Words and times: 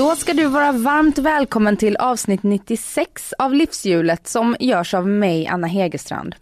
Då 0.00 0.16
ska 0.16 0.32
du 0.32 0.46
vara 0.46 0.72
varmt 0.72 1.18
välkommen 1.18 1.76
till 1.76 1.96
avsnitt 1.96 2.42
96 2.42 3.32
av 3.38 3.54
Livshjulet 3.54 4.26
som 4.26 4.56
görs 4.60 4.94
av 4.94 5.08
mig, 5.08 5.46
Anna 5.46 5.66
Hegerstrand. 5.66 6.34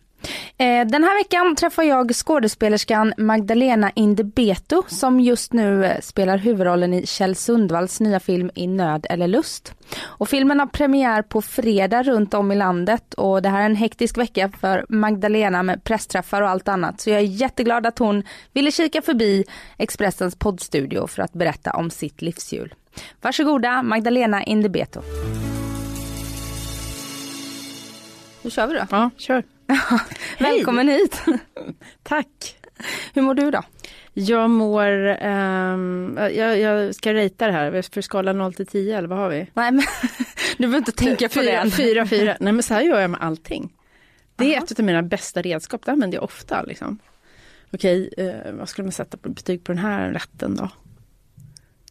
Eh, 0.58 0.86
den 0.86 1.04
här 1.04 1.18
veckan 1.18 1.56
träffar 1.56 1.82
jag 1.82 2.14
skådespelerskan 2.14 3.14
Magdalena 3.16 3.90
Indebeto 3.94 4.82
som 4.86 5.20
just 5.20 5.52
nu 5.52 5.84
eh, 5.84 6.00
spelar 6.00 6.38
huvudrollen 6.38 6.94
i 6.94 7.06
Kjell 7.06 7.34
Sundvalls 7.34 8.00
nya 8.00 8.20
film 8.20 8.50
I 8.54 8.66
nöd 8.66 9.06
eller 9.10 9.28
lust. 9.28 9.74
Och 10.00 10.28
filmen 10.28 10.60
har 10.60 10.66
premiär 10.66 11.22
på 11.22 11.42
fredag 11.42 12.02
runt 12.02 12.34
om 12.34 12.52
i 12.52 12.56
landet 12.56 13.14
och 13.14 13.42
det 13.42 13.48
här 13.48 13.60
är 13.60 13.66
en 13.66 13.76
hektisk 13.76 14.18
vecka 14.18 14.50
för 14.60 14.86
Magdalena 14.88 15.62
med 15.62 15.84
pressträffar 15.84 16.42
och 16.42 16.48
allt 16.48 16.68
annat. 16.68 17.00
Så 17.00 17.10
jag 17.10 17.18
är 17.18 17.24
jätteglad 17.24 17.86
att 17.86 17.98
hon 17.98 18.22
ville 18.52 18.70
kika 18.70 19.02
förbi 19.02 19.44
Expressens 19.78 20.36
poddstudio 20.36 21.06
för 21.06 21.22
att 21.22 21.32
berätta 21.32 21.70
om 21.70 21.90
sitt 21.90 22.22
livshjul. 22.22 22.74
Varsågoda 23.20 23.82
Magdalena 23.82 24.44
Indebeto. 24.44 25.02
Nu 28.42 28.50
kör 28.50 28.66
vi 28.66 28.74
då. 28.74 28.86
Ja, 28.90 29.10
kör. 29.16 29.42
Välkommen 30.38 30.88
hit. 30.88 31.22
Tack. 32.02 32.56
Hur 33.14 33.22
mår 33.22 33.34
du 33.34 33.50
då? 33.50 33.62
Jag 34.14 34.50
mår, 34.50 35.22
um, 35.26 36.16
jag, 36.16 36.58
jag 36.58 36.94
ska 36.94 37.12
rita 37.14 37.46
det 37.46 37.52
här, 37.52 37.82
för 37.82 38.00
skala 38.00 38.32
0 38.32 38.54
till 38.54 38.66
10 38.66 38.98
eller 38.98 39.08
vad 39.08 39.18
har 39.18 39.28
vi? 39.28 39.50
Nej 39.54 39.72
men 39.72 39.82
du 40.56 40.62
behöver 40.62 40.78
inte 40.78 40.92
tänka 40.92 41.28
på 41.28 41.34
fyra, 41.34 41.64
det. 41.64 41.70
Fyra, 41.70 42.06
fyra. 42.06 42.36
Nej 42.40 42.52
men 42.52 42.62
så 42.62 42.74
här 42.74 42.82
gör 42.82 43.00
jag 43.00 43.10
med 43.10 43.20
allting. 43.22 43.72
Det 44.36 44.44
är 44.44 44.56
Aha. 44.56 44.64
ett 44.64 44.78
av 44.78 44.84
mina 44.84 45.02
bästa 45.02 45.42
redskap, 45.42 45.84
det 45.84 45.92
använder 45.92 46.16
jag 46.16 46.24
ofta. 46.24 46.62
Liksom. 46.62 46.98
Okej, 47.72 48.14
eh, 48.16 48.52
vad 48.52 48.68
skulle 48.68 48.84
man 48.84 48.92
sätta 48.92 49.16
på 49.16 49.28
betyg 49.28 49.64
på 49.64 49.72
den 49.72 49.82
här 49.82 50.10
rätten 50.10 50.56
då? 50.56 50.68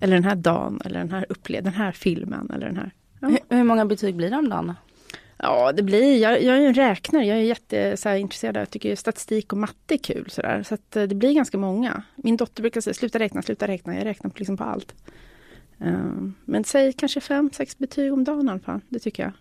Eller 0.02 0.14
den 0.14 0.24
här 0.24 0.36
dagen, 0.36 0.82
eller 0.86 1.00
den 1.00 1.12
här 1.12 1.26
upplevelsen, 1.30 1.74
den 1.74 1.82
här 1.82 1.92
filmen 1.92 2.52
eller 2.54 2.66
den 2.66 2.78
här. 2.78 2.92
Ja. 3.20 3.28
Hur, 3.28 3.58
hur, 3.58 3.64
många 3.64 3.86
betyg 3.86 4.16
blir 4.16 4.30
det 4.30 4.38
om 4.38 4.50
dagen? 4.50 4.74
Ja, 5.38 5.72
det 5.72 5.84
blir, 5.84 6.22
jag, 6.22 6.44
jag 6.44 6.58
är 6.58 6.62
en 6.62 6.74
räknare, 6.74 7.26
jag 7.26 7.38
är 7.38 7.42
jätteintresserad, 7.42 8.56
jag 8.56 8.70
tycker 8.70 8.96
statistik 8.96 9.54
och 9.54 9.58
matte 9.58 9.94
är 9.94 9.98
kul. 9.98 10.30
Så, 10.30 10.42
där. 10.42 10.64
så 10.64 10.74
att, 10.74 10.96
eh, 10.96 11.04
det 11.04 11.16
blir 11.16 11.34
ganska 11.34 11.58
många. 11.58 12.04
Min 12.16 12.38
dotter 12.38 12.62
brukar 12.62 12.82
säga 12.82 12.94
sluta 12.94 13.20
räkna, 13.20 13.42
sluta 13.42 13.68
räkna, 13.68 13.96
jag 13.96 14.06
räknar 14.06 14.32
liksom 14.36 14.58
på 14.58 14.64
allt. 14.64 14.96
Um, 15.78 16.36
men 16.46 16.64
säg 16.64 16.94
kanske 16.94 17.22
fem, 17.22 17.50
sex 17.54 17.78
betyg 17.78 18.14
om 18.14 18.24
dagen 18.24 18.48
i 18.48 18.52
alla 18.52 18.60
fall, 18.60 18.82
det 18.90 19.00
tycker 19.00 19.24
jag. 19.24 19.32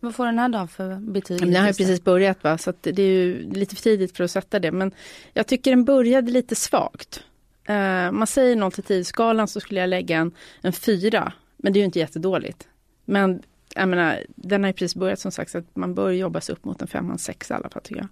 Vad 0.00 0.14
får 0.14 0.26
den 0.26 0.38
här 0.38 0.48
dagen 0.48 0.68
för 0.68 0.96
betyg? 1.00 1.40
Den 1.40 1.56
har 1.56 1.66
precis 1.66 2.04
börjat 2.04 2.44
va, 2.44 2.58
så 2.58 2.72
det 2.80 3.02
är 3.02 3.08
ju 3.08 3.52
lite 3.52 3.76
för 3.76 3.82
tidigt 3.82 4.16
för 4.16 4.24
att 4.24 4.30
sätta 4.30 4.58
det. 4.58 4.72
Men 4.72 4.92
jag 5.32 5.46
tycker 5.46 5.70
den 5.70 5.84
började 5.84 6.30
lite 6.30 6.54
svagt. 6.54 7.24
Uh, 7.70 8.12
man 8.12 8.26
säger 8.26 8.56
0 8.56 8.72
till 8.72 8.84
10 8.84 9.04
skalan 9.04 9.48
så 9.48 9.60
skulle 9.60 9.80
jag 9.80 9.88
lägga 9.88 10.16
en, 10.16 10.32
en 10.60 10.72
4. 10.72 11.32
Men 11.56 11.72
det 11.72 11.78
är 11.78 11.80
ju 11.80 11.84
inte 11.84 11.98
jättedåligt. 11.98 12.68
Men 13.04 13.42
jag 13.74 13.88
menar, 13.88 14.18
den 14.28 14.62
har 14.62 14.68
ju 14.68 14.72
precis 14.72 14.94
börjat 14.94 15.20
som 15.20 15.32
sagt 15.32 15.50
så 15.50 15.58
att 15.58 15.76
man 15.76 15.94
bör 15.94 16.10
jobba 16.10 16.40
sig 16.40 16.52
upp 16.52 16.64
mot 16.64 16.82
en 16.82 16.88
5, 16.88 17.18
6 17.18 17.50
i 17.50 17.54
alla 17.54 17.68
fall 17.68 17.82
tycker 17.82 18.00
jag. 18.00 18.08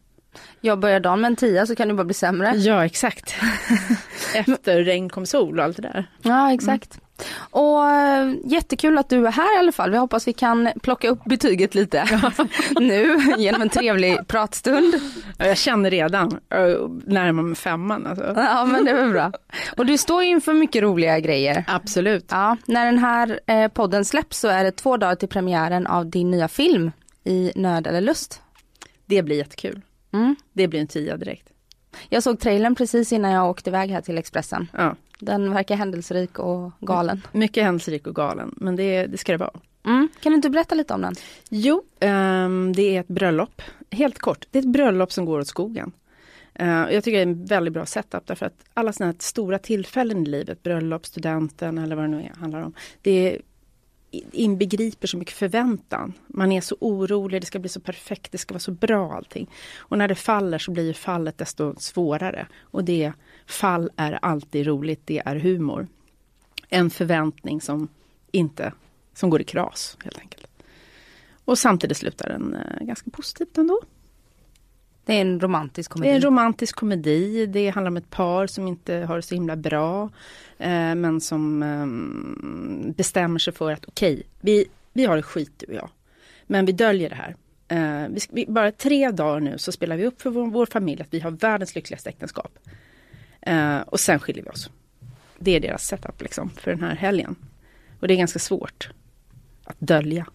Jag 0.61 0.79
börjar 0.79 1.01
dagen 1.01 1.21
med 1.21 1.29
en 1.29 1.37
10 1.37 1.67
så 1.67 1.77
kan 1.77 1.89
det 1.89 1.95
bara 1.95 2.05
bli 2.05 2.15
sämre. 2.15 2.57
Ja 2.57 2.85
exakt. 2.85 3.35
Efter 4.35 4.85
regn 4.85 5.09
kom 5.09 5.27
sol 5.27 5.59
och 5.59 5.65
allt 5.65 5.77
det 5.77 5.83
där. 5.83 6.07
Ja 6.23 6.53
exakt. 6.53 6.95
Mm. 6.95 7.04
Och 7.51 7.91
äh, 7.91 8.35
jättekul 8.45 8.99
att 8.99 9.09
du 9.09 9.27
är 9.27 9.33
här 9.33 9.57
i 9.57 9.59
alla 9.59 9.73
fall. 9.73 9.91
Vi 9.91 9.97
hoppas 9.97 10.29
vi 10.29 10.33
kan 10.33 10.69
plocka 10.83 11.09
upp 11.09 11.25
betyget 11.25 11.75
lite 11.75 12.05
nu 12.81 13.17
genom 13.39 13.63
en 13.63 13.69
trevlig 13.69 14.29
pratstund. 14.29 14.95
Jag 15.39 15.59
känner 15.59 15.91
redan, 15.91 16.41
närmar 17.05 17.43
mig 17.43 17.57
femman. 17.57 18.07
Alltså. 18.07 18.33
Ja 18.37 18.65
men 18.65 18.85
det 18.85 18.93
väl 18.93 19.11
bra. 19.11 19.33
Och 19.77 19.87
du 19.87 19.99
står 19.99 20.23
inför 20.23 20.53
mycket 20.53 20.83
roliga 20.83 21.21
grejer. 21.21 21.65
Absolut. 21.69 22.27
Ja, 22.31 22.57
när 22.67 22.87
den 22.87 22.99
här 22.99 23.41
eh, 23.47 23.69
podden 23.69 24.05
släpps 24.05 24.39
så 24.39 24.49
är 24.49 24.65
det 24.65 24.71
två 24.73 24.97
dagar 24.97 25.15
till 25.15 25.29
premiären 25.29 25.87
av 25.87 26.07
din 26.07 26.31
nya 26.31 26.49
film 26.49 26.91
i 27.25 27.53
Nöd 27.55 27.87
eller 27.87 28.01
lust. 28.01 28.43
Det 29.07 29.23
blir 29.23 29.37
jättekul. 29.37 29.83
Mm. 30.13 30.37
Det 30.53 30.69
blir 30.69 30.81
en 30.81 30.87
tia 30.87 31.17
direkt. 31.17 31.49
Jag 32.09 32.23
såg 32.23 32.41
trailern 32.41 32.75
precis 32.75 33.13
innan 33.13 33.31
jag 33.31 33.51
åkte 33.51 33.71
iväg 33.71 33.91
här 33.91 34.01
till 34.01 34.19
Expressen. 34.19 34.69
Ja. 34.73 34.97
Den 35.19 35.55
verkar 35.55 35.77
händelserik 35.77 36.39
och 36.39 36.73
galen. 36.81 37.23
Mycket 37.33 37.65
händelserik 37.65 38.07
och 38.07 38.15
galen, 38.15 38.55
men 38.57 38.77
det, 38.77 39.07
det 39.07 39.19
ska 39.19 39.33
det 39.33 39.39
vara. 39.39 39.61
Mm. 39.87 40.09
Kan 40.21 40.33
du 40.33 40.37
inte 40.37 40.51
berätta 40.51 40.75
lite 40.75 40.95
om 40.95 41.03
den? 41.03 41.15
Jo, 41.49 41.83
um, 42.01 42.73
det 42.73 42.97
är 42.97 43.01
ett 43.01 43.09
bröllop. 43.09 43.63
Helt 43.91 44.19
kort, 44.19 44.47
det 44.51 44.59
är 44.59 44.63
ett 44.63 44.69
bröllop 44.69 45.13
som 45.13 45.25
går 45.25 45.41
åt 45.41 45.47
skogen. 45.47 45.93
Uh, 46.61 46.93
jag 46.93 47.05
tycker 47.05 47.17
det 47.17 47.23
är 47.23 47.27
en 47.27 47.45
väldigt 47.45 47.75
bra 47.75 47.87
setup 47.87 48.27
därför 48.27 48.47
att 48.47 48.65
alla 48.75 48.93
sådana 48.93 49.13
här 49.13 49.17
stora 49.19 49.59
tillfällen 49.59 50.27
i 50.27 50.27
livet, 50.27 50.63
bröllop, 50.63 51.07
studenten 51.07 51.79
eller 51.79 51.97
vad 51.97 52.05
det 52.05 52.09
nu 52.09 52.23
är, 52.23 52.33
handlar 52.41 52.61
om. 52.61 52.75
Det 53.03 53.39
inbegriper 54.33 55.07
så 55.07 55.17
mycket 55.17 55.35
förväntan. 55.35 56.13
Man 56.27 56.53
är 56.53 56.61
så 56.61 56.77
orolig, 56.81 57.41
det 57.43 57.47
ska 57.47 57.59
bli 57.59 57.69
så 57.69 57.81
perfekt, 57.81 58.33
det 58.33 58.39
ska 58.39 58.55
vara 58.55 58.61
så 58.61 58.73
bra 58.73 59.13
allting. 59.13 59.51
Och 59.77 59.99
när 59.99 60.09
det 60.09 60.15
faller 60.15 60.59
så 60.59 60.71
blir 60.71 60.93
fallet 60.93 61.39
desto 61.39 61.75
svårare. 61.79 62.47
Och 62.61 62.85
det 62.85 63.13
fall 63.47 63.91
är 63.97 64.13
alltid 64.13 64.67
roligt, 64.67 65.01
det 65.05 65.23
är 65.25 65.37
humor. 65.37 65.87
En 66.69 66.91
förväntning 66.91 67.61
som 67.61 67.89
inte, 68.31 68.73
som 69.15 69.31
går 69.31 69.41
i 69.41 69.45
kras 69.45 69.97
helt 70.05 70.19
enkelt. 70.19 70.47
Och 71.45 71.59
samtidigt 71.59 71.97
slutar 71.97 72.29
den 72.29 72.55
eh, 72.55 72.87
ganska 72.87 73.11
positivt 73.11 73.59
ändå. 73.59 73.81
Det 75.05 75.13
är 75.13 75.21
en 75.21 75.41
romantisk 75.41 75.91
komedi. 75.91 76.09
Det 76.09 76.13
är 76.13 76.17
en 76.17 76.23
romantisk 76.23 76.77
komedi. 76.77 77.47
Det 77.47 77.69
handlar 77.69 77.91
om 77.91 77.97
ett 77.97 78.11
par 78.11 78.47
som 78.47 78.69
inte 78.69 78.95
har 78.95 79.17
det 79.17 79.23
så 79.23 79.35
himla 79.35 79.57
bra. 79.57 80.11
Eh, 80.59 80.95
men 80.95 81.21
som 81.21 81.63
eh, 81.63 82.93
bestämmer 82.95 83.39
sig 83.39 83.53
för 83.53 83.73
att 83.73 83.85
okej, 83.85 84.13
okay, 84.13 84.25
vi, 84.41 84.67
vi 84.93 85.05
har 85.05 85.17
det 85.17 85.23
skit 85.23 85.53
du 85.57 85.67
och 85.67 85.75
jag. 85.75 85.89
Men 86.47 86.67
vi 86.67 86.73
döljer 86.73 87.11
det 87.11 87.17
här. 87.17 87.37
Eh, 87.69 88.09
vi, 88.09 88.21
vi, 88.31 88.47
bara 88.49 88.73
tre 88.73 89.11
dagar 89.11 89.41
nu 89.41 89.59
så 89.59 89.73
spelar 89.73 89.97
vi 89.97 90.07
upp 90.07 90.23
för 90.23 90.31
vår, 90.31 90.47
vår 90.47 90.67
familj 90.67 91.03
att 91.03 91.15
vi 91.15 91.21
har 91.21 91.31
världens 91.31 91.75
lyckligaste 91.75 92.09
äktenskap. 92.09 92.59
Eh, 93.47 93.81
och 93.81 94.01
sen 94.01 94.21
skiljer 94.21 94.45
vi 94.45 94.51
oss. 94.51 94.71
Det 95.39 95.51
är 95.57 95.61
deras 95.61 95.87
setup 95.87 96.23
liksom 96.23 96.51
för 96.51 96.71
den 96.71 96.83
här 96.83 96.95
helgen. 96.95 97.37
Och 98.01 98.09
det 98.09 98.15
är 98.15 98.19
ganska 98.19 98.39
svårt 98.39 98.91
att 99.65 99.81
dölja. 99.81 100.27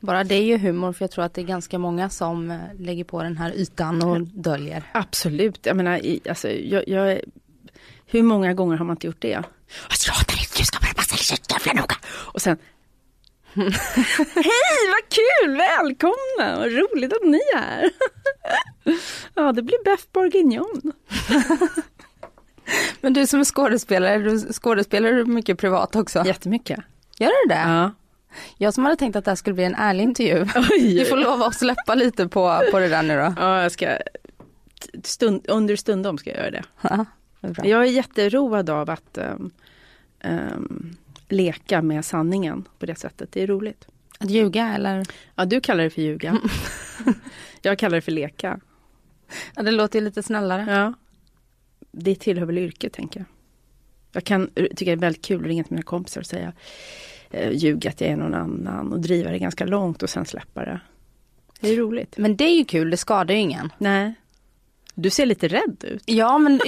Bara 0.00 0.24
det 0.24 0.34
är 0.34 0.42
ju 0.42 0.58
humor 0.58 0.92
för 0.92 1.04
jag 1.04 1.10
tror 1.10 1.24
att 1.24 1.34
det 1.34 1.40
är 1.40 1.46
ganska 1.46 1.78
många 1.78 2.10
som 2.10 2.50
eh, 2.50 2.58
lägger 2.78 3.04
på 3.04 3.22
den 3.22 3.36
här 3.36 3.52
ytan 3.56 4.02
och 4.02 4.20
döljer. 4.20 4.82
Absolut, 4.92 5.66
jag 5.66 5.76
menar, 5.76 6.00
alltså, 6.28 6.48
jag, 6.48 6.88
jag, 6.88 7.20
hur 8.06 8.22
många 8.22 8.54
gånger 8.54 8.76
har 8.76 8.84
man 8.84 8.96
inte 8.96 9.06
gjort 9.06 9.22
det? 9.22 9.34
Alltså, 9.34 10.08
jag 10.08 10.14
hatar 10.14 10.38
inte, 10.38 10.58
du 10.58 10.64
ska 10.64 10.78
bara 10.80 10.94
passa 10.94 11.16
dig 11.16 11.38
jävla 11.50 11.80
noga. 11.80 11.96
Och 12.06 12.42
sen 12.42 12.58
Hej, 14.34 14.80
vad 14.92 15.08
kul! 15.08 15.56
Välkomna! 15.56 16.58
Vad 16.58 16.72
roligt 16.72 17.12
att 17.12 17.22
ni 17.24 17.40
är 17.54 17.58
här. 17.58 17.90
ja, 19.34 19.52
det 19.52 19.62
blir 19.62 19.84
beff 19.84 20.12
bourguignon. 20.12 20.92
Men 23.00 23.12
du 23.12 23.26
som 23.26 23.40
är 23.40 23.44
skådespelare, 23.44 24.18
du 24.18 24.38
skådespelar 24.38 25.12
du 25.12 25.24
mycket 25.24 25.58
privat 25.58 25.96
också? 25.96 26.24
Jättemycket. 26.26 26.80
Gör 27.18 27.28
du 27.28 27.54
det? 27.54 27.60
Ja. 27.60 27.90
Jag 28.58 28.74
som 28.74 28.84
hade 28.84 28.96
tänkt 28.96 29.16
att 29.16 29.24
det 29.24 29.30
här 29.30 29.36
skulle 29.36 29.54
bli 29.54 29.64
en 29.64 29.74
ärlig 29.74 30.04
intervju. 30.04 30.46
Oj. 30.70 30.98
Du 30.98 31.04
får 31.04 31.16
lov 31.16 31.42
att 31.42 31.54
släppa 31.54 31.94
lite 31.94 32.28
på, 32.28 32.62
på 32.70 32.78
det 32.78 32.88
där 32.88 33.02
nu 33.02 33.16
då. 33.16 33.34
Ja, 33.36 33.62
jag 33.62 33.72
ska 33.72 33.98
stund, 35.04 35.46
under 35.48 35.76
stundom 35.76 36.18
ska 36.18 36.30
jag 36.30 36.38
göra 36.38 36.50
det. 36.50 36.64
Ja, 36.80 37.04
det 37.40 37.68
jag 37.68 37.82
är 37.82 37.90
jätteroad 37.90 38.70
av 38.70 38.90
att 38.90 39.18
um, 39.18 39.50
um, 40.24 40.96
leka 41.28 41.82
med 41.82 42.04
sanningen 42.04 42.68
på 42.78 42.86
det 42.86 42.94
sättet. 42.94 43.32
Det 43.32 43.42
är 43.42 43.46
roligt. 43.46 43.86
Att 44.18 44.30
ljuga 44.30 44.74
eller? 44.74 45.06
Ja, 45.34 45.44
du 45.44 45.60
kallar 45.60 45.84
det 45.84 45.90
för 45.90 46.02
ljuga. 46.02 46.38
jag 47.62 47.78
kallar 47.78 47.96
det 47.96 48.02
för 48.02 48.12
leka. 48.12 48.60
Ja, 49.54 49.62
det 49.62 49.70
låter 49.70 49.98
ju 49.98 50.04
lite 50.04 50.22
snällare. 50.22 50.66
Ja. 50.68 50.94
Det 51.98 52.14
tillhör 52.14 52.46
väl 52.46 52.58
yrket, 52.58 52.92
tänker 52.92 53.20
jag. 53.20 53.26
Jag 54.12 54.24
kan 54.24 54.50
tycka 54.54 54.84
det 54.84 54.90
är 54.92 54.96
väldigt 54.96 55.24
kul 55.24 55.40
att 55.40 55.46
ringa 55.46 55.64
till 55.64 55.72
mina 55.72 55.82
kompisar 55.82 56.20
och 56.20 56.26
säga 56.26 56.52
eh, 57.30 57.52
ljuga 57.52 57.90
att 57.90 58.00
jag 58.00 58.10
är 58.10 58.16
någon 58.16 58.34
annan 58.34 58.92
och 58.92 59.00
driva 59.00 59.30
det 59.30 59.38
ganska 59.38 59.66
långt 59.66 60.02
och 60.02 60.10
sen 60.10 60.24
släppa 60.26 60.64
det. 60.64 60.80
Det 61.60 61.68
är 61.68 61.76
roligt. 61.76 62.14
Men 62.16 62.36
det 62.36 62.44
är 62.44 62.54
ju 62.56 62.64
kul, 62.64 62.90
det 62.90 62.96
skadar 62.96 63.34
ju 63.34 63.40
ingen. 63.40 63.72
Nej. 63.78 64.14
Du 64.94 65.10
ser 65.10 65.26
lite 65.26 65.48
rädd 65.48 65.84
ut. 65.84 66.02
Ja 66.06 66.38
men 66.38 66.58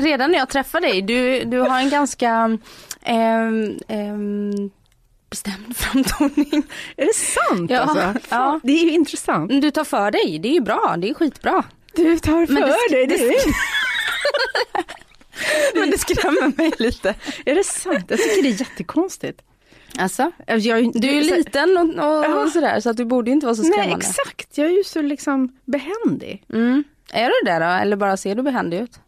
redan 0.00 0.30
när 0.30 0.38
jag 0.38 0.48
träffar 0.48 0.80
dig, 0.80 1.02
du, 1.02 1.44
du 1.44 1.58
har 1.58 1.78
en 1.80 1.90
ganska 1.90 2.58
eh, 3.02 3.48
eh, 3.88 4.16
bestämd 5.30 5.76
framtoning. 5.76 6.62
Är 6.96 7.06
det 7.06 7.14
sant 7.14 7.70
Ja, 7.70 7.78
alltså? 7.80 8.28
ja. 8.30 8.60
Det 8.62 8.72
är 8.72 8.84
ju 8.84 8.90
intressant. 8.90 9.60
Du 9.60 9.70
tar 9.70 9.84
för 9.84 10.10
dig, 10.10 10.38
det 10.38 10.48
är 10.48 10.52
ju 10.52 10.60
bra, 10.60 10.96
det 10.98 11.10
är 11.10 11.14
skitbra. 11.14 11.64
Du 11.94 12.18
tar 12.18 12.46
för 12.46 12.54
det 12.54 12.96
dig. 12.96 13.06
det 13.06 13.16
Det 13.16 13.32
Men 15.74 15.90
det 15.90 15.98
skrämmer 15.98 16.56
mig 16.56 16.72
lite. 16.78 17.14
är 17.46 17.54
det 17.54 17.64
sant? 17.64 18.04
Jag 18.08 18.18
tycker 18.18 18.42
det 18.42 18.48
är 18.48 18.60
jättekonstigt. 18.60 19.42
Alltså, 19.98 20.30
Jag, 20.46 20.92
du 20.92 21.08
är 21.08 21.12
ju 21.12 21.36
liten 21.36 21.76
och, 21.76 21.84
och, 21.84 22.24
Ja. 22.24 22.42
och 22.44 22.48
sådär 22.50 22.80
så 22.80 22.90
att 22.90 22.96
du 22.96 23.04
borde 23.04 23.30
inte 23.30 23.46
vara 23.46 23.56
så 23.56 23.62
skrämmande. 23.64 23.96
Nej 23.96 23.96
exakt, 23.96 24.58
jag 24.58 24.66
är 24.66 24.76
ju 24.76 24.84
så 24.84 25.02
liksom 25.02 25.58
behändig. 25.64 26.44
Mm. 26.52 26.84
Är 27.12 27.26
du 27.26 27.50
det 27.50 27.58
då, 27.58 27.64
eller 27.64 27.96
bara 27.96 28.16
ser 28.16 28.34
du 28.34 28.42
behändig 28.42 28.80
ut? 28.80 29.00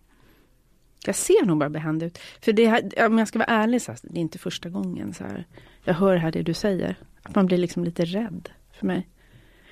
Jag 1.06 1.15
ser 1.15 1.44
nog 1.44 1.59
bara 1.59 1.71
behändig 1.71 2.06
ut. 2.06 2.19
För 2.41 2.53
det 2.53 2.67
här, 2.67 3.06
om 3.06 3.19
jag 3.19 3.29
ska 3.29 3.38
vara 3.38 3.49
ärlig, 3.49 3.82
så 3.82 3.93
här, 3.93 3.99
det 4.03 4.19
är 4.19 4.21
inte 4.21 4.38
första 4.38 4.69
gången 4.69 5.14
så 5.14 5.25
här. 5.25 5.47
Jag 5.85 5.94
hör 5.94 6.17
här 6.17 6.32
det 6.32 6.43
du 6.43 6.55
säger. 6.55 6.97
Att 7.23 7.35
man 7.35 7.47
blir 7.47 7.59
liksom 7.59 7.85
lite 7.85 8.05
rädd 8.05 8.49
för 8.79 8.87
mig. 8.87 9.09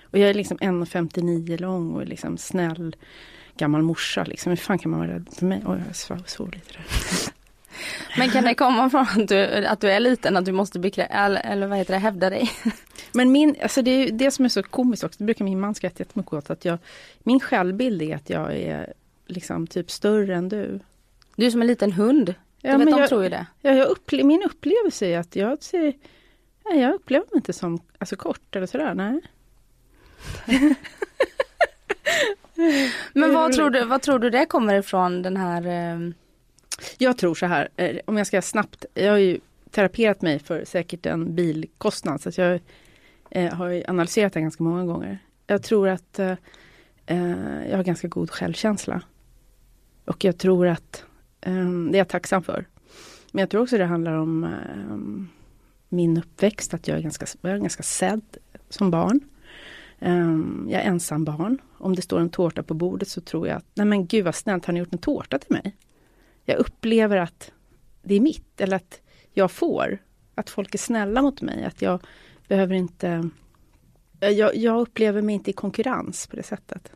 Och 0.02 0.18
jag 0.18 0.30
är 0.30 0.34
liksom 0.34 0.58
1,59 0.58 1.58
lång 1.60 1.94
och 1.94 2.06
liksom 2.06 2.38
snäll 2.38 2.96
gammal 3.56 3.82
morsa. 3.82 4.24
Liksom. 4.24 4.50
Hur 4.50 4.56
fan 4.56 4.78
kan 4.78 4.90
man 4.90 5.00
vara 5.00 5.10
rädd 5.10 5.28
för 5.38 5.46
mig? 5.46 5.62
Oj, 5.66 5.78
jag 5.86 5.96
svor, 5.96 6.22
svor 6.26 6.46
lite 6.52 6.72
där. 6.72 6.84
Men 8.18 8.30
kan 8.30 8.44
det 8.44 8.54
komma 8.54 8.90
från 8.90 9.00
att 9.22 9.28
du, 9.28 9.66
att 9.66 9.80
du 9.80 9.90
är 9.90 10.00
liten, 10.00 10.36
att 10.36 10.44
du 10.44 10.52
måste 10.52 10.78
bekrä- 10.78 11.40
eller, 11.44 11.66
vad 11.66 11.78
heter 11.78 11.92
det, 11.94 11.98
hävda 12.00 12.30
dig? 12.30 12.50
Men 13.12 13.32
min, 13.32 13.56
alltså 13.62 13.82
det 13.82 13.90
är 13.90 14.12
det 14.12 14.30
som 14.30 14.44
är 14.44 14.48
så 14.48 14.62
komiskt 14.62 15.04
också, 15.04 15.16
det 15.18 15.24
brukar 15.24 15.44
min 15.44 15.60
man 15.60 15.74
skratta 15.74 15.96
jättemycket 15.98 16.32
åt. 16.32 16.50
Att 16.50 16.64
jag, 16.64 16.78
min 17.18 17.40
självbild 17.40 18.02
är 18.02 18.16
att 18.16 18.30
jag 18.30 18.56
är 18.56 18.92
liksom 19.26 19.66
typ 19.66 19.90
större 19.90 20.34
än 20.34 20.48
du. 20.48 20.80
Du 21.36 21.46
är 21.46 21.50
som 21.50 21.60
en 21.60 21.66
liten 21.66 21.92
hund. 21.92 22.26
Du 22.26 22.34
Ja, 22.60 22.76
vet, 22.76 22.78
men 22.84 22.94
de 22.94 23.00
jag, 23.00 23.08
tror 23.08 23.22
ju 23.22 23.28
det. 23.28 23.46
Ja, 23.60 23.72
jag 23.72 23.88
upple- 23.88 24.24
min 24.24 24.42
upplevelse 24.42 25.06
är 25.06 25.18
att 25.18 25.36
jag 25.36 25.62
ser, 25.62 25.92
nej, 26.70 26.80
jag 26.80 26.94
upplever 26.94 27.24
mig 27.26 27.36
inte 27.36 27.52
som 27.52 27.80
alltså, 27.98 28.16
kort 28.16 28.56
eller 28.56 28.66
sådär. 28.66 28.94
Nej. 28.94 29.20
Men 33.12 33.34
vad 33.34 33.52
tror, 33.52 33.70
du, 33.70 33.84
vad 33.84 34.02
tror 34.02 34.18
du 34.18 34.30
det 34.30 34.46
kommer 34.46 34.74
ifrån 34.74 35.22
den 35.22 35.36
här... 35.36 35.66
Eh, 35.66 36.10
Jag 36.98 37.18
tror 37.18 37.34
så 37.34 37.46
här, 37.46 37.68
eh, 37.76 37.96
om 38.04 38.16
jag 38.16 38.26
ska 38.26 38.42
snabbt, 38.42 38.84
jag 38.94 39.10
har 39.10 39.18
ju 39.18 39.40
teraperat 39.70 40.22
mig 40.22 40.38
för 40.38 40.64
säkert 40.64 41.06
en 41.06 41.34
bilkostnad 41.34 42.20
så 42.20 42.40
jag 42.40 42.60
eh, 43.30 43.52
har 43.54 43.68
ju 43.68 43.84
analyserat 43.88 44.32
det 44.32 44.40
ganska 44.40 44.64
många 44.64 44.84
gånger. 44.84 45.18
Jag 45.46 45.62
tror 45.62 45.88
att 45.88 46.18
eh, 46.18 46.34
eh, 47.06 47.68
jag 47.70 47.76
har 47.76 47.84
ganska 47.84 48.08
god 48.08 48.30
självkänsla. 48.30 49.02
Och 50.04 50.24
jag 50.24 50.38
tror 50.38 50.66
att 50.66 51.04
eh, 51.40 51.70
det 51.90 51.96
är 51.96 51.98
jag 51.98 52.08
tacksam 52.08 52.42
för. 52.42 52.64
Men 53.32 53.40
jag 53.40 53.50
tror 53.50 53.62
också 53.62 53.78
det 53.78 53.84
handlar 53.84 54.12
om 54.12 54.44
eh, 54.44 54.96
min 55.88 56.18
uppväxt, 56.18 56.74
att 56.74 56.88
jag 56.88 56.98
är 56.98 57.02
ganska, 57.02 57.26
jag 57.40 57.52
är 57.52 57.58
ganska 57.58 57.82
sedd 57.82 58.36
som 58.68 58.90
barn. 58.90 59.20
Um, 59.98 60.66
jag 60.70 60.82
är 60.82 60.86
ensam 60.86 61.24
barn. 61.24 61.58
Om 61.78 61.94
det 61.94 62.02
står 62.02 62.20
en 62.20 62.30
tårta 62.30 62.62
på 62.62 62.74
bordet 62.74 63.08
så 63.08 63.20
tror 63.20 63.48
jag 63.48 63.56
att, 63.56 63.66
nej 63.74 63.86
men 63.86 64.06
gud 64.06 64.24
vad 64.24 64.34
snällt, 64.34 64.66
har 64.66 64.72
ni 64.72 64.78
gjort 64.78 64.92
en 64.92 64.98
tårta 64.98 65.38
till 65.38 65.52
mig? 65.52 65.76
Jag 66.44 66.58
upplever 66.58 67.16
att 67.16 67.52
det 68.02 68.14
är 68.14 68.20
mitt, 68.20 68.60
eller 68.60 68.76
att 68.76 69.00
jag 69.32 69.50
får. 69.50 69.98
Att 70.34 70.50
folk 70.50 70.74
är 70.74 70.78
snälla 70.78 71.22
mot 71.22 71.42
mig, 71.42 71.64
att 71.64 71.82
jag 71.82 72.00
behöver 72.48 72.74
inte... 72.74 73.30
Jag, 74.20 74.56
jag 74.56 74.80
upplever 74.80 75.22
mig 75.22 75.34
inte 75.34 75.50
i 75.50 75.52
konkurrens 75.52 76.26
på 76.26 76.36
det 76.36 76.42
sättet. 76.42 76.92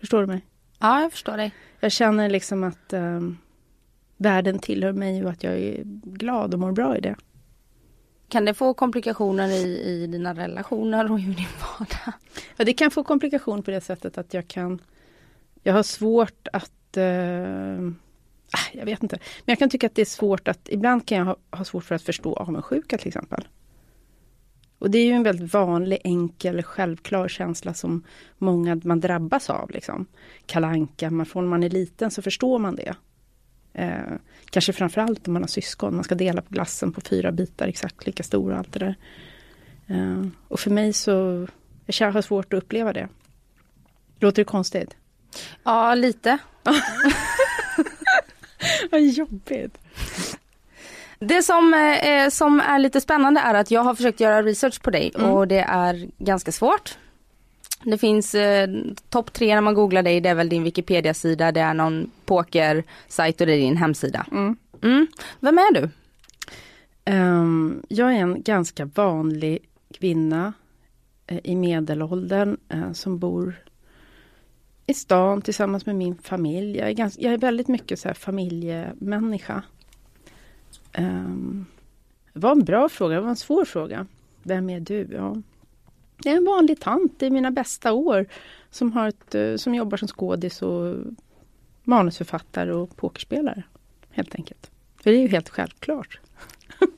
Förstår 0.00 0.20
du 0.20 0.26
mig? 0.26 0.46
ja, 0.82 1.02
jag 1.02 1.12
förstår 1.12 1.36
dig. 1.36 1.54
Jag 1.80 1.92
känner 1.92 2.30
liksom 2.30 2.64
att 2.64 2.92
um, 2.92 3.38
världen 4.16 4.58
tillhör 4.58 4.92
mig 4.92 5.24
och 5.24 5.30
att 5.30 5.44
jag 5.44 5.54
är 5.54 5.82
glad 6.04 6.54
och 6.54 6.60
mår 6.60 6.72
bra 6.72 6.96
i 6.96 7.00
det. 7.00 7.16
Kan 8.32 8.44
det 8.44 8.54
få 8.54 8.74
komplikationer 8.74 9.48
i, 9.48 9.80
i 9.80 10.06
dina 10.06 10.34
relationer 10.34 11.12
och 11.12 11.20
i 11.20 11.22
din 11.22 11.46
vardag? 11.60 12.14
Ja, 12.56 12.64
det 12.64 12.72
kan 12.72 12.90
få 12.90 13.04
komplikationer 13.04 13.62
på 13.62 13.70
det 13.70 13.80
sättet 13.80 14.18
att 14.18 14.34
jag 14.34 14.48
kan... 14.48 14.82
Jag 15.62 15.72
har 15.72 15.82
svårt 15.82 16.48
att... 16.52 16.96
Eh, 16.96 17.86
ah, 18.50 18.68
jag 18.72 18.84
vet 18.84 19.02
inte. 19.02 19.16
Men 19.16 19.52
jag 19.52 19.58
kan 19.58 19.70
tycka 19.70 19.86
att 19.86 19.94
det 19.94 20.02
är 20.02 20.06
svårt 20.06 20.48
att... 20.48 20.68
Ibland 20.68 21.06
kan 21.06 21.18
jag 21.18 21.24
ha, 21.24 21.36
ha 21.50 21.64
svårt 21.64 21.84
för 21.84 21.94
att 21.94 22.02
förstå 22.02 22.34
avundsjuka 22.34 22.98
till 22.98 23.08
exempel. 23.08 23.48
Och 24.78 24.90
det 24.90 24.98
är 24.98 25.06
ju 25.06 25.12
en 25.12 25.22
väldigt 25.22 25.54
vanlig, 25.54 25.98
enkel, 26.04 26.62
självklar 26.62 27.28
känsla 27.28 27.74
som 27.74 28.04
många 28.38 28.80
man 28.84 29.00
drabbas 29.00 29.50
av. 29.50 29.70
Liksom. 29.70 30.06
Kalanka, 30.46 31.10
man, 31.10 31.26
från 31.26 31.48
man 31.48 31.62
är 31.62 31.70
liten 31.70 32.10
så 32.10 32.22
förstår 32.22 32.58
man 32.58 32.76
det. 32.76 32.94
Eh, 33.72 34.12
kanske 34.52 34.72
framförallt 34.72 35.26
om 35.28 35.32
man 35.32 35.42
har 35.42 35.48
syskon, 35.48 35.94
man 35.94 36.04
ska 36.04 36.14
dela 36.14 36.42
på 36.42 36.54
glassen 36.54 36.92
på 36.92 37.00
fyra 37.00 37.32
bitar 37.32 37.68
exakt 37.68 38.06
lika 38.06 38.22
stora 38.22 38.58
allt 38.58 38.72
det 38.72 38.78
där. 38.78 38.94
Eh, 39.86 40.26
och 40.48 40.60
för 40.60 40.70
mig 40.70 40.92
så, 40.92 41.46
jag 41.86 42.12
har 42.12 42.22
svårt 42.22 42.52
att 42.52 42.62
uppleva 42.62 42.92
det. 42.92 43.08
Låter 44.20 44.36
det 44.42 44.44
konstigt? 44.44 44.96
Ja, 45.64 45.94
lite. 45.94 46.38
Vad 48.90 49.00
jobbigt. 49.00 49.78
Det 51.18 51.42
som, 51.42 51.74
eh, 51.74 52.28
som 52.28 52.60
är 52.60 52.78
lite 52.78 53.00
spännande 53.00 53.40
är 53.40 53.54
att 53.54 53.70
jag 53.70 53.80
har 53.82 53.94
försökt 53.94 54.20
göra 54.20 54.42
research 54.42 54.82
på 54.82 54.90
dig 54.90 55.12
Mm. 55.14 55.30
och 55.30 55.48
det 55.48 55.58
är 55.60 56.08
ganska 56.18 56.52
svårt. 56.52 56.98
Det 57.84 57.98
finns 57.98 58.34
eh, 58.34 58.68
topp 59.08 59.32
tre 59.32 59.54
när 59.54 59.60
man 59.60 59.74
googlar 59.74 60.02
dig, 60.02 60.20
det 60.20 60.28
är 60.28 60.34
väl 60.34 60.48
din 60.48 60.62
Wikipedia-sida, 60.62 61.52
det 61.52 61.60
är 61.60 61.74
någon 61.74 62.10
pokersajt 62.24 63.40
och 63.40 63.46
det 63.46 63.52
är 63.52 63.58
din 63.58 63.76
hemsida. 63.76 64.26
Mm. 64.32 64.56
Mm. 64.82 65.06
Vem 65.40 65.58
är 65.58 65.74
du? 65.74 65.88
Ehm, 67.04 67.82
jag 67.88 68.14
är 68.14 68.18
en 68.18 68.42
ganska 68.42 68.84
vanlig 68.84 69.58
kvinna 69.94 70.52
eh, 71.26 71.38
i 71.44 71.56
medelåldern 71.56 72.56
eh, 72.68 72.92
som 72.92 73.18
bor 73.18 73.54
i 74.86 74.94
stan 74.94 75.42
tillsammans 75.42 75.86
med 75.86 75.96
min 75.96 76.18
familj. 76.18 76.78
Jag 76.78 76.88
är, 76.88 76.92
ganska, 76.92 77.22
jag 77.22 77.32
är 77.32 77.38
väldigt 77.38 77.68
mycket 77.68 77.98
så 77.98 78.08
här 78.08 78.14
familjemänniska. 78.14 79.62
Um, 80.98 81.66
det 82.32 82.38
var 82.38 82.52
en 82.52 82.64
bra 82.64 82.88
fråga, 82.88 83.14
det 83.14 83.20
var 83.20 83.28
en 83.28 83.36
svår 83.36 83.64
fråga. 83.64 84.06
Vem 84.42 84.70
är 84.70 84.80
du? 84.80 85.08
Ja. 85.12 85.36
Jag 86.24 86.32
är 86.32 86.36
en 86.36 86.44
vanlig 86.44 86.80
tant 86.80 87.22
i 87.22 87.30
mina 87.30 87.50
bästa 87.50 87.92
år 87.92 88.26
som, 88.70 88.92
har 88.92 89.08
ett, 89.08 89.34
eh, 89.34 89.56
som 89.56 89.74
jobbar 89.74 89.96
som 89.96 90.08
skådis 90.08 90.62
och 90.62 90.96
manusförfattare 91.82 92.72
och 92.72 92.96
pokerspelare. 92.96 93.62
Helt 94.10 94.34
enkelt. 94.34 94.70
För 94.96 95.10
det 95.10 95.16
är 95.16 95.20
ju 95.20 95.28
helt 95.28 95.48
självklart. 95.48 96.20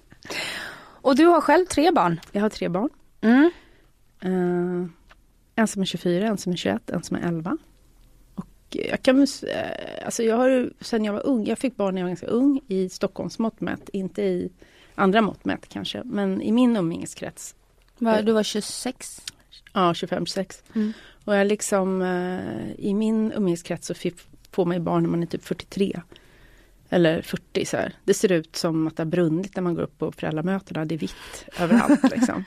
Och 0.76 1.16
du 1.16 1.26
har 1.26 1.40
själv 1.40 1.66
tre 1.66 1.90
barn. 1.90 2.20
Jag 2.32 2.42
har 2.42 2.48
tre 2.48 2.68
barn. 2.68 2.90
Mm. 3.20 3.50
Eh, 4.20 4.90
en 5.54 5.68
som 5.68 5.82
är 5.82 5.86
24, 5.86 6.26
en 6.26 6.38
som 6.38 6.52
är 6.52 6.56
21, 6.56 6.90
en 6.90 7.02
som 7.02 7.16
är 7.16 7.20
11. 7.20 7.58
Och 8.34 8.46
jag 8.70 9.02
kan 9.02 9.20
eh, 9.20 9.26
alltså 10.04 10.22
jag 10.22 10.36
har 10.36 10.70
sen 10.80 11.04
jag 11.04 11.12
var 11.12 11.26
ung, 11.26 11.46
jag 11.46 11.58
fick 11.58 11.76
barn 11.76 11.94
när 11.94 12.00
jag 12.00 12.04
var 12.04 12.10
ganska 12.10 12.26
ung 12.26 12.60
i 12.68 12.88
Stockholms 12.88 13.38
mått 13.38 13.60
mätt, 13.60 13.88
inte 13.88 14.22
i 14.22 14.52
andra 14.94 15.20
mått 15.20 15.44
mätt 15.44 15.68
kanske, 15.68 16.02
men 16.04 16.42
i 16.42 16.52
min 16.52 16.76
umgängeskrets. 16.76 17.54
Va, 17.98 18.22
Du 18.22 18.32
var 18.32 18.42
26. 18.42 19.22
Ja, 19.72 19.92
25-26. 19.92 20.62
Mm. 20.74 20.92
Och 21.24 21.36
jag 21.36 21.46
liksom, 21.46 22.02
eh, 22.02 22.86
i 22.86 22.94
min 22.94 23.32
umgängeskrets 23.32 23.86
så 23.86 23.94
fick, 23.94 24.14
får 24.50 24.64
man 24.64 24.76
ju 24.76 24.82
barn 24.82 25.02
när 25.02 25.10
man 25.10 25.22
är 25.22 25.26
typ 25.26 25.44
43. 25.44 26.00
Eller 26.88 27.22
40 27.22 27.64
så 27.64 27.76
här. 27.76 27.94
Det 28.04 28.14
ser 28.14 28.32
ut 28.32 28.56
som 28.56 28.86
att 28.86 28.96
det 28.96 29.00
har 29.02 29.10
brunnit 29.10 29.56
när 29.56 29.62
man 29.62 29.74
går 29.74 29.82
upp 29.82 29.98
på 29.98 30.12
föräldramötena. 30.12 30.84
Det 30.84 30.94
är 30.94 30.98
vitt 30.98 31.46
överallt 31.58 32.02
liksom. 32.14 32.44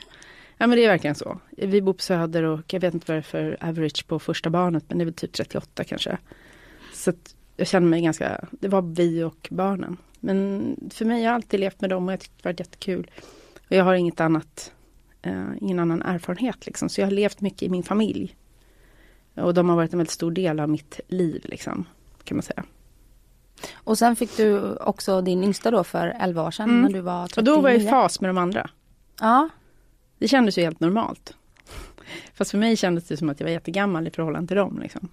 Ja 0.58 0.66
men 0.66 0.78
det 0.78 0.84
är 0.84 0.88
verkligen 0.88 1.14
så. 1.14 1.40
Vi 1.50 1.82
bor 1.82 1.92
på 1.92 2.02
Söder 2.02 2.42
och 2.42 2.72
jag 2.72 2.80
vet 2.80 2.94
inte 2.94 3.12
vad 3.12 3.16
det 3.16 3.20
är 3.20 3.22
för 3.22 3.56
average 3.60 4.06
på 4.06 4.18
första 4.18 4.50
barnet 4.50 4.84
men 4.88 4.98
det 4.98 5.02
är 5.02 5.06
väl 5.06 5.14
typ 5.14 5.32
38 5.32 5.84
kanske. 5.84 6.18
Så 6.94 7.10
att 7.10 7.34
jag 7.56 7.66
känner 7.66 7.88
mig 7.88 8.02
ganska, 8.02 8.44
det 8.50 8.68
var 8.68 8.82
vi 8.82 9.22
och 9.22 9.48
barnen. 9.50 9.96
Men 10.20 10.76
för 10.94 11.04
mig, 11.04 11.22
jag 11.22 11.30
har 11.30 11.34
alltid 11.34 11.60
levt 11.60 11.80
med 11.80 11.90
dem 11.90 12.06
och 12.06 12.12
jag 12.12 12.20
tyckte 12.20 12.36
det 12.42 12.48
var 12.48 12.54
jättekul. 12.58 13.10
Och 13.68 13.76
jag 13.76 13.84
har 13.84 13.94
inget 13.94 14.20
annat, 14.20 14.72
eh, 15.22 15.44
ingen 15.60 15.78
annan 15.78 16.02
erfarenhet 16.02 16.66
liksom. 16.66 16.88
Så 16.88 17.00
jag 17.00 17.06
har 17.06 17.12
levt 17.12 17.40
mycket 17.40 17.62
i 17.62 17.68
min 17.68 17.82
familj. 17.82 18.36
Och 19.34 19.54
de 19.54 19.68
har 19.68 19.76
varit 19.76 19.92
en 19.92 19.98
väldigt 19.98 20.12
stor 20.12 20.30
del 20.30 20.60
av 20.60 20.68
mitt 20.68 21.00
liv 21.08 21.44
liksom, 21.48 21.84
kan 22.24 22.36
man 22.36 22.42
säga. 22.42 22.64
Och 23.72 23.98
sen 23.98 24.16
fick 24.16 24.36
du 24.36 24.76
också 24.76 25.20
din 25.20 25.44
yngsta 25.44 25.70
då 25.70 25.84
för 25.84 26.16
11 26.20 26.42
år 26.42 26.50
sedan 26.50 26.70
Mm. 26.70 26.82
när 26.82 26.88
du 26.92 27.00
var 27.00 27.26
39. 27.26 27.40
Och 27.40 27.56
då 27.56 27.62
var 27.62 27.70
jag 27.70 27.80
i 27.82 27.86
fas 27.88 28.20
med 28.20 28.28
de 28.30 28.38
andra. 28.38 28.70
Ja. 29.20 29.48
Det 30.18 30.28
kändes 30.28 30.58
ju 30.58 30.62
helt 30.62 30.80
normalt. 30.80 31.36
Fast 32.34 32.50
för 32.50 32.58
mig 32.58 32.76
kändes 32.76 33.04
det 33.08 33.16
som 33.16 33.28
att 33.28 33.40
jag 33.40 33.46
var 33.46 33.52
jättegammal 33.52 34.06
i 34.06 34.10
förhållande 34.10 34.48
till 34.48 34.56
dem. 34.56 34.78
Liksom. 34.82 35.08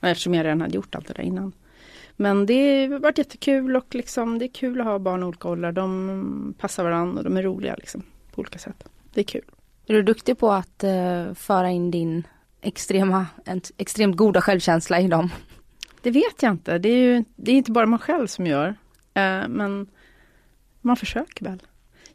Eftersom 0.00 0.34
jag 0.34 0.44
redan 0.44 0.60
hade 0.60 0.74
gjort 0.74 0.94
allt 0.94 1.06
det 1.06 1.14
där 1.14 1.22
innan. 1.22 1.52
Men 2.16 2.46
det 2.46 2.86
har 2.86 2.98
varit 2.98 3.18
jättekul 3.18 3.76
och 3.76 3.94
liksom, 3.94 4.38
det 4.38 4.44
är 4.44 4.48
kul 4.52 4.80
att 4.80 4.86
ha 4.86 4.98
barn 4.98 5.22
i 5.22 5.24
olika 5.24 5.48
åldrar. 5.48 5.72
De 5.72 6.54
passar 6.58 6.84
varandra 6.84 7.18
och 7.18 7.24
de 7.24 7.36
är 7.36 7.42
roliga 7.42 7.74
liksom, 7.74 8.02
på 8.34 8.40
olika 8.40 8.58
sätt. 8.58 8.84
Det 9.18 9.22
är 9.22 9.24
kul. 9.24 9.44
Är 9.86 9.94
du 9.94 10.02
duktig 10.02 10.38
på 10.38 10.52
att 10.52 10.84
eh, 10.84 11.34
föra 11.34 11.70
in 11.70 11.90
din 11.90 12.26
extrema, 12.60 13.26
extremt 13.76 14.16
goda 14.16 14.40
självkänsla 14.40 15.00
i 15.00 15.08
dem? 15.08 15.30
Det 16.02 16.10
vet 16.10 16.42
jag 16.42 16.52
inte. 16.52 16.78
Det 16.78 16.88
är 16.88 16.96
ju 16.96 17.24
det 17.36 17.52
är 17.52 17.56
inte 17.56 17.70
bara 17.70 17.86
man 17.86 17.98
själv 17.98 18.26
som 18.26 18.46
gör. 18.46 18.68
Eh, 19.14 19.48
men 19.48 19.86
man 20.80 20.96
försöker 20.96 21.44
väl. 21.44 21.62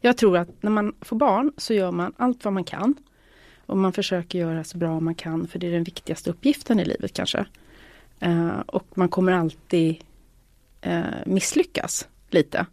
Jag 0.00 0.16
tror 0.16 0.38
att 0.38 0.62
när 0.62 0.70
man 0.70 0.94
får 1.00 1.16
barn 1.16 1.52
så 1.56 1.74
gör 1.74 1.90
man 1.90 2.12
allt 2.16 2.44
vad 2.44 2.54
man 2.54 2.64
kan. 2.64 2.94
Och 3.66 3.76
man 3.76 3.92
försöker 3.92 4.38
göra 4.38 4.64
så 4.64 4.78
bra 4.78 5.00
man 5.00 5.14
kan 5.14 5.46
för 5.46 5.58
det 5.58 5.66
är 5.66 5.72
den 5.72 5.84
viktigaste 5.84 6.30
uppgiften 6.30 6.80
i 6.80 6.84
livet 6.84 7.12
kanske. 7.12 7.46
Uh, 8.26 8.60
och 8.66 8.86
man 8.94 9.08
kommer 9.08 9.32
alltid 9.32 9.96
uh, 10.86 11.04
misslyckas 11.26 12.08
lite. 12.30 12.66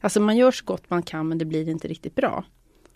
Alltså 0.00 0.20
man 0.20 0.36
gör 0.36 0.50
så 0.50 0.64
gott 0.64 0.90
man 0.90 1.02
kan 1.02 1.28
men 1.28 1.38
det 1.38 1.44
blir 1.44 1.68
inte 1.68 1.88
riktigt 1.88 2.14
bra. 2.14 2.44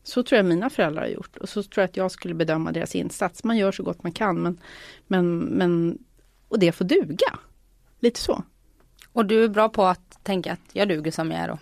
Så 0.09 0.23
tror 0.23 0.37
jag 0.37 0.47
mina 0.47 0.71
föräldrar 0.71 1.03
har 1.03 1.09
gjort 1.09 1.37
och 1.37 1.49
så 1.49 1.63
tror 1.63 1.83
jag 1.83 1.89
att 1.89 1.97
jag 1.97 2.11
skulle 2.11 2.35
bedöma 2.35 2.73
deras 2.73 2.95
insats. 2.95 3.45
Man 3.45 3.57
gör 3.57 3.73
så 3.73 3.83
gott 3.83 4.03
man 4.03 4.13
kan 4.13 4.43
men, 4.43 4.61
men, 5.07 5.39
men 5.39 5.99
och 6.49 6.59
det 6.59 6.73
får 6.73 6.85
duga. 6.85 7.39
Lite 8.01 8.21
så. 8.21 8.43
Och 9.13 9.27
du 9.27 9.45
är 9.45 9.49
bra 9.49 9.69
på 9.69 9.85
att 9.85 10.25
tänka 10.25 10.53
att 10.53 10.61
jag 10.73 10.89
duger 10.89 11.11
som 11.11 11.31
jag 11.31 11.41
är 11.41 11.49
då? 11.49 11.59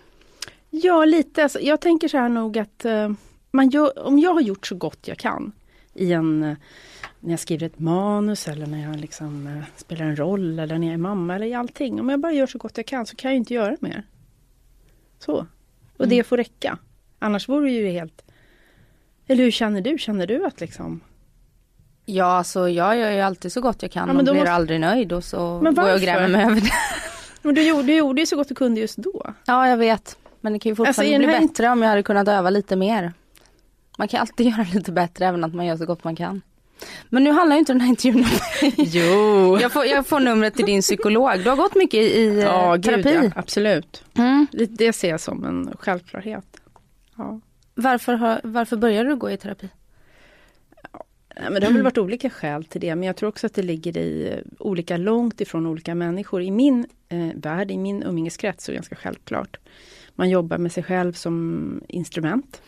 Ja, 0.69 1.05
lite. 1.05 1.43
Alltså, 1.43 1.59
jag 1.59 1.81
tänker 1.81 2.07
så 2.07 2.17
här 2.17 2.29
nog 2.29 2.57
att 2.57 2.85
uh, 2.85 3.11
man 3.51 3.69
gör, 3.69 4.07
om 4.07 4.19
jag 4.19 4.33
har 4.33 4.41
gjort 4.41 4.67
så 4.67 4.75
gott 4.75 5.07
jag 5.07 5.17
kan 5.17 5.51
i 5.93 6.13
en, 6.13 6.43
uh, 6.43 6.55
när 7.19 7.31
jag 7.31 7.39
skriver 7.39 7.65
ett 7.65 7.79
manus 7.79 8.47
eller 8.47 8.67
när 8.67 8.83
jag 8.83 8.99
liksom, 8.99 9.47
uh, 9.47 9.63
spelar 9.75 10.05
en 10.05 10.15
roll 10.15 10.59
eller 10.59 10.77
när 10.77 10.87
jag 10.87 10.93
är 10.93 10.97
mamma 10.97 11.35
eller 11.35 11.45
i 11.45 11.53
allting. 11.53 11.99
Om 11.99 12.09
jag 12.09 12.19
bara 12.19 12.31
gör 12.31 12.47
så 12.47 12.57
gott 12.57 12.77
jag 12.77 12.85
kan 12.85 13.05
så 13.05 13.15
kan 13.15 13.31
jag 13.31 13.37
inte 13.37 13.53
göra 13.53 13.77
mer. 13.79 14.03
Så. 15.19 15.47
Och 15.97 16.05
mm. 16.05 16.09
det 16.09 16.23
får 16.23 16.37
räcka. 16.37 16.77
Annars 17.19 17.49
vore 17.49 17.65
det 17.65 17.75
ju 17.75 17.87
helt... 17.87 18.26
Eller 19.27 19.43
hur 19.43 19.51
känner 19.51 19.81
du? 19.81 19.97
Känner 19.97 20.27
du 20.27 20.45
att 20.45 20.61
liksom... 20.61 21.01
Ja, 22.05 22.25
alltså 22.25 22.69
jag 22.69 22.97
gör 22.97 23.11
ju 23.11 23.21
alltid 23.21 23.51
så 23.51 23.61
gott 23.61 23.81
jag 23.81 23.91
kan 23.91 24.09
ja, 24.09 24.17
och 24.17 24.23
blir 24.23 24.33
måste... 24.33 24.51
aldrig 24.51 24.79
nöjd 24.79 25.13
och 25.13 25.23
så 25.23 25.59
går 25.59 25.87
jag 25.87 25.95
och 25.95 26.01
grämer 26.01 26.27
mig 26.27 26.45
över 26.45 26.61
det. 26.61 26.71
Men 27.41 27.55
du 27.55 27.67
gjorde, 27.67 27.83
du 27.83 27.95
gjorde 27.95 28.21
ju 28.21 28.25
så 28.25 28.35
gott 28.35 28.47
du 28.47 28.55
kunde 28.55 28.81
just 28.81 28.97
då. 28.97 29.33
Ja, 29.45 29.69
jag 29.69 29.77
vet. 29.77 30.17
Men 30.41 30.53
det 30.53 30.59
kan 30.59 30.69
ju 30.69 30.75
fortfarande 30.75 31.15
alltså, 31.15 31.27
bli 31.27 31.33
här... 31.33 31.47
bättre 31.47 31.69
om 31.69 31.81
jag 31.81 31.89
hade 31.89 32.03
kunnat 32.03 32.27
öva 32.27 32.49
lite 32.49 32.75
mer. 32.75 33.13
Man 33.97 34.07
kan 34.07 34.21
alltid 34.21 34.47
göra 34.57 34.65
lite 34.73 34.91
bättre 34.91 35.25
även 35.25 35.43
att 35.43 35.53
man 35.53 35.65
gör 35.65 35.77
så 35.77 35.85
gott 35.85 36.03
man 36.03 36.15
kan. 36.15 36.41
Men 37.09 37.23
nu 37.23 37.31
handlar 37.31 37.55
ju 37.55 37.59
inte 37.59 37.73
den 37.73 37.81
här 37.81 37.89
intervjun 37.89 38.23
om 38.23 38.29
mig. 38.61 38.73
Jo. 38.87 39.59
Jag 39.61 39.71
får, 39.71 39.85
jag 39.85 40.07
får 40.07 40.19
numret 40.19 40.55
till 40.55 40.65
din 40.65 40.81
psykolog. 40.81 41.39
Du 41.43 41.49
har 41.49 41.57
gått 41.57 41.75
mycket 41.75 41.99
i 41.99 42.39
ja, 42.41 42.77
terapi. 42.77 43.03
Gud, 43.03 43.23
ja, 43.23 43.31
absolut. 43.35 44.03
Mm. 44.17 44.47
Det, 44.51 44.65
det 44.65 44.93
ser 44.93 45.09
jag 45.09 45.21
som 45.21 45.43
en 45.43 45.73
självklarhet. 45.79 46.45
Ja. 47.17 47.39
Varför, 47.79 48.13
har, 48.13 48.41
varför 48.43 48.77
började 48.77 49.09
du 49.09 49.15
gå 49.15 49.31
i 49.31 49.37
terapi? 49.37 49.69
Men 51.35 51.53
det 51.53 51.65
har 51.65 51.73
väl 51.73 51.83
varit 51.83 51.97
olika 51.97 52.29
skäl 52.29 52.63
till 52.63 52.81
det, 52.81 52.95
men 52.95 53.03
jag 53.03 53.15
tror 53.15 53.29
också 53.29 53.47
att 53.47 53.53
det 53.53 53.61
ligger 53.61 53.97
i 53.97 54.29
eh, 54.31 54.39
olika 54.59 54.97
långt 54.97 55.41
ifrån 55.41 55.65
olika 55.65 55.95
människor. 55.95 56.41
I 56.41 56.51
min 56.51 56.85
eh, 57.09 57.29
värld, 57.35 57.71
i 57.71 57.77
min 57.77 58.03
umgängeskrets, 58.03 58.63
så 58.65 58.71
är 58.71 58.73
det 58.73 58.77
ganska 58.77 58.95
självklart. 58.95 59.57
Man 60.15 60.29
jobbar 60.29 60.57
med 60.57 60.71
sig 60.71 60.83
själv 60.83 61.13
som 61.13 61.81
instrument. 61.87 62.61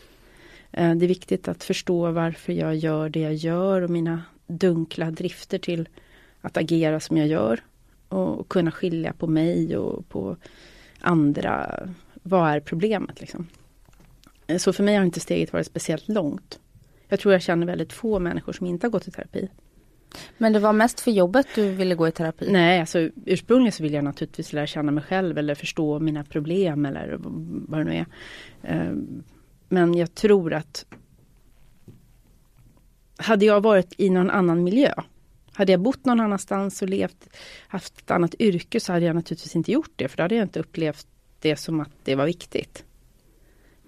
Eh, 0.72 0.96
det 0.96 1.06
är 1.06 1.08
viktigt 1.08 1.48
att 1.48 1.64
förstå 1.64 2.12
varför 2.12 2.54
jag 2.54 2.76
gör 2.76 3.10
det 3.10 3.20
jag 3.20 3.34
gör 3.34 3.82
och 3.82 3.90
mina 3.90 4.24
dunkla 4.48 5.12
drifter 5.12 5.60
till 5.60 5.90
att 6.42 6.58
agera 6.58 7.00
som 7.00 7.18
jag 7.18 7.28
gör. 7.28 7.60
Och 8.10 8.50
kunna 8.50 8.72
skilja 8.72 9.14
på 9.14 9.28
mig 9.28 9.78
och 9.78 10.10
på 10.10 10.38
andra. 11.00 11.84
Vad 12.14 12.50
är 12.50 12.60
problemet 12.60 13.22
liksom? 13.22 13.48
Så 14.58 14.74
för 14.74 14.84
mig 14.84 14.96
har 14.96 15.06
inte 15.06 15.20
steget 15.20 15.54
varit 15.54 15.68
speciellt 15.68 16.08
långt. 16.08 16.60
Jag 17.08 17.20
tror 17.20 17.34
jag 17.34 17.42
känner 17.42 17.68
väldigt 17.68 17.94
få 17.94 18.20
människor 18.20 18.54
som 18.54 18.68
inte 18.68 18.88
har 18.88 18.92
gått 18.92 19.08
i 19.08 19.12
terapi. 19.12 19.50
Men 20.38 20.54
det 20.54 20.60
var 20.60 20.74
mest 20.74 21.00
för 21.00 21.12
jobbet 21.12 21.48
du 21.56 21.70
ville 21.72 21.96
gå 21.96 22.08
i 22.08 22.12
terapi? 22.12 22.52
Nej, 22.52 22.80
alltså 22.80 23.10
ursprungligen 23.26 23.72
så 23.72 23.84
ville 23.84 23.96
jag 23.96 24.04
naturligtvis 24.04 24.54
lära 24.54 24.68
känna 24.68 24.92
mig 24.92 25.04
själv 25.04 25.38
eller 25.38 25.56
förstå 25.56 26.00
mina 26.00 26.24
problem 26.24 26.86
eller 26.86 27.18
vad 27.68 27.80
det 27.80 27.84
nu 27.84 27.96
är. 27.96 28.06
Eh, 28.64 28.94
men 29.70 29.94
jag 29.94 30.16
tror 30.16 30.54
att 30.54 30.86
hade 33.18 33.46
jag 33.46 33.62
varit 33.62 33.94
i 33.98 34.10
någon 34.10 34.30
annan 34.30 34.64
miljö, 34.64 34.94
hade 35.54 35.72
jag 35.72 35.82
bott 35.82 36.06
någon 36.06 36.20
annanstans 36.20 36.82
och 36.82 36.90
levt, 36.90 37.30
haft 37.68 37.98
ett 37.98 38.12
annat 38.12 38.36
yrke 38.40 38.80
så 38.80 38.94
hade 38.94 39.06
jag 39.06 39.16
naturligtvis 39.16 39.56
inte 39.56 39.72
gjort 39.72 39.92
det 39.96 40.08
för 40.08 40.18
då 40.18 40.24
hade 40.24 40.36
jag 40.36 40.46
inte 40.46 40.60
upplevt 40.60 41.08
det 41.40 41.56
som 41.56 41.80
att 41.80 41.92
det 42.04 42.16
var 42.16 42.26
viktigt. 42.26 42.86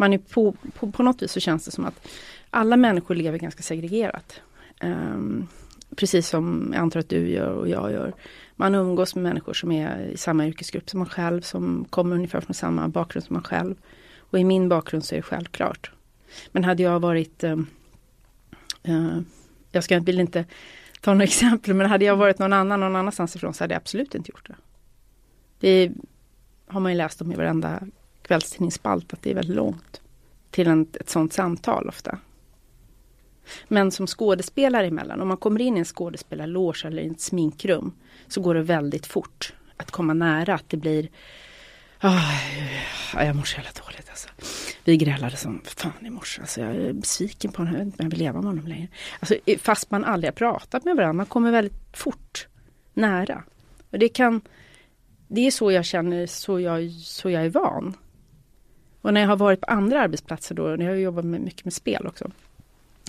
Man 0.02 0.14
är 0.14 0.18
på, 0.18 0.56
på, 0.74 0.92
på 0.92 1.04
något 1.04 1.22
vis 1.22 1.32
så 1.32 1.40
känns 1.40 1.66
det 1.66 1.72
som 1.72 1.86
att 1.86 2.08
alla 2.50 2.78
människor 2.78 3.16
lever 3.16 3.38
ganska 3.38 3.64
segregerat. 3.64 4.42
Um, 4.84 5.48
precis 5.96 6.28
som 6.28 6.70
jag 6.74 6.82
antar 6.82 7.00
att 7.00 7.10
du 7.10 7.30
gör 7.30 7.50
och 7.50 7.70
jag 7.70 7.92
gör. 7.92 8.14
Man 8.56 8.76
umgås 8.76 9.16
med 9.16 9.24
människor 9.24 9.54
som 9.54 9.72
är 9.72 10.00
i 10.00 10.18
samma 10.18 10.48
yrkesgrupp 10.48 10.90
som 10.90 11.00
man 11.00 11.10
själv, 11.10 11.42
som 11.42 11.86
kommer 11.90 12.16
ungefär 12.16 12.42
från 12.42 12.54
samma 12.54 12.88
bakgrund 12.88 13.26
som 13.26 13.34
man 13.34 13.44
själv. 13.44 13.76
Och 14.18 14.40
i 14.40 14.44
min 14.44 14.70
bakgrund 14.70 15.06
så 15.06 15.16
är 15.16 15.18
det 15.18 15.24
självklart. 15.24 15.92
Men 16.52 16.64
hade 16.64 16.84
jag 16.84 17.00
varit 17.00 17.44
uh, 17.44 17.60
uh, 18.88 19.20
Jag 19.72 19.84
ska, 19.84 20.00
vill 20.00 20.20
inte 20.20 20.46
ta 21.02 21.14
några 21.14 21.24
exempel, 21.32 21.74
men 21.74 21.90
hade 21.90 22.06
jag 22.06 22.16
varit 22.16 22.40
någon 22.40 22.54
annan 22.54 22.80
någon 22.80 22.96
annanstans 22.96 23.36
ifrån 23.36 23.54
så 23.54 23.64
hade 23.64 23.74
jag 23.74 23.82
absolut 23.82 24.16
inte 24.16 24.32
gjort 24.32 24.48
det. 24.48 24.56
Det 25.60 25.92
har 26.68 26.80
man 26.80 26.92
ju 26.92 26.98
läst 26.98 27.22
om 27.22 27.32
i 27.32 27.36
varenda 27.36 27.80
kvällstidningsspalt, 28.22 29.14
att 29.14 29.22
det 29.22 29.32
är 29.32 29.36
väldigt 29.36 29.56
långt 29.56 30.02
till 30.52 30.68
en, 30.68 30.88
ett 31.00 31.10
sånt 31.10 31.34
samtal 31.34 31.90
ofta. 31.90 32.20
Men 33.68 33.92
som 33.92 34.08
skådespelare 34.08 34.88
emellan, 34.88 35.22
om 35.22 35.28
man 35.28 35.38
kommer 35.38 35.62
in 35.62 35.78
i 35.78 35.80
en 35.80 35.86
skådespelarloge 35.86 36.86
eller 36.86 37.02
i 37.02 37.08
ett 37.08 37.22
sminkrum 37.22 37.94
så 38.28 38.42
går 38.42 38.56
det 38.56 38.62
väldigt 38.62 39.06
fort 39.06 39.54
att 39.78 39.92
komma 39.92 40.14
nära, 40.14 40.54
att 40.54 40.70
det 40.70 40.78
blir 40.78 41.10
Oh, 42.04 43.26
jag 43.26 43.36
mår 43.36 43.44
så 43.44 43.58
jävla 43.58 43.72
dåligt 43.86 44.10
alltså. 44.10 44.30
Vi 44.84 44.98
grälade 44.98 45.38
som 45.38 45.62
fan 45.64 46.06
i 46.06 46.10
morse. 46.10 46.42
Alltså, 46.42 46.62
jag 46.62 46.76
är 46.76 46.94
besviken 46.94 47.52
på 47.52 47.58
honom. 47.58 47.74
Jag 47.74 47.80
vet 47.80 47.86
inte 47.86 48.04
om 48.04 48.06
jag 48.06 48.12
vill 48.12 48.20
leva 48.20 48.42
med 48.42 48.50
honom 48.50 48.68
längre. 48.68 48.88
Alltså, 49.20 49.36
fast 49.60 49.92
man 49.92 50.06
aldrig 50.06 50.28
har 50.28 50.36
pratat 50.36 50.86
med 50.86 50.96
varandra. 50.96 51.14
Man 51.14 51.26
kommer 51.26 51.52
väldigt 51.52 51.98
fort 51.98 52.48
nära. 52.94 53.44
Och 53.92 54.00
det 54.00 54.10
kan 54.10 54.42
Det 55.28 55.48
är 55.48 55.52
så 55.52 55.72
jag 55.72 55.86
känner, 55.86 56.28
så 56.28 56.60
jag, 56.60 56.92
så 56.92 57.30
jag 57.30 57.46
är 57.46 57.50
van. 57.50 57.94
Och 59.02 59.14
när 59.14 59.22
jag 59.22 59.28
har 59.28 59.38
varit 59.38 59.62
på 59.62 59.68
andra 59.68 60.02
arbetsplatser 60.02 60.56
då, 60.56 60.64
när 60.64 60.86
jag 60.86 60.92
har 60.92 60.98
jobbat 60.98 61.26
med, 61.26 61.42
mycket 61.42 61.66
med 61.66 61.74
spel 61.74 62.08
också. 62.08 62.32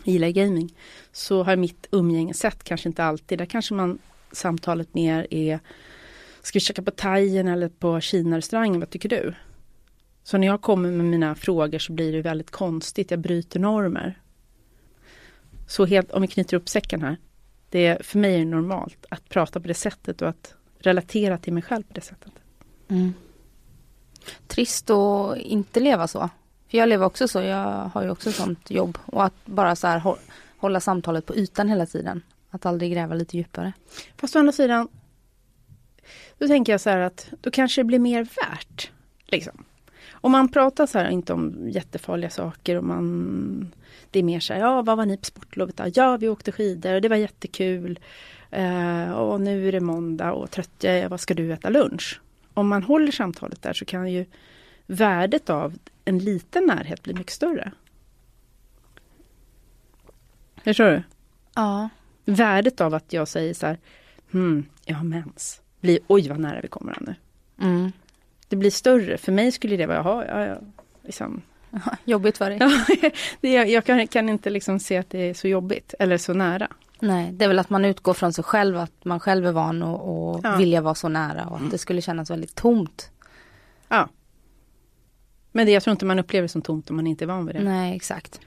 Gillar 0.05 0.29
gaming. 0.29 0.75
Så 1.13 1.43
har 1.43 1.57
mitt 1.57 1.87
umgängessätt 1.91 2.65
kanske 2.65 2.89
inte 2.89 3.05
alltid, 3.05 3.39
där 3.39 3.47
kanske 3.47 3.75
man 3.75 3.99
samtalet 4.33 4.95
mer 4.95 5.27
är 5.31 5.61
Ska 6.43 6.57
vi 6.57 6.61
käka 6.61 6.83
på 6.83 6.91
thaien 6.91 7.49
eller 7.49 7.69
på 7.69 8.01
Kina-restaurangen, 8.01 8.81
vad 8.81 8.91
tycker 8.91 9.09
du? 9.09 9.35
Så 10.23 10.39
när 10.39 10.47
jag 10.47 10.63
kommer 10.63 10.91
med 10.91 11.07
mina 11.07 11.35
frågor 11.35 11.79
så 11.79 11.93
blir 11.93 12.13
det 12.13 12.23
väldigt 12.23 12.51
konstigt, 12.51 13.11
jag 13.11 13.21
bryter 13.21 13.61
normer. 13.61 14.21
Så 15.69 15.85
helt, 15.85 16.11
om 16.11 16.23
vi 16.23 16.29
knyter 16.29 16.57
upp 16.57 16.69
säcken 16.69 17.03
här. 17.03 17.17
Det 17.71 17.87
är, 17.87 18.03
för 18.03 18.19
mig 18.19 18.35
är 18.35 18.39
det 18.39 18.45
normalt 18.45 19.07
att 19.09 19.29
prata 19.29 19.61
på 19.61 19.69
det 19.69 19.75
sättet 19.75 20.23
och 20.23 20.29
att 20.29 20.55
relatera 20.79 21.39
till 21.39 21.53
mig 21.53 21.63
själv 21.63 21.83
på 21.83 21.95
det 21.95 22.01
sättet. 22.01 22.33
Mm. 22.89 23.13
Trist 24.47 24.91
att 24.91 25.37
inte 25.37 25.81
leva 25.81 26.09
så. 26.09 26.31
För 26.69 26.79
jag 26.79 26.89
lever 26.89 27.07
också 27.07 27.29
så, 27.29 27.43
jag 27.43 27.91
har 27.95 28.03
ju 28.03 28.11
också 28.11 28.33
sånt 28.33 28.71
jobb. 28.71 28.99
Och 29.07 29.25
att 29.25 29.35
bara 29.45 29.77
så 29.77 29.87
här 29.87 30.17
hålla 30.59 30.81
samtalet 30.81 31.27
på 31.27 31.37
ytan 31.37 31.69
hela 31.69 31.87
tiden. 31.87 32.23
Att 32.51 32.67
aldrig 32.67 32.93
gräva 32.93 33.15
lite 33.15 33.37
djupare. 33.37 33.73
Fast 34.17 34.37
å 34.37 34.39
andra 34.39 34.53
sidan, 34.53 34.89
då 36.39 36.49
tänker 36.49 36.73
jag 36.73 36.81
så 36.81 36.91
här 36.91 36.99
att 36.99 37.29
då 37.41 37.51
kanske 37.51 37.81
det 37.81 37.85
blir 37.85 37.99
mer 37.99 38.25
värt. 38.25 38.91
Liksom. 39.27 39.65
Om 40.11 40.33
man 40.33 40.49
pratar 40.49 40.87
så 40.87 40.99
här, 40.99 41.11
inte 41.11 41.33
om 41.33 41.69
jättefarliga 41.69 42.31
saker 42.31 42.77
och 42.77 42.85
man 42.85 43.73
Det 44.11 44.19
är 44.19 44.23
mer 44.23 44.41
så 44.41 44.53
här, 44.53 44.61
ja 44.61 44.83
vad 44.83 44.97
var 44.97 45.07
ni 45.07 45.17
på 45.17 45.25
sportlovet 45.25 45.77
då? 45.77 45.85
Ja 45.95 46.17
vi 46.17 46.29
åkte 46.29 46.53
skidor 46.53 46.95
och 46.95 47.01
det 47.01 47.09
var 47.09 47.17
jättekul. 47.17 47.99
Uh, 48.57 49.13
och 49.13 49.41
nu 49.41 49.69
är 49.69 49.73
det 49.73 49.81
måndag 49.81 50.33
och 50.33 50.51
trött 50.51 50.71
jag 50.81 50.99
är, 50.99 51.09
vad 51.09 51.21
ska 51.21 51.35
du 51.35 51.53
äta 51.53 51.71
lunch? 51.71 52.21
Om 52.55 52.69
man 52.69 52.83
håller 52.83 53.13
samtalet 53.13 53.63
där 53.63 53.73
så 53.73 53.85
kan 53.85 54.13
ju 54.13 54.25
värdet 54.87 55.51
av 55.51 55.79
en 56.05 56.19
liten 56.19 56.65
närhet 56.67 57.03
bli 57.03 57.15
mycket 57.15 57.33
större. 57.33 57.73
Förstår 60.65 60.85
du? 60.85 61.03
Ja. 61.55 61.89
Värdet 62.25 62.81
av 62.81 62.95
att 62.95 63.13
jag 63.13 63.29
säger 63.29 63.55
så 63.55 63.67
här, 63.67 63.79
hmm, 64.31 64.67
jag 64.85 64.97
har 64.97 65.05
mens 65.05 65.63
blir 65.83 65.99
oj 66.07 66.29
vad 66.29 66.41
nära 66.41 66.61
vi 66.61 66.69
kommer 66.69 66.99
nu. 67.01 67.15
Mm. 67.61 67.93
Det 68.49 68.57
blir 68.57 68.71
större, 68.71 69.19
för 69.19 69.33
mig 69.33 69.53
skulle 69.53 69.77
det 69.77 69.87
vara, 69.87 69.97
jaha, 69.97 70.27
ja, 70.27 70.47
ja, 70.47 70.57
liksom. 71.03 71.43
Jobbigt 72.05 72.39
dig? 72.39 72.59
det, 73.41 73.53
jag 73.53 73.85
kan, 73.85 74.07
kan, 74.07 74.29
inte 74.29 74.51
liksom 74.51 74.79
se 74.79 74.97
att 74.97 75.11
det 75.11 75.19
är 75.19 75.35
så 75.35 75.49
jobbigt 75.49 75.95
eller 75.99 76.19
så 76.19 76.35
nära. 76.35 76.69
Nej, 77.03 77.33
det 77.33 77.45
är 77.45 77.49
väl 77.49 77.59
att 77.59 77.71
man 77.71 77.85
utgår 77.85 78.15
från 78.15 78.33
sig 78.33 78.45
själv, 78.45 78.79
att 78.79 79.05
man 79.05 79.21
själv 79.21 79.47
är 79.47 79.53
van 79.53 79.83
och, 79.83 80.35
och 80.35 80.41
ja. 80.45 80.57
vilja 80.57 80.81
vara 80.81 80.95
så 80.95 81.09
nära 81.09 81.47
och 81.47 81.57
att 81.57 81.71
det 81.71 81.79
skulle 81.79 82.03
kännas 82.03 82.31
väldigt 82.31 82.55
tomt. 82.55 83.11
Ja. 83.89 84.09
Men 85.53 85.67
det, 85.67 85.73
jag 85.73 85.83
tror 85.83 85.93
inte 85.93 86.05
man 86.05 86.19
upplever 86.19 86.43
det 86.43 86.49
som 86.49 86.63
tomt 86.63 86.91
om 86.91 86.97
man 86.97 87.07
inte 87.07 87.25
är 87.25 87.27
van 87.27 87.47
vid 87.47 87.57
det. 87.57 87.63
Nej, 87.63 87.97
exakt. 87.97 88.41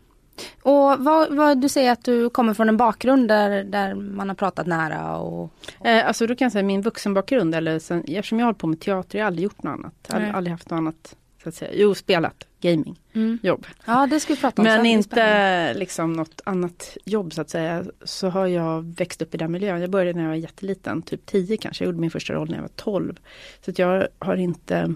Och 0.62 1.00
vad, 1.00 1.36
vad, 1.36 1.62
du 1.62 1.70
säger 1.70 1.92
att 1.92 2.04
du 2.04 2.30
kommer 2.30 2.54
från 2.54 2.70
en 2.70 2.78
bakgrund 2.78 3.28
där, 3.28 3.64
där 3.64 3.96
man 3.96 4.30
har 4.30 4.36
pratat 4.36 4.68
nära 4.68 5.18
och... 5.18 5.52
Eh, 5.84 6.08
alltså 6.08 6.28
då 6.28 6.36
kan 6.36 6.46
jag 6.46 6.52
säga 6.52 6.64
min 6.64 6.82
vuxenbakgrund 6.82 7.56
eller 7.56 7.80
sen, 7.80 8.04
eftersom 8.08 8.40
jag 8.40 8.46
har 8.46 8.48
hållit 8.48 8.58
på 8.58 8.68
med 8.68 8.80
teater, 8.80 9.18
jag 9.18 9.26
har 9.26 9.28
aldrig 9.28 9.44
gjort 9.44 9.64
något 9.64 9.74
annat. 9.74 9.94
Jag 10.08 10.20
har 10.20 10.34
aldrig 10.34 10.52
haft 10.52 10.70
något 10.70 10.78
annat 10.78 11.16
Så 11.46 11.50
att 11.50 11.56
säga. 11.56 11.72
Jo, 11.74 11.96
spelat, 11.96 12.48
gaming, 12.62 13.00
Mm. 13.14 13.40
jobb. 13.44 13.68
Ja, 13.86 14.08
det 14.08 14.20
ska 14.20 14.34
vi 14.34 14.42
prata 14.42 14.62
om. 14.62 14.68
Men 14.68 14.86
inte 14.86 15.74
liksom 15.74 16.14
något 16.14 16.42
annat 16.46 16.98
jobb 17.06 17.34
så 17.34 17.42
att 17.42 17.50
säga. 17.50 17.86
Så 18.04 18.30
har 18.30 18.48
jag 18.48 18.96
växt 18.98 19.22
upp 19.22 19.36
i 19.36 19.38
den 19.38 19.52
miljön. 19.52 19.82
Jag 19.82 19.90
började 19.90 20.14
när 20.14 20.22
jag 20.24 20.30
var 20.30 20.36
jätteliten, 20.36 21.02
typ 21.02 21.26
10 21.26 21.58
kanske. 21.58 21.84
Jag 21.84 21.88
gjorde 21.88 22.00
min 22.02 22.12
första 22.12 22.34
roll 22.34 22.50
när 22.50 22.56
jag 22.56 22.62
var 22.62 22.70
12. 22.76 23.20
Så 23.66 23.72
att 23.72 23.80
jag 23.80 24.08
har 24.20 24.36
inte 24.36 24.94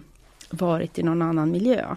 varit 0.50 1.00
i 1.00 1.04
någon 1.04 1.22
annan 1.22 1.52
miljö. 1.52 1.96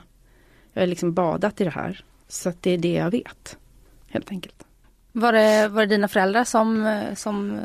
Jag 0.72 0.82
har 0.82 0.86
liksom 0.86 1.12
badat 1.12 1.60
i 1.60 1.64
det 1.64 1.70
här. 1.70 2.04
Så 2.28 2.48
att 2.48 2.62
det 2.62 2.70
är 2.70 2.78
det 2.78 2.92
jag 2.92 3.10
vet. 3.10 3.56
Helt 4.08 4.30
enkelt. 4.30 4.64
Var 5.12 5.32
det, 5.32 5.68
var 5.68 5.80
det 5.82 5.86
dina 5.96 6.08
föräldrar 6.08 6.44
som, 6.44 7.00
som 7.14 7.60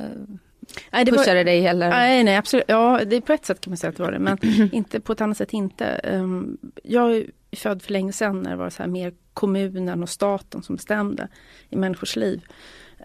Nej, 0.92 1.06
det 1.06 1.12
pushade 1.12 1.44
dig 1.44 1.68
eller? 1.68 1.90
Nej, 1.90 2.24
nej 2.24 2.36
absolut. 2.36 2.66
Ja, 2.68 3.02
det 3.06 3.16
är 3.16 3.22
på 3.22 3.34
ett 3.34 3.46
sätt 3.46 3.62
kan 3.62 3.72
man 3.72 3.78
säga 3.78 3.90
att 3.90 3.98
det 3.98 4.04
var 4.04 4.12
det. 4.12 4.20
Men 4.20 4.38
inte 4.72 5.00
på 5.00 5.12
ett 5.14 5.22
annat 5.22 5.38
sätt 5.38 5.54
inte. 5.54 5.86
Ehm, 5.86 6.58
Jag 6.84 7.16
är 7.18 7.26
född 7.56 7.82
för 7.82 7.92
länge 7.94 8.14
sedan 8.14 8.42
när 8.42 8.50
det 8.52 8.58
var 8.58 8.70
så 8.70 8.84
här 8.84 8.90
mer 8.90 9.14
kommunen 9.34 10.04
och 10.04 10.10
staten 10.10 10.64
som 10.64 10.76
bestämde 10.76 11.28
i 11.70 11.76
människors 11.76 12.16
liv. 12.16 12.42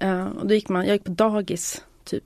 Ehm, 0.01 0.33
Och 0.33 0.47
då 0.47 0.55
gick 0.55 0.69
man, 0.69 0.87
jag 0.87 0.95
gick 0.95 1.05
på 1.05 1.11
dagis 1.13 1.85
typ 2.05 2.25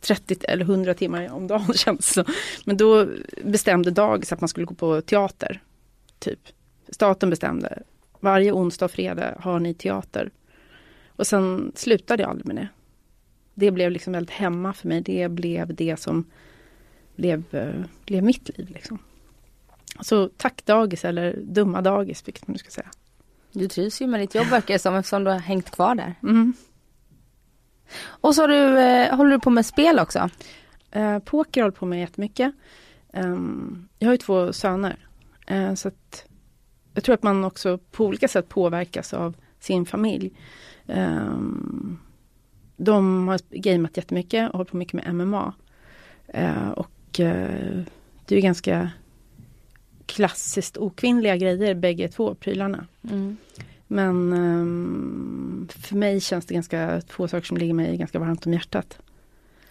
30 0.00 0.36
eller 0.48 0.64
100 0.64 0.94
timmar 0.94 1.32
om 1.32 1.46
dagen 1.46 1.72
känns 1.74 2.12
som. 2.12 2.24
Men 2.64 2.76
då 2.76 3.06
bestämde 3.44 3.90
dagis 3.90 4.32
att 4.32 4.40
man 4.40 4.48
skulle 4.48 4.66
gå 4.66 4.74
på 4.74 5.00
teater. 5.00 5.62
Typ. 6.18 6.40
Staten 6.88 7.30
bestämde. 7.30 7.82
Varje 8.20 8.52
onsdag 8.52 8.84
och 8.84 8.90
fredag 8.90 9.34
har 9.40 9.60
ni 9.60 9.74
teater. 9.74 10.30
Och 11.16 11.26
sen 11.26 11.72
slutade 11.74 12.22
jag 12.22 12.30
aldrig 12.30 12.46
med 12.46 12.56
det 12.56 12.68
det 13.58 13.70
blev 13.70 13.90
liksom 13.90 14.12
väldigt 14.12 14.34
hemma 14.34 14.72
för 14.72 14.88
mig. 14.88 15.00
Det 15.00 15.28
blev 15.28 15.74
det 15.74 15.96
som 16.00 16.24
blev, 17.16 17.44
eh, 17.50 17.84
blev 18.04 18.24
mitt 18.24 18.58
liv. 18.58 18.70
Liksom. 18.70 18.98
Så 20.00 20.28
tack 20.28 20.64
dagis 20.64 21.04
eller 21.04 21.36
dumma 21.42 21.80
dagis, 21.80 22.28
vilket 22.28 22.48
man 22.48 22.58
ska 22.58 22.70
säga. 22.70 22.90
Du 23.52 23.68
trivs 23.68 24.02
ju 24.02 24.06
med 24.06 24.20
ditt 24.20 24.34
jobb 24.34 24.46
verkar 24.46 24.74
det 24.74 24.78
som 24.78 24.94
eftersom 24.94 25.24
du 25.24 25.30
har 25.30 25.38
hängt 25.38 25.70
kvar 25.70 25.94
där. 25.94 26.14
Mm. 26.22 26.52
Och 28.06 28.34
så 28.34 28.46
du, 28.46 28.78
eh, 28.78 29.16
håller 29.16 29.30
du 29.30 29.38
på 29.38 29.50
med 29.50 29.66
spel 29.66 29.98
också? 29.98 30.30
Eh, 30.90 31.18
poker 31.18 31.62
håller 31.62 31.76
på 31.76 31.86
med 31.86 32.00
jättemycket. 32.00 32.54
Um, 33.12 33.88
jag 33.98 34.08
har 34.08 34.12
ju 34.12 34.18
två 34.18 34.52
söner. 34.52 35.06
Eh, 35.46 35.74
så 35.74 35.88
att 35.88 36.24
jag 36.94 37.04
tror 37.04 37.14
att 37.14 37.22
man 37.22 37.44
också 37.44 37.78
på 37.78 38.04
olika 38.04 38.28
sätt 38.28 38.48
påverkas 38.48 39.14
av 39.14 39.36
sin 39.60 39.86
familj. 39.86 40.32
Um, 40.86 42.00
de 42.78 43.28
har 43.28 43.40
gameat 43.50 43.96
jättemycket 43.96 44.50
och 44.50 44.56
hållit 44.56 44.70
på 44.70 44.76
mycket 44.76 44.94
med 44.94 45.14
MMA. 45.14 45.54
Eh, 46.28 46.68
och 46.68 47.20
eh, 47.20 47.82
det 48.26 48.36
är 48.36 48.40
ganska 48.40 48.90
klassiskt 50.06 50.76
okvinnliga 50.76 51.36
grejer 51.36 51.74
bägge 51.74 52.08
två 52.08 52.34
prylarna. 52.34 52.86
Mm. 53.10 53.36
Men 53.86 54.32
ehm, 54.32 55.68
för 55.70 55.96
mig 55.96 56.20
känns 56.20 56.46
det 56.46 56.54
ganska 56.54 57.00
två 57.00 57.28
saker 57.28 57.46
som 57.46 57.56
ligger 57.56 57.74
mig 57.74 57.96
ganska 57.96 58.18
varmt 58.18 58.46
om 58.46 58.52
hjärtat. 58.52 58.98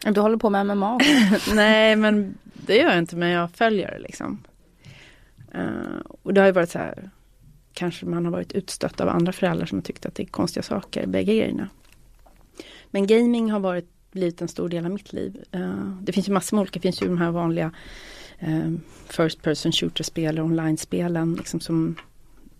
Du 0.05 0.21
håller 0.21 0.37
på 0.37 0.49
med 0.49 0.65
MMA? 0.65 0.99
Nej 1.53 1.95
men 1.95 2.37
det 2.53 2.75
gör 2.75 2.89
jag 2.89 2.97
inte 2.97 3.15
men 3.15 3.29
jag 3.29 3.51
följer 3.51 3.91
det 3.91 3.99
liksom. 3.99 4.43
Eh, 5.51 6.01
och 6.23 6.33
det 6.33 6.41
har 6.41 6.45
ju 6.45 6.53
varit 6.53 6.69
så 6.69 6.79
här 6.79 7.09
Kanske 7.73 8.05
man 8.05 8.25
har 8.25 8.31
varit 8.31 8.51
utstött 8.51 9.01
av 9.01 9.09
andra 9.09 9.31
föräldrar 9.31 9.65
som 9.65 9.77
har 9.77 9.83
tyckt 9.83 10.05
att 10.05 10.15
det 10.15 10.23
är 10.23 10.27
konstiga 10.27 10.63
saker, 10.63 11.07
bägge 11.07 11.35
grejerna. 11.35 11.69
Men 12.91 13.07
gaming 13.07 13.51
har 13.51 13.59
varit, 13.59 13.89
blivit 14.11 14.41
en 14.41 14.47
stor 14.47 14.69
del 14.69 14.85
av 14.85 14.91
mitt 14.91 15.13
liv. 15.13 15.43
Uh, 15.55 15.97
det 16.01 16.11
finns 16.11 16.29
ju 16.29 16.33
massor 16.33 16.57
med 16.57 16.61
olika, 16.61 16.79
det 16.79 16.81
finns 16.81 17.01
ju 17.01 17.07
de 17.07 17.17
här 17.17 17.31
vanliga 17.31 17.71
uh, 18.47 18.75
First 19.07 19.41
person 19.41 19.71
shooter-spel 19.71 20.39
och 20.39 20.45
online-spelen 20.45 21.35
liksom 21.35 21.59
som 21.59 21.95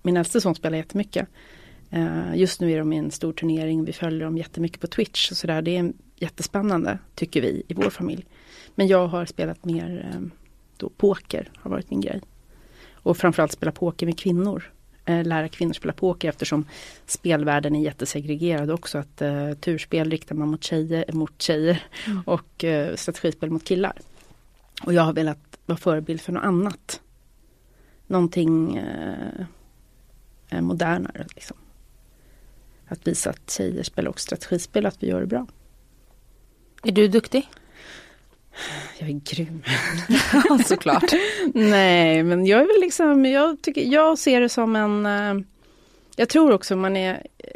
min 0.02 0.18
äldste 0.18 0.42
son 0.42 0.56
spelar 0.56 0.78
jättemycket. 0.78 1.28
Uh, 1.94 2.38
just 2.38 2.62
nu 2.62 2.72
är 2.72 2.80
de 2.80 2.94
i 2.94 2.98
en 2.98 3.12
stor 3.12 3.34
turnering, 3.34 3.80
och 3.80 3.88
vi 3.88 3.94
följer 3.94 4.24
dem 4.24 4.38
jättemycket 4.38 4.82
på 4.82 4.88
Twitch 4.88 5.32
och 5.32 5.38
sådär. 5.38 5.62
Det 5.62 5.78
är 5.78 5.94
jättespännande 6.16 7.00
tycker 7.16 7.42
vi 7.42 7.64
i 7.68 7.74
vår 7.74 7.90
familj. 7.90 8.26
Men 8.76 8.88
jag 8.88 9.08
har 9.08 9.26
spelat 9.26 9.66
mer 9.66 10.12
um, 10.16 10.32
då 10.78 10.90
poker 10.90 11.50
har 11.56 11.72
varit 11.72 11.90
min 11.90 12.02
grej. 12.02 12.22
Och 12.94 13.18
framförallt 13.18 13.52
spela 13.52 13.72
poker 13.72 14.06
med 14.06 14.20
kvinnor. 14.20 14.64
Uh, 15.10 15.24
lära 15.24 15.48
kvinnor 15.48 15.74
spela 15.74 15.94
poker 15.94 16.30
eftersom 16.30 16.66
spelvärlden 17.06 17.76
är 17.76 17.84
jättesegregerad 17.84 18.72
också. 18.72 18.98
Att 18.98 19.22
uh, 19.22 19.54
turspel 19.54 20.12
riktar 20.12 20.36
man 20.36 20.48
mot 20.48 20.64
tjejer, 20.64 21.06
mot 21.14 21.42
tjejer 21.42 21.84
Mm. 22.08 22.22
och 22.26 22.64
uh, 22.64 22.96
strategispel 22.96 23.50
mot 23.50 23.64
killar. 23.64 23.98
Och 24.84 24.94
jag 24.94 25.02
har 25.02 25.14
velat 25.14 25.60
vara 25.66 25.78
förebild 25.78 26.22
för 26.22 26.32
något 26.32 26.44
annat. 26.44 27.02
Någonting 28.08 28.78
eh, 28.78 30.62
modernare. 30.62 31.26
Liksom. 31.36 31.58
Att 32.88 33.08
visa 33.08 33.30
att 33.30 33.50
tjejer 33.50 33.84
spelar 33.84 34.10
också 34.10 34.24
strategispel 34.24 34.86
och 34.86 34.88
att 34.88 35.04
vi 35.04 35.08
gör 35.08 35.22
det 35.22 35.28
bra. 35.28 35.48
Är 36.84 36.92
du 36.92 37.08
duktig? 37.08 37.50
Jag 39.00 39.10
är 39.10 39.14
grym. 39.14 39.64
Såklart. 40.66 41.14
Nej, 41.54 42.24
men 42.24 42.46
jag 42.46 42.62
är 42.62 42.68
väl 42.68 42.82
liksom, 42.82 43.26
jag, 43.26 43.62
tycker, 43.62 43.82
jag 43.82 44.20
ser 44.20 44.42
det 44.42 44.50
som 44.50 44.76
en... 44.76 45.06
Eh, 45.06 45.46
jag 46.16 46.30
tror 46.30 46.52
också 46.52 46.76
man 46.76 46.98
är... 46.98 47.14
Eh, 47.38 47.50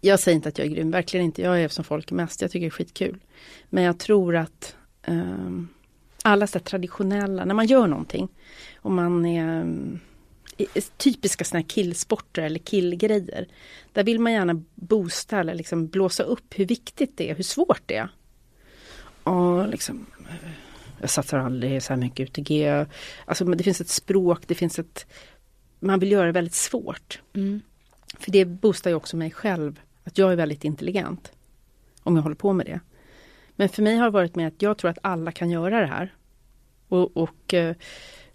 jag 0.00 0.20
säger 0.20 0.36
inte 0.36 0.48
att 0.48 0.58
jag 0.58 0.66
är 0.66 0.70
grym, 0.70 0.90
verkligen 0.90 1.26
inte. 1.26 1.42
Jag 1.42 1.62
är 1.62 1.68
som 1.68 1.84
folk 1.84 2.10
mest, 2.10 2.42
jag 2.42 2.50
tycker 2.50 2.66
det 2.66 2.68
är 2.68 2.70
skitkul. 2.70 3.18
Men 3.70 3.84
jag 3.84 3.98
tror 3.98 4.36
att 4.36 4.76
eh, 5.02 5.50
alla 6.22 6.46
så 6.46 6.58
traditionella, 6.58 7.44
när 7.44 7.54
man 7.54 7.66
gör 7.66 7.86
någonting 7.86 8.28
och 8.76 8.90
man 8.90 9.26
är 9.26 9.66
typiska 10.96 11.44
såna 11.44 11.60
här 11.60 11.68
killsporter 11.68 12.42
eller 12.42 12.58
killgrejer. 12.58 13.46
Där 13.92 14.04
vill 14.04 14.20
man 14.20 14.32
gärna 14.32 14.62
boosta 14.74 15.40
eller 15.40 15.54
liksom 15.54 15.86
blåsa 15.86 16.22
upp 16.22 16.58
hur 16.58 16.66
viktigt 16.66 17.16
det 17.16 17.30
är, 17.30 17.34
hur 17.34 17.44
svårt 17.44 17.82
det 17.86 17.96
är. 17.96 18.08
Och 19.24 19.68
liksom, 19.68 20.06
jag 21.00 21.10
satsar 21.10 21.38
aldrig 21.38 21.82
så 21.82 21.92
här 21.92 22.00
mycket 22.00 22.28
UTG. 22.28 22.86
Alltså 23.24 23.44
det 23.44 23.64
finns 23.64 23.80
ett 23.80 23.88
språk, 23.88 24.42
det 24.46 24.54
finns 24.54 24.78
ett... 24.78 25.06
Man 25.80 25.98
vill 25.98 26.12
göra 26.12 26.26
det 26.26 26.32
väldigt 26.32 26.54
svårt. 26.54 27.20
Mm. 27.34 27.60
För 28.18 28.30
det 28.30 28.44
boostar 28.44 28.90
ju 28.90 28.96
också 28.96 29.16
mig 29.16 29.30
själv, 29.30 29.80
att 30.04 30.18
jag 30.18 30.32
är 30.32 30.36
väldigt 30.36 30.64
intelligent. 30.64 31.32
Om 32.02 32.16
jag 32.16 32.22
håller 32.22 32.36
på 32.36 32.52
med 32.52 32.66
det. 32.66 32.80
Men 33.56 33.68
för 33.68 33.82
mig 33.82 33.96
har 33.96 34.04
det 34.04 34.10
varit 34.10 34.34
med 34.34 34.48
att 34.48 34.62
jag 34.62 34.78
tror 34.78 34.90
att 34.90 34.98
alla 35.02 35.32
kan 35.32 35.50
göra 35.50 35.80
det 35.80 35.86
här. 35.86 36.14
Och, 36.88 37.16
och 37.16 37.54
eh, 37.54 37.76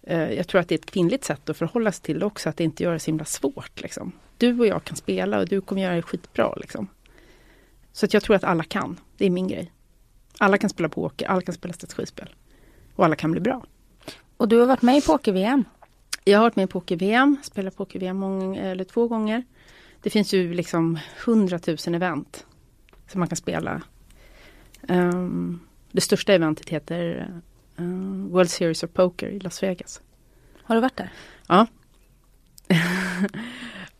jag 0.09 0.47
tror 0.47 0.61
att 0.61 0.67
det 0.67 0.75
är 0.75 0.79
ett 0.79 0.91
kvinnligt 0.91 1.23
sätt 1.23 1.49
att 1.49 1.57
förhålla 1.57 1.91
sig 1.91 2.03
till 2.03 2.19
det 2.19 2.25
också, 2.25 2.49
att 2.49 2.59
inte 2.59 2.83
göra 2.83 2.93
det 2.93 2.99
så 2.99 3.11
himla 3.11 3.25
svårt. 3.25 3.81
Liksom. 3.81 4.11
Du 4.37 4.59
och 4.59 4.67
jag 4.67 4.83
kan 4.83 4.95
spela 4.95 5.39
och 5.39 5.47
du 5.47 5.61
kommer 5.61 5.81
göra 5.81 5.95
det 5.95 6.01
skitbra. 6.01 6.55
Liksom. 6.55 6.87
Så 7.91 8.05
att 8.05 8.13
jag 8.13 8.23
tror 8.23 8.35
att 8.35 8.43
alla 8.43 8.63
kan, 8.63 8.99
det 9.17 9.25
är 9.25 9.29
min 9.29 9.47
grej. 9.47 9.71
Alla 10.39 10.57
kan 10.57 10.69
spela 10.69 10.89
poker, 10.89 11.27
alla 11.27 11.41
kan 11.41 11.55
spela 11.55 11.73
strategispel. 11.73 12.35
Och 12.95 13.05
alla 13.05 13.15
kan 13.15 13.31
bli 13.31 13.41
bra. 13.41 13.65
Och 14.37 14.47
du 14.47 14.59
har 14.59 14.65
varit 14.65 14.81
med 14.81 14.97
i 14.97 15.01
poker-VM? 15.01 15.63
Jag 16.23 16.39
har 16.39 16.43
varit 16.43 16.55
med 16.55 16.63
i 16.63 16.67
poker-VM, 16.67 17.37
spelat 17.43 17.77
poker-VM 17.77 18.23
eller 18.53 18.83
två 18.83 19.07
gånger. 19.07 19.43
Det 20.01 20.09
finns 20.09 20.33
ju 20.33 20.53
liksom 20.53 20.99
hundratusen 21.25 21.95
event 21.95 22.45
som 23.07 23.19
man 23.19 23.27
kan 23.27 23.35
spela. 23.35 23.81
Um, 24.87 25.59
det 25.91 26.01
största 26.01 26.33
eventet 26.33 26.69
heter 26.69 27.31
uh, 27.79 28.27
World 28.27 28.49
Series 28.49 28.83
of 28.83 28.91
Poker 28.93 29.27
i 29.27 29.39
Las 29.39 29.63
Vegas. 29.63 30.01
Har 30.63 30.75
du 30.75 30.81
varit 30.81 30.97
där? 30.97 31.11
Ja. 31.47 31.67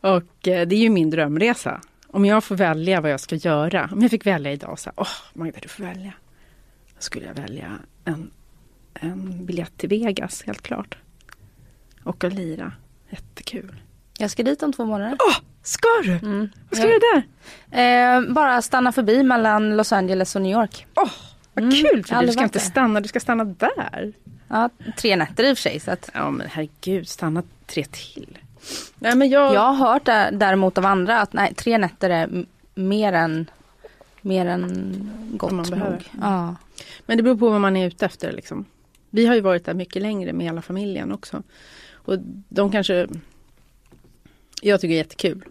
och 0.00 0.48
eh, 0.48 0.68
det 0.68 0.74
är 0.74 0.80
ju 0.80 0.90
min 0.90 1.10
drömresa. 1.10 1.80
Om 2.06 2.24
jag 2.24 2.44
får 2.44 2.56
välja 2.56 3.00
vad 3.00 3.10
jag 3.10 3.20
ska 3.20 3.34
göra. 3.34 3.90
Om 3.92 4.02
jag 4.02 4.10
fick 4.10 4.26
välja 4.26 4.52
idag 4.52 4.78
så 4.78 4.90
åh 4.96 5.02
oh, 5.02 5.38
Magda 5.38 5.58
du 5.62 5.68
får 5.68 5.84
välja. 5.84 6.12
Skulle 6.98 7.26
jag 7.26 7.34
välja 7.34 7.78
en, 8.04 8.30
en 8.94 9.46
biljett 9.46 9.78
till 9.78 9.88
Vegas 9.88 10.42
helt 10.42 10.62
klart. 10.62 10.98
Och 12.04 12.24
att 12.24 12.32
lira. 12.32 12.72
Jättekul. 13.10 13.82
Jag 14.18 14.30
ska 14.30 14.42
dit 14.42 14.62
om 14.62 14.72
två 14.72 14.84
månader. 14.84 15.16
Åh, 15.20 15.30
oh, 15.30 15.36
ska 15.62 15.88
du? 16.04 16.12
Mm. 16.12 16.48
Vad 16.70 16.78
ska 16.78 16.86
du 16.86 16.92
göra 16.92 17.22
där? 17.70 18.16
Eh, 18.16 18.32
bara 18.34 18.62
stanna 18.62 18.92
förbi 18.92 19.22
mellan 19.22 19.76
Los 19.76 19.92
Angeles 19.92 20.36
och 20.36 20.42
New 20.42 20.52
York. 20.52 20.86
Åh, 20.94 21.04
oh, 21.04 21.10
vad 21.54 21.64
Mm, 21.64 21.74
kul 21.74 22.04
för 22.04 22.16
dig. 22.16 22.26
Du 22.26 22.32
ska 22.32 22.42
inte 22.42 22.58
där. 22.58 22.64
stanna, 22.64 23.00
du 23.00 23.08
ska 23.08 23.20
stanna 23.20 23.44
där. 23.44 24.12
Ja, 24.48 24.70
tre 24.96 25.16
nätter 25.16 25.44
i 25.44 25.52
och 25.52 25.58
för 25.58 25.62
sig. 25.62 25.80
Så 25.80 25.90
att 25.90 26.10
Ja 26.14 26.30
men 26.30 26.46
herregud, 26.50 27.08
stanna 27.08 27.42
tre 27.66 27.84
till. 27.84 28.38
Nej 28.98 29.14
men 29.16 29.28
jag... 29.28 29.54
jag 29.54 29.60
har 29.60 29.92
hört 29.92 30.04
där, 30.04 30.32
däremot 30.32 30.78
av 30.78 30.86
andra 30.86 31.20
att 31.20 31.32
nej, 31.32 31.54
tre 31.54 31.78
nätter 31.78 32.10
är 32.10 32.44
mer 32.74 33.12
än, 33.12 33.50
mer 34.28 34.46
än 34.46 35.10
gott 35.32 35.52
man 35.52 35.70
behöver. 35.70 35.90
nog. 35.90 36.04
Ja. 36.20 36.56
Men 37.06 37.16
det 37.16 37.22
beror 37.22 37.36
på 37.36 37.50
vad 37.50 37.60
man 37.60 37.76
är 37.76 37.86
ute 37.86 38.06
efter 38.06 38.32
liksom. 38.32 38.64
Vi 39.10 39.26
har 39.26 39.34
ju 39.34 39.40
varit 39.40 39.64
där 39.64 39.74
mycket 39.74 40.02
längre 40.02 40.32
med 40.32 40.46
hela 40.46 40.62
familjen 40.62 41.12
också. 41.12 41.42
Och 41.92 42.18
de 42.48 42.72
kanske... 42.72 43.08
Jag 44.62 44.80
tycker 44.80 44.88
det 44.88 44.94
är 44.94 45.04
jättekul. 45.04 45.44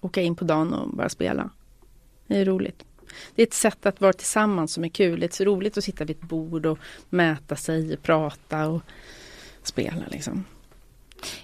Åka 0.00 0.22
in 0.22 0.36
på 0.36 0.44
dagen 0.44 0.72
och 0.72 0.96
bara 0.96 1.08
spela. 1.08 1.50
Det 2.26 2.38
är 2.38 2.44
roligt. 2.44 2.84
Det 3.34 3.42
är 3.42 3.46
ett 3.46 3.54
sätt 3.54 3.86
att 3.86 4.00
vara 4.00 4.12
tillsammans 4.12 4.72
som 4.72 4.84
är 4.84 4.88
kul. 4.88 5.20
Det 5.20 5.26
är 5.26 5.36
så 5.36 5.44
roligt 5.44 5.78
att 5.78 5.84
sitta 5.84 6.04
vid 6.04 6.16
ett 6.16 6.22
bord 6.22 6.66
och 6.66 6.78
mäta 7.08 7.56
sig, 7.56 7.96
prata 7.96 8.68
och 8.68 8.82
spela 9.62 10.02
liksom. 10.10 10.44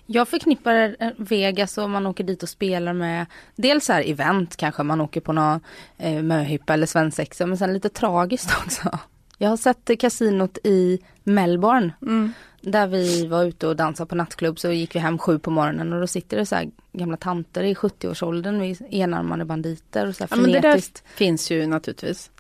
Jag 0.07 0.29
förknippar 0.29 0.97
eh, 0.99 1.11
Vegas 1.17 1.79
och 1.79 1.91
man 1.91 2.07
åker 2.07 2.25
dit 2.25 2.43
och 2.43 2.49
spelar 2.49 2.93
med 2.93 3.27
dels 3.57 3.89
här 3.89 4.11
event 4.11 4.57
kanske 4.57 4.83
man 4.83 5.01
åker 5.01 5.21
på 5.21 5.33
någon 5.33 5.61
eh, 5.99 6.23
möhippa 6.23 6.75
eller 6.75 6.87
svensexa 6.87 7.47
men 7.47 7.59
sen 7.59 7.73
lite 7.73 7.89
tragiskt 7.89 8.51
också. 8.65 8.99
Jag 9.39 9.49
har 9.49 9.57
sett 9.57 10.01
kasinot 10.01 10.59
i 10.65 10.99
Melbourne. 11.25 11.93
Mm. 12.03 12.33
Där 12.61 12.87
vi 12.87 13.27
var 13.27 13.45
ute 13.45 13.67
och 13.67 13.77
dansade 13.77 14.09
på 14.09 14.15
nattklubb 14.15 14.59
så 14.59 14.71
gick 14.71 14.95
vi 14.95 14.99
hem 14.99 15.19
sju 15.19 15.39
på 15.39 15.51
morgonen 15.51 15.93
och 15.93 16.01
då 16.01 16.07
sitter 16.07 16.37
det 16.37 16.47
så 16.47 16.55
här 16.55 16.71
gamla 16.93 17.17
tanter 17.17 17.63
i 17.63 17.75
70-årsåldern 17.75 18.59
med 18.59 18.83
enarmade 18.91 19.45
banditer 19.45 20.07
och 20.07 20.17
så 20.17 20.25
här 20.25 20.29
ja, 20.31 20.37
men 20.37 20.53
Det 20.53 20.61
där 20.61 20.83
finns 21.17 21.51
ju 21.51 21.67
naturligtvis. 21.67 22.31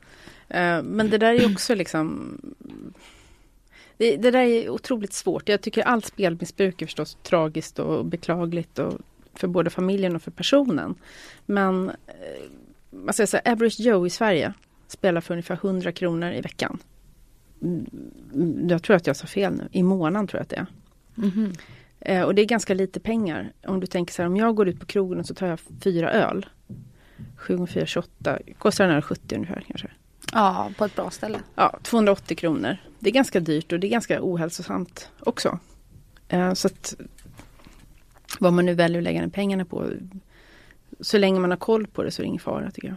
Uh, 0.54 0.82
men 0.82 1.10
det 1.10 1.18
där 1.18 1.34
är 1.34 1.52
också 1.52 1.74
liksom 1.74 2.38
det, 4.02 4.16
det, 4.16 4.30
där 4.30 4.40
är 4.40 4.68
otroligt 4.68 5.12
svårt. 5.12 5.48
Jag 5.48 5.60
tycker 5.60 5.82
allt 5.82 6.06
spelmissbruk 6.06 6.82
är 6.82 6.86
förstås 6.86 7.16
tragiskt 7.22 7.78
och 7.78 8.04
beklagligt 8.04 8.78
och 8.78 9.00
för 9.34 9.48
både 9.48 9.70
familjen 9.70 10.16
och 10.16 10.22
för 10.22 10.30
personen. 10.30 10.94
Men 11.46 11.92
man 12.90 13.14
säger 13.14 13.26
så 13.26 13.38
här, 13.44 13.52
Average 13.52 13.80
Joe 13.80 14.06
i 14.06 14.10
Sverige 14.10 14.52
spelar 14.88 15.20
för 15.20 15.34
ungefär 15.34 15.54
100 15.54 15.92
kronor 15.92 16.32
i 16.32 16.40
veckan. 16.40 16.78
Mm, 17.62 18.68
jag 18.68 18.82
tror 18.82 18.96
att 18.96 19.06
jag 19.06 19.16
sa 19.16 19.26
fel 19.26 19.54
nu, 19.54 19.68
i 19.72 19.82
månaden 19.82 20.26
tror 20.26 20.38
jag 20.38 20.42
att 20.42 20.48
det 20.48 20.56
är. 20.56 20.66
Mm 21.16 21.30
-hmm. 21.30 21.58
eh, 22.00 22.22
och 22.22 22.34
det 22.34 22.42
är 22.42 22.46
ganska 22.46 22.74
lite 22.74 23.00
pengar. 23.00 23.52
Om 23.66 23.80
du 23.80 23.86
tänker 23.86 24.14
så 24.14 24.22
här, 24.22 24.26
om 24.26 24.36
jag 24.36 24.54
går 24.54 24.68
ut 24.68 24.80
på 24.80 24.86
krogen 24.86 25.20
och 25.20 25.26
så 25.26 25.34
tar 25.34 25.46
jag 25.46 25.60
fyra 25.60 26.12
öl. 26.12 26.46
7 27.36 27.56
gånger 27.56 27.66
4, 27.66 27.86
28, 27.86 28.38
kostar 28.58 28.84
den 28.84 28.94
här 28.94 29.00
70 29.00 29.34
ungefär 29.34 29.64
kanske. 29.66 29.90
Ja, 30.32 30.72
på 30.78 30.84
ett 30.84 30.96
bra 30.96 31.10
ställe. 31.10 31.40
Ja, 31.54 31.78
280 31.82 32.36
kronor. 32.36 32.76
Det 32.98 33.10
är 33.10 33.14
ganska 33.14 33.40
dyrt 33.40 33.72
och 33.72 33.80
det 33.80 33.86
är 33.86 33.90
ganska 33.90 34.18
ohälsosamt 34.22 35.08
också. 35.20 35.58
Eh, 36.28 36.54
så 36.54 36.66
att 36.66 36.94
vad 38.38 38.52
man 38.52 38.66
nu 38.66 38.74
väljer 38.74 38.98
att 38.98 39.04
lägga 39.04 39.20
den 39.20 39.30
pengarna 39.30 39.64
på. 39.64 39.90
Så 41.00 41.18
länge 41.18 41.40
man 41.40 41.50
har 41.50 41.58
koll 41.58 41.86
på 41.86 42.02
det 42.02 42.10
så 42.10 42.22
är 42.22 42.24
det 42.24 42.28
ingen 42.28 42.40
fara 42.40 42.70
tycker 42.70 42.88
jag. 42.88 42.96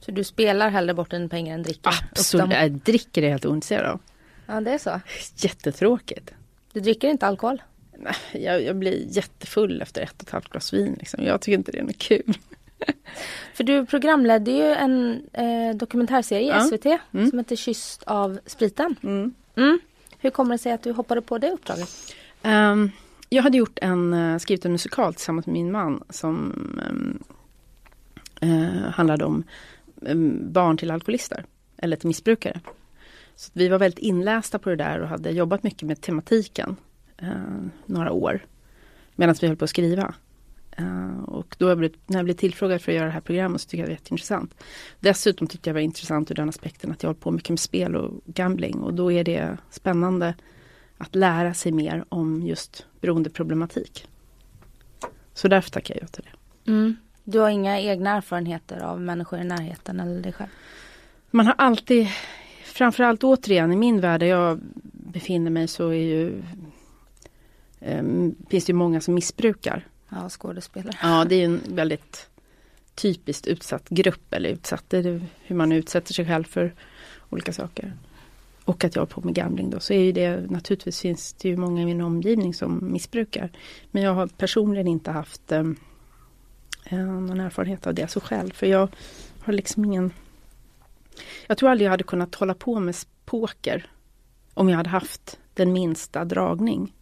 Så 0.00 0.10
du 0.10 0.24
spelar 0.24 0.70
hellre 0.70 0.94
bort 0.94 1.12
än 1.12 1.28
pengar 1.28 1.54
än 1.54 1.62
dricker? 1.62 1.92
Absolut, 2.10 2.50
jag 2.50 2.72
dricker 2.72 3.22
är 3.22 3.30
helt 3.30 3.46
ointresserad 3.46 3.86
av. 3.90 4.00
Ja 4.46 4.60
det 4.60 4.70
är 4.70 4.78
så? 4.78 5.00
Jättetråkigt. 5.36 6.30
Du 6.72 6.80
dricker 6.80 7.08
inte 7.08 7.26
alkohol? 7.26 7.62
Nej, 7.98 8.44
jag, 8.44 8.62
jag 8.62 8.76
blir 8.76 9.06
jättefull 9.08 9.82
efter 9.82 10.02
ett 10.02 10.14
och 10.16 10.22
ett 10.22 10.30
halvt 10.30 10.48
glas 10.48 10.72
vin. 10.72 10.96
Liksom. 10.98 11.24
Jag 11.24 11.40
tycker 11.40 11.58
inte 11.58 11.72
det 11.72 11.78
är 11.78 11.82
något 11.82 11.98
kul. 11.98 12.34
För 13.54 13.64
du 13.64 13.86
programledde 13.86 14.50
ju 14.50 14.72
en 14.72 15.22
eh, 15.32 15.76
dokumentärserie 15.76 16.42
i 16.42 16.48
ja. 16.48 16.60
SVT 16.60 16.86
mm. 17.12 17.30
som 17.30 17.38
heter 17.38 17.56
Kysst 17.56 18.02
av 18.02 18.38
spriten. 18.46 18.96
Mm. 19.02 19.34
Mm. 19.56 19.78
Hur 20.18 20.30
kommer 20.30 20.54
det 20.54 20.58
sig 20.58 20.72
att 20.72 20.82
du 20.82 20.92
hoppade 20.92 21.22
på 21.22 21.38
det 21.38 21.50
uppdraget? 21.50 21.88
Um, 22.42 22.90
jag 23.28 23.42
hade 23.42 23.58
gjort 23.58 23.78
en, 23.82 24.14
uh, 24.14 24.38
skrivit 24.38 24.64
en 24.64 24.72
musikal 24.72 25.14
tillsammans 25.14 25.46
med 25.46 25.52
min 25.52 25.72
man 25.72 26.04
som 26.10 26.52
um, 26.90 27.24
uh, 28.50 28.90
handlade 28.90 29.24
om 29.24 29.44
um, 30.00 30.52
barn 30.52 30.76
till 30.76 30.90
alkoholister 30.90 31.44
eller 31.76 31.96
till 31.96 32.08
missbrukare. 32.08 32.60
Så 33.36 33.50
vi 33.54 33.68
var 33.68 33.78
väldigt 33.78 33.98
inlästa 33.98 34.58
på 34.58 34.70
det 34.70 34.76
där 34.76 35.00
och 35.00 35.08
hade 35.08 35.30
jobbat 35.30 35.62
mycket 35.62 35.82
med 35.82 36.00
tematiken 36.00 36.76
uh, 37.22 37.66
några 37.86 38.12
år 38.12 38.46
medan 39.14 39.34
vi 39.40 39.46
höll 39.46 39.56
på 39.56 39.64
att 39.64 39.70
skriva. 39.70 40.14
Uh, 40.80 41.22
och 41.22 41.56
då 41.58 41.68
jag 41.68 41.78
blivit, 41.78 41.98
när 42.06 42.18
jag 42.18 42.24
blev 42.24 42.34
tillfrågad 42.34 42.82
för 42.82 42.92
att 42.92 42.96
göra 42.96 43.06
det 43.06 43.12
här 43.12 43.20
programmet 43.20 43.60
så 43.60 43.64
tyckte 43.64 43.76
jag 43.76 43.86
det 43.86 43.90
var 43.90 43.96
jätteintressant. 43.96 44.54
Dessutom 45.00 45.46
tyckte 45.46 45.68
jag 45.68 45.74
det 45.74 45.78
var 45.80 45.84
intressant 45.84 46.30
ur 46.30 46.34
den 46.34 46.48
aspekten 46.48 46.92
att 46.92 47.02
jag 47.02 47.08
håller 47.08 47.20
på 47.20 47.30
mycket 47.30 47.50
med 47.50 47.60
spel 47.60 47.96
och 47.96 48.20
gambling 48.26 48.74
och 48.80 48.94
då 48.94 49.12
är 49.12 49.24
det 49.24 49.56
spännande 49.70 50.34
att 50.98 51.14
lära 51.14 51.54
sig 51.54 51.72
mer 51.72 52.04
om 52.08 52.42
just 52.42 52.86
beroendeproblematik. 53.00 54.08
Så 55.34 55.48
därför 55.48 55.70
tackar 55.70 55.94
jag 55.94 56.02
ja 56.02 56.06
till 56.06 56.22
det. 56.24 56.70
Mm. 56.70 56.96
Du 57.24 57.38
har 57.38 57.48
inga 57.48 57.80
egna 57.80 58.10
erfarenheter 58.10 58.80
av 58.80 59.00
människor 59.00 59.38
i 59.38 59.44
närheten 59.44 60.00
eller 60.00 60.20
dig 60.22 60.32
själv? 60.32 60.48
Man 61.30 61.46
har 61.46 61.54
alltid, 61.58 62.08
framförallt 62.64 63.24
återigen 63.24 63.72
i 63.72 63.76
min 63.76 64.00
värld 64.00 64.20
där 64.20 64.26
jag 64.26 64.60
befinner 64.92 65.50
mig 65.50 65.68
så 65.68 65.88
är 65.88 65.94
ju, 65.94 66.42
um, 67.80 68.34
finns 68.48 68.64
det 68.64 68.72
många 68.72 69.00
som 69.00 69.14
missbrukar. 69.14 69.86
Ja, 70.22 70.28
skådespelare. 70.28 70.96
Ja, 71.02 71.24
det 71.24 71.34
är 71.34 71.44
en 71.44 71.60
väldigt 71.68 72.28
typiskt 72.94 73.46
utsatt 73.46 73.88
grupp 73.88 74.32
eller 74.34 74.48
utsatt, 74.48 74.84
det 74.88 74.98
är 74.98 75.20
hur 75.42 75.56
man 75.56 75.72
utsätter 75.72 76.14
sig 76.14 76.26
själv 76.26 76.44
för 76.44 76.74
olika 77.30 77.52
saker. 77.52 77.92
Och 78.64 78.84
att 78.84 78.94
jag 78.94 79.02
har 79.02 79.06
på 79.06 79.20
med 79.20 79.34
gambling 79.34 79.70
då, 79.70 79.80
så 79.80 79.92
är 79.92 80.00
ju 80.00 80.12
det 80.12 80.50
naturligtvis 80.50 81.00
finns 81.00 81.32
det 81.32 81.48
ju 81.48 81.56
många 81.56 81.82
i 81.82 81.84
min 81.84 82.00
omgivning 82.00 82.54
som 82.54 82.92
missbrukar. 82.92 83.50
Men 83.90 84.02
jag 84.02 84.14
har 84.14 84.26
personligen 84.26 84.86
inte 84.86 85.10
haft 85.10 85.52
ehm, 85.52 85.76
eh, 86.84 86.98
någon 86.98 87.40
erfarenhet 87.40 87.86
av 87.86 87.94
det 87.94 88.08
så 88.08 88.20
själv, 88.20 88.50
för 88.50 88.66
jag 88.66 88.88
har 89.40 89.52
liksom 89.52 89.84
ingen 89.84 90.12
Jag 91.46 91.58
tror 91.58 91.70
aldrig 91.70 91.86
jag 91.86 91.90
hade 91.90 92.04
kunnat 92.04 92.34
hålla 92.34 92.54
på 92.54 92.80
med 92.80 92.96
poker 93.24 93.90
om 94.54 94.68
jag 94.68 94.76
hade 94.76 94.90
haft 94.90 95.38
den 95.54 95.72
minsta 95.72 96.24
dragning 96.24 96.92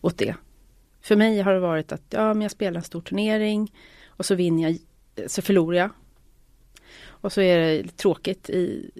åt 0.00 0.18
det. 0.18 0.34
För 1.02 1.16
mig 1.16 1.40
har 1.40 1.52
det 1.52 1.60
varit 1.60 1.92
att 1.92 2.02
ja, 2.10 2.34
men 2.34 2.42
jag 2.42 2.50
spelar 2.50 2.78
en 2.78 2.84
stor 2.84 3.00
turnering 3.00 3.72
och 4.06 4.26
så 4.26 4.34
vinner 4.34 4.68
jag, 4.68 4.78
så 5.30 5.42
förlorar 5.42 5.78
jag. 5.78 5.90
Och 7.04 7.32
så 7.32 7.40
är 7.40 7.58
det 7.58 7.96
tråkigt 7.96 8.50
i 8.50 8.90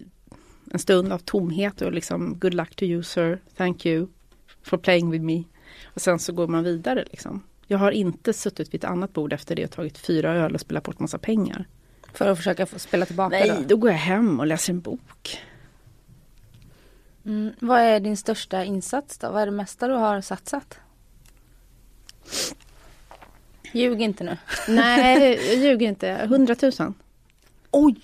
en 0.72 0.78
stund 0.78 1.12
av 1.12 1.18
tomhet 1.18 1.82
och 1.82 1.92
liksom 1.92 2.38
good 2.38 2.54
luck 2.54 2.76
to 2.76 2.84
you 2.84 3.02
sir, 3.02 3.38
thank 3.56 3.86
you 3.86 4.06
for 4.62 4.78
playing 4.78 5.10
with 5.10 5.24
me. 5.24 5.44
Och 5.84 6.00
sen 6.00 6.18
så 6.18 6.32
går 6.32 6.46
man 6.46 6.64
vidare 6.64 7.04
liksom. 7.10 7.42
Jag 7.66 7.78
har 7.78 7.90
inte 7.90 8.32
suttit 8.32 8.74
vid 8.74 8.84
ett 8.84 8.90
annat 8.90 9.12
bord 9.12 9.32
efter 9.32 9.56
det 9.56 9.64
och 9.64 9.70
tagit 9.70 9.98
fyra 9.98 10.34
öl 10.34 10.54
och 10.54 10.60
spelat 10.60 10.84
bort 10.84 10.98
massa 10.98 11.18
pengar. 11.18 11.68
För 12.12 12.28
att 12.28 12.38
försöka 12.38 12.66
få 12.66 12.78
spela 12.78 13.06
tillbaka 13.06 13.36
Nej, 13.36 13.48
då? 13.48 13.64
då 13.68 13.76
går 13.76 13.90
jag 13.90 13.98
hem 13.98 14.40
och 14.40 14.46
läser 14.46 14.72
en 14.72 14.80
bok. 14.80 15.38
Mm, 17.24 17.52
vad 17.60 17.80
är 17.80 18.00
din 18.00 18.16
största 18.16 18.64
insats 18.64 19.18
då? 19.18 19.30
Vad 19.30 19.42
är 19.42 19.46
det 19.46 19.52
mesta 19.52 19.88
du 19.88 19.94
har 19.94 20.20
satsat? 20.20 20.78
Ljug 23.72 24.02
inte 24.02 24.24
nu. 24.24 24.38
Nej, 24.68 25.38
jag 25.48 25.56
ljuger 25.56 25.88
inte. 25.88 26.08
100 26.08 26.56
000. 26.78 26.92
Oj! 27.70 28.00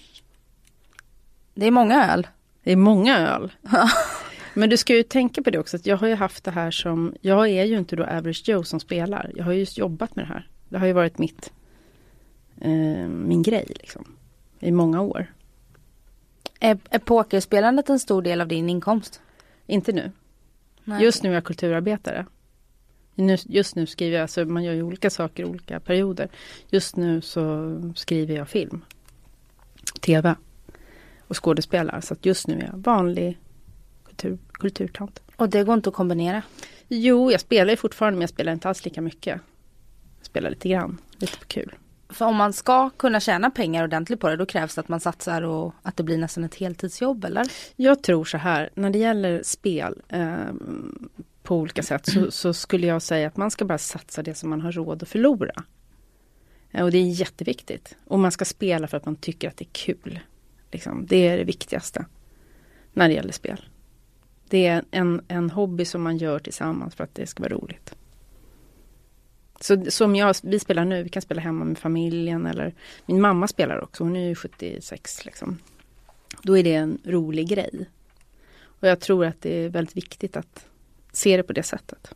Det 1.55 1.67
är 1.67 1.71
många 1.71 2.13
öl. 2.13 2.27
Det 2.63 2.73
är 2.73 2.77
många 2.77 3.19
öl. 3.19 3.53
Men 4.55 4.71
du 4.71 4.77
ska 4.77 4.95
ju 4.95 5.03
tänka 5.03 5.43
på 5.43 5.51
det 5.51 5.59
också 5.59 5.77
att 5.77 5.87
jag 5.87 5.97
har 5.97 6.09
ju 6.09 6.15
haft 6.15 6.45
det 6.45 6.51
här 6.51 6.71
som, 6.71 7.15
jag 7.21 7.49
är 7.49 7.65
ju 7.65 7.79
inte 7.79 7.97
då 7.97 8.05
Average 8.05 8.49
Joe 8.49 8.65
som 8.65 8.81
spelar. 8.81 9.33
Jag 9.35 9.45
har 9.45 9.53
ju 9.53 9.59
just 9.59 9.79
jobbat 9.79 10.17
med 10.17 10.25
det 10.25 10.29
här. 10.29 10.49
Det 10.69 10.79
har 10.79 10.87
ju 10.87 10.93
varit 10.93 11.19
mitt, 11.19 11.53
eh, 12.61 13.09
min 13.09 13.43
grej 13.43 13.67
liksom. 13.69 14.05
I 14.61 14.71
många 14.71 15.01
år. 15.01 15.33
Är, 16.61 16.79
är 16.91 16.99
pokerspelandet 16.99 17.89
en 17.89 17.99
stor 17.99 18.23
del 18.23 18.41
av 18.41 18.49
din 18.49 18.71
inkomst? 18.71 19.21
Inte 19.67 19.93
nu. 19.93 20.13
Nej. 20.85 21.03
Just 21.03 21.23
nu 21.23 21.31
är 21.31 21.35
jag 21.35 21.45
kulturarbetare. 21.45 22.27
Just 23.47 23.77
nu 23.77 23.87
skriver 23.87 24.17
jag, 24.17 24.23
alltså 24.23 24.45
man 24.45 24.65
gör 24.65 24.73
ju 24.73 24.83
olika 24.83 25.11
saker 25.11 25.43
i 25.43 25.47
olika 25.47 25.81
perioder. 25.81 26.29
Just 26.69 26.97
nu 26.97 27.21
så 27.21 27.75
skriver 27.97 28.37
jag 28.37 28.49
film. 28.49 28.85
TV. 30.01 30.35
Och 31.29 31.45
skådespelar. 31.45 32.01
Så 32.01 32.15
att 32.15 32.27
just 32.27 32.47
nu 32.47 32.59
är 32.59 32.67
jag 32.73 32.79
vanlig 32.79 33.39
kultur, 34.05 34.39
kulturtant. 34.53 35.21
Och 35.37 35.49
det 35.49 35.65
går 35.65 35.75
inte 35.75 35.89
att 35.89 35.95
kombinera? 35.95 36.43
Jo, 36.89 37.31
jag 37.31 37.41
spelar 37.41 37.71
ju 37.71 37.77
fortfarande 37.77 38.17
men 38.17 38.21
jag 38.21 38.31
spelar 38.31 38.53
inte 38.53 38.69
alls 38.69 38.85
lika 38.85 39.01
mycket. 39.01 39.41
Jag 40.19 40.27
spelar 40.27 40.51
lite 40.51 40.69
grann, 40.69 40.99
lite 41.19 41.39
på 41.39 41.45
kul. 41.45 41.75
För 42.09 42.27
om 42.27 42.37
man 42.37 42.53
ska 42.53 42.91
kunna 42.91 43.21
tjäna 43.21 43.51
pengar 43.51 43.85
ordentligt 43.85 44.21
på 44.21 44.29
det 44.29 44.37
då 44.37 44.47
krävs 44.47 44.75
det 44.75 44.81
att 44.81 44.89
man 44.89 45.01
satsar 45.01 45.43
och 45.43 45.75
att 45.83 45.97
det 45.97 46.03
blir 46.03 46.19
nästan 46.19 46.45
ett 46.45 46.55
heltidsjobb 46.55 47.25
eller? 47.25 47.47
Jag 47.77 48.03
tror 48.03 48.25
så 48.25 48.39
här, 48.39 48.71
när 48.75 48.91
det 48.91 48.99
gäller 48.99 49.43
spel 49.43 50.03
eh, 50.09 50.37
på 51.49 51.57
olika 51.57 51.83
sätt 51.83 52.07
så, 52.07 52.31
så, 52.31 52.53
skulle 52.53 52.87
jag 52.87 53.03
säga 53.03 53.29
att 53.29 53.37
man 53.37 53.51
ska 53.51 53.65
bara 53.65 53.79
satsa 53.79 54.23
det 54.23 54.35
som 54.35 54.51
man 54.51 54.61
har 54.61 54.73
råd 54.73 55.03
att 55.03 55.09
förlora. 55.09 55.65
Eh, 56.71 56.85
och 56.85 56.91
det 56.91 56.99
är 56.99 57.03
jätteviktigt. 57.03 57.97
Och 58.05 58.19
man 58.19 58.33
ska 58.33 58.45
spela 58.45 58.87
för 58.87 58.97
att 58.97 59.05
man 59.05 59.17
tycker 59.17 59.49
att 59.49 59.57
det 59.57 59.65
är 59.65 59.73
kul. 59.73 60.21
Liksom, 60.73 61.07
det 61.07 61.29
är 61.29 61.39
det 61.39 61.45
viktigaste 61.45 62.07
när 62.93 63.09
det 63.09 63.15
gäller 63.15 63.33
spel. 63.33 63.65
Det 64.49 64.67
är 64.67 64.85
en, 64.91 65.25
en 65.29 65.51
hobby 65.51 65.85
som 65.85 66.03
man 66.03 66.19
gör 66.19 66.39
tillsammans 66.39 66.95
för 66.95 67.05
att 67.05 67.15
det 67.15 67.27
ska 67.27 67.43
vara 67.43 67.55
roligt. 67.55 67.95
Så 69.61 69.85
som 69.91 70.17
jag, 70.17 70.35
vi 70.43 70.59
spelar 70.59 70.85
nu, 70.85 71.03
vi 71.03 71.09
kan 71.09 71.23
spela 71.23 71.41
hemma 71.41 71.65
med 71.65 71.79
familjen 71.79 72.47
eller 72.47 72.75
min 73.07 73.21
mamma 73.21 73.49
spelar 73.49 73.81
också, 73.81 74.05
hon 74.05 74.17
är 74.17 74.29
ju 74.29 74.35
76 74.35 75.25
liksom. 75.25 75.59
Då 76.43 76.59
är 76.59 76.65
det 76.65 76.75
en 76.75 76.99
rolig 77.05 77.49
grej. 77.49 77.91
Och 78.61 78.89
jag 78.89 79.01
tror 79.01 79.25
att 79.25 79.41
det 79.41 79.65
är 79.65 79.69
väldigt 79.69 79.97
viktigt 79.97 80.37
att 80.37 80.69
se 81.13 81.37
det 81.37 81.43
på 81.43 81.53
det 81.53 81.63
sättet. 81.63 82.15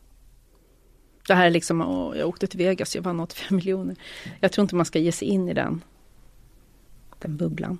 Det 1.27 1.33
här 1.33 1.45
är 1.45 1.49
liksom, 1.49 1.81
åh, 1.81 2.17
jag 2.17 2.29
åkte 2.29 2.47
till 2.47 2.57
Vegas, 2.57 2.95
jag 2.95 3.01
vann 3.01 3.19
85 3.19 3.55
miljoner. 3.55 3.95
Jag 4.39 4.51
tror 4.51 4.63
inte 4.63 4.75
man 4.75 4.85
ska 4.85 4.99
ge 4.99 5.11
sig 5.11 5.27
in 5.27 5.49
i 5.49 5.53
den, 5.53 5.83
den 7.19 7.37
bubblan. 7.37 7.77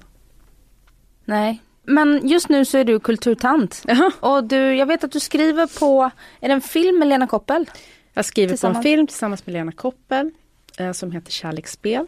Nej, 1.25 1.61
men 1.83 2.27
just 2.27 2.49
nu 2.49 2.65
så 2.65 2.77
är 2.77 2.83
du 2.83 2.99
kulturtant. 2.99 3.83
Jaha. 3.87 4.11
Och 4.19 4.43
du, 4.43 4.75
jag 4.75 4.85
vet 4.85 5.03
att 5.03 5.11
du 5.11 5.19
skriver 5.19 5.79
på, 5.79 6.11
är 6.39 6.47
det 6.47 6.53
en 6.53 6.61
film 6.61 6.99
med 6.99 7.07
Lena 7.07 7.27
Koppel? 7.27 7.69
Jag 8.13 8.25
skriver 8.25 8.57
på 8.57 8.67
en 8.67 8.83
film 8.83 9.07
tillsammans 9.07 9.45
med 9.45 9.53
Lena 9.53 9.71
Koppel 9.71 10.31
eh, 10.77 10.91
som 10.91 11.11
heter 11.11 11.31
Kärleksspel. 11.31 12.05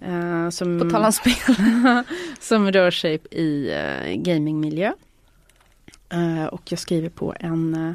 Eh, 0.00 0.50
som, 0.50 0.80
På 0.80 0.90
tal 0.90 1.04
om 1.04 1.12
spel. 1.12 1.34
som 2.40 2.72
rör 2.72 2.90
sig 2.90 3.18
i 3.30 3.70
eh, 3.70 4.14
gamingmiljö. 4.14 4.92
Eh, 6.08 6.44
och 6.44 6.62
jag 6.72 6.78
skriver 6.78 7.08
på 7.08 7.34
en 7.40 7.74
eh, 7.74 7.92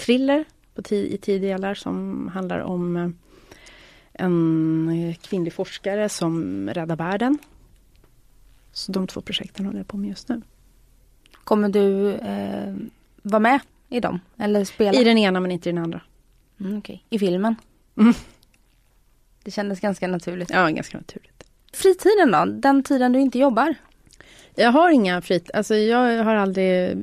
thriller 0.00 0.44
i 0.90 1.18
tio 1.18 1.38
delar 1.38 1.74
som 1.74 2.28
handlar 2.34 2.58
om 2.58 2.96
eh, 2.96 3.10
en 4.12 5.14
kvinnlig 5.22 5.52
forskare 5.52 6.08
som 6.08 6.68
räddar 6.68 6.96
världen. 6.96 7.38
Så 8.72 8.92
de 8.92 9.06
två 9.06 9.20
projekten 9.20 9.66
håller 9.66 9.78
jag 9.78 9.88
på 9.88 9.96
med 9.96 10.08
just 10.08 10.28
nu. 10.28 10.42
Kommer 11.44 11.68
du 11.68 12.14
eh, 12.14 12.74
vara 13.22 13.40
med 13.40 13.60
i 13.88 14.00
dem? 14.00 14.20
Eller 14.38 14.64
spela? 14.64 15.00
I 15.00 15.04
den 15.04 15.18
ena 15.18 15.40
men 15.40 15.50
inte 15.50 15.68
i 15.68 15.72
den 15.72 15.82
andra. 15.82 16.00
Mm, 16.60 16.78
okej. 16.78 17.04
I 17.10 17.18
filmen? 17.18 17.54
Mm. 17.96 18.14
Det 19.42 19.50
kändes 19.50 19.80
ganska 19.80 20.08
naturligt. 20.08 20.50
Ja, 20.50 20.68
ganska 20.68 20.98
naturligt. 20.98 21.44
Fritiden 21.72 22.30
då? 22.30 22.44
Den 22.44 22.82
tiden 22.82 23.12
du 23.12 23.20
inte 23.20 23.38
jobbar? 23.38 23.74
Jag 24.54 24.72
har 24.72 24.90
inga 24.90 25.22
frit... 25.22 25.50
Alltså 25.54 25.74
jag 25.74 26.24
har 26.24 26.34
aldrig... 26.34 26.96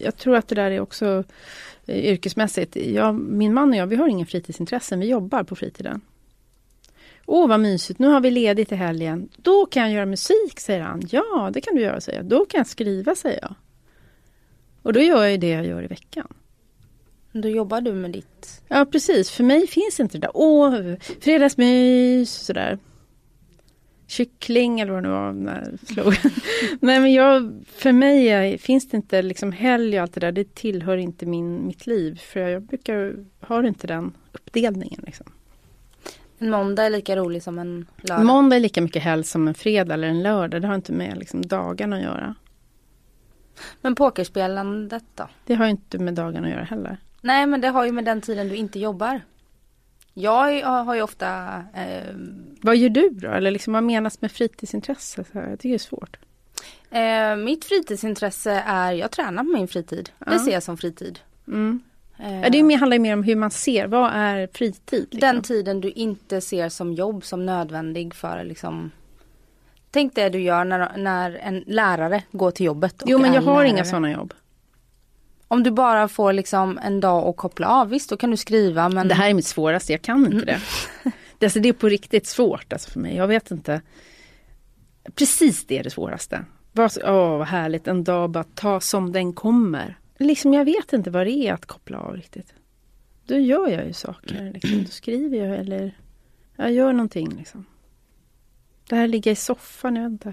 Jag 0.00 0.16
tror 0.16 0.36
att 0.36 0.48
det 0.48 0.54
där 0.54 0.70
är 0.70 0.80
också 0.80 1.24
yrkesmässigt. 1.88 2.76
Jag, 2.76 3.14
min 3.14 3.54
man 3.54 3.70
och 3.70 3.76
jag, 3.76 3.86
vi 3.86 3.96
har 3.96 4.08
inga 4.08 4.26
fritidsintressen. 4.26 5.00
Vi 5.00 5.06
jobbar 5.08 5.42
på 5.42 5.56
fritiden. 5.56 6.00
Åh 7.26 7.48
vad 7.48 7.60
mysigt, 7.60 7.98
nu 7.98 8.08
har 8.08 8.20
vi 8.20 8.30
ledigt 8.30 8.72
i 8.72 8.74
helgen. 8.74 9.28
Då 9.36 9.66
kan 9.66 9.82
jag 9.82 9.92
göra 9.92 10.06
musik, 10.06 10.60
säger 10.60 10.80
han. 10.80 11.02
Ja, 11.10 11.50
det 11.52 11.60
kan 11.60 11.74
du 11.74 11.82
göra, 11.82 12.00
säger 12.00 12.18
jag. 12.18 12.26
Då 12.26 12.44
kan 12.44 12.58
jag 12.58 12.66
skriva, 12.66 13.14
säger 13.14 13.38
jag. 13.42 13.54
Och 14.82 14.92
då 14.92 15.00
gör 15.00 15.22
jag 15.22 15.30
ju 15.32 15.36
det 15.36 15.48
jag 15.48 15.66
gör 15.66 15.82
i 15.82 15.86
veckan. 15.86 16.28
Då 17.32 17.48
jobbar 17.48 17.80
du 17.80 17.92
med 17.92 18.10
ditt... 18.10 18.62
Ja, 18.68 18.84
precis. 18.84 19.30
För 19.30 19.44
mig 19.44 19.66
finns 19.66 20.00
inte 20.00 20.18
det 20.18 20.26
där. 20.26 20.30
Åh, 20.34 20.94
fredagsmys, 21.20 22.30
sådär. 22.30 22.78
Kyckling 24.08 24.80
eller 24.80 24.92
vad 24.92 25.02
det 25.02 25.08
nu 25.08 25.14
var. 25.14 25.32
Nej, 25.32 25.78
slogan. 25.86 26.32
Nej 26.80 27.00
men 27.00 27.12
jag, 27.12 27.64
för 27.66 27.92
mig 27.92 28.28
är, 28.28 28.58
finns 28.58 28.88
det 28.88 28.96
inte 28.96 29.22
liksom 29.22 29.52
helg 29.52 29.96
och 29.96 30.02
allt 30.02 30.14
det 30.14 30.20
där. 30.20 30.32
Det 30.32 30.54
tillhör 30.54 30.96
inte 30.96 31.26
min, 31.26 31.66
mitt 31.66 31.86
liv. 31.86 32.20
För 32.32 32.40
jag, 32.40 32.62
brukar, 32.62 33.14
har 33.40 33.62
inte 33.62 33.86
den 33.86 34.12
uppdelningen. 34.32 35.00
Liksom. 35.06 35.26
En 36.38 36.50
måndag 36.50 36.82
är 36.82 36.90
lika 36.90 37.16
rolig 37.16 37.42
som 37.42 37.58
en 37.58 37.86
lördag. 37.96 38.26
Måndag 38.26 38.56
är 38.56 38.60
lika 38.60 38.80
mycket 38.80 39.02
helg 39.02 39.24
som 39.24 39.48
en 39.48 39.54
fredag 39.54 39.94
eller 39.94 40.08
en 40.08 40.22
lördag. 40.22 40.62
Det 40.62 40.68
har 40.68 40.74
inte 40.74 40.92
med 40.92 41.18
liksom, 41.18 41.46
dagarna 41.46 41.96
att 41.96 42.02
göra. 42.02 42.34
Men 43.80 43.94
pokerspelandet 43.94 45.04
då? 45.14 45.28
Det 45.46 45.54
har 45.54 45.66
inte 45.66 45.98
med 45.98 46.14
dagarna 46.14 46.46
att 46.46 46.52
göra 46.52 46.64
heller. 46.64 46.96
Nej 47.20 47.46
men 47.46 47.60
det 47.60 47.68
har 47.68 47.86
ju 47.86 47.92
med 47.92 48.04
den 48.04 48.20
tiden 48.20 48.48
du 48.48 48.56
inte 48.56 48.78
jobbar. 48.78 49.20
Jag 50.18 50.62
har 50.84 50.94
ju 50.94 51.02
ofta 51.02 51.54
eh, 51.74 52.14
Vad 52.62 52.76
gör 52.76 52.88
du 52.88 53.10
då? 53.10 53.28
Eller 53.30 53.50
liksom, 53.50 53.72
vad 53.72 53.82
menas 53.82 54.20
med 54.20 54.32
fritidsintresse? 54.32 55.24
Så 55.32 55.38
här, 55.38 55.48
jag 55.50 55.58
tycker 55.58 55.68
det 55.68 55.74
är 55.74 55.78
svårt. 55.78 56.16
eh, 56.90 57.36
Mitt 57.44 57.64
fritidsintresse 57.64 58.62
är, 58.66 58.92
jag 58.92 59.10
tränar 59.10 59.44
på 59.44 59.50
min 59.50 59.68
fritid. 59.68 60.10
Ja. 60.18 60.32
Det 60.32 60.38
ser 60.38 60.52
jag 60.52 60.62
som 60.62 60.76
fritid. 60.76 61.18
Mm. 61.48 61.82
Eh, 62.18 62.50
det 62.50 62.74
handlar 62.74 62.94
ju 62.96 63.02
mer 63.02 63.12
om 63.12 63.22
hur 63.22 63.36
man 63.36 63.50
ser. 63.50 63.86
Vad 63.86 64.10
är 64.14 64.48
fritid? 64.52 65.06
Liksom? 65.10 65.20
Den 65.20 65.42
tiden 65.42 65.80
du 65.80 65.90
inte 65.90 66.40
ser 66.40 66.68
som 66.68 66.92
jobb, 66.92 67.24
som 67.24 67.46
nödvändig 67.46 68.14
för 68.14 68.44
liksom 68.44 68.90
Tänk 69.90 70.14
det 70.14 70.28
du 70.28 70.40
gör 70.40 70.64
när, 70.64 70.96
när 70.96 71.34
en 71.34 71.64
lärare 71.66 72.22
går 72.32 72.50
till 72.50 72.66
jobbet. 72.66 73.02
Jo 73.06 73.18
men 73.18 73.32
jag 73.32 73.42
har 73.42 73.54
lärare. 73.54 73.68
inga 73.68 73.84
sådana 73.84 74.10
jobb. 74.12 74.34
Om 75.48 75.62
du 75.62 75.70
bara 75.70 76.08
får 76.08 76.32
liksom 76.32 76.78
en 76.78 77.00
dag 77.00 77.28
att 77.28 77.36
koppla 77.36 77.68
av, 77.68 77.88
visst 77.88 78.10
då 78.10 78.16
kan 78.16 78.30
du 78.30 78.36
skriva 78.36 78.88
men 78.88 79.08
Det 79.08 79.14
här 79.14 79.30
är 79.30 79.34
mitt 79.34 79.46
svåraste, 79.46 79.92
jag 79.92 80.02
kan 80.02 80.26
inte 80.26 80.44
det. 80.46 80.60
det, 81.38 81.46
alltså, 81.46 81.60
det 81.60 81.68
är 81.68 81.72
på 81.72 81.88
riktigt 81.88 82.26
svårt 82.26 82.72
alltså, 82.72 82.90
för 82.90 83.00
mig. 83.00 83.16
Jag 83.16 83.26
vet 83.28 83.50
inte. 83.50 83.82
Precis 85.14 85.64
det 85.66 85.78
är 85.78 85.84
det 85.84 85.90
svåraste. 85.90 86.44
Bara 86.72 86.88
så- 86.88 87.00
Åh 87.04 87.38
vad 87.38 87.46
härligt, 87.46 87.88
en 87.88 88.04
dag 88.04 88.30
bara 88.30 88.44
ta 88.44 88.80
som 88.80 89.12
den 89.12 89.32
kommer. 89.32 89.98
Liksom 90.18 90.54
jag 90.54 90.64
vet 90.64 90.92
inte 90.92 91.10
vad 91.10 91.26
det 91.26 91.30
är 91.32 91.52
att 91.52 91.66
koppla 91.66 91.98
av 91.98 92.16
riktigt. 92.16 92.54
Då 93.26 93.34
gör 93.38 93.68
jag 93.68 93.86
ju 93.86 93.92
saker, 93.92 94.50
liksom. 94.54 94.82
då 94.84 94.90
skriver 94.90 95.38
jag 95.46 95.58
eller 95.58 95.96
jag 96.56 96.72
gör 96.72 96.92
någonting 96.92 97.28
liksom. 97.38 97.64
Det 98.88 98.96
här 98.96 99.06
ligga 99.08 99.32
i 99.32 99.36
soffan, 99.36 99.96
jag 99.96 100.02
vet 100.02 100.12
inte. 100.12 100.32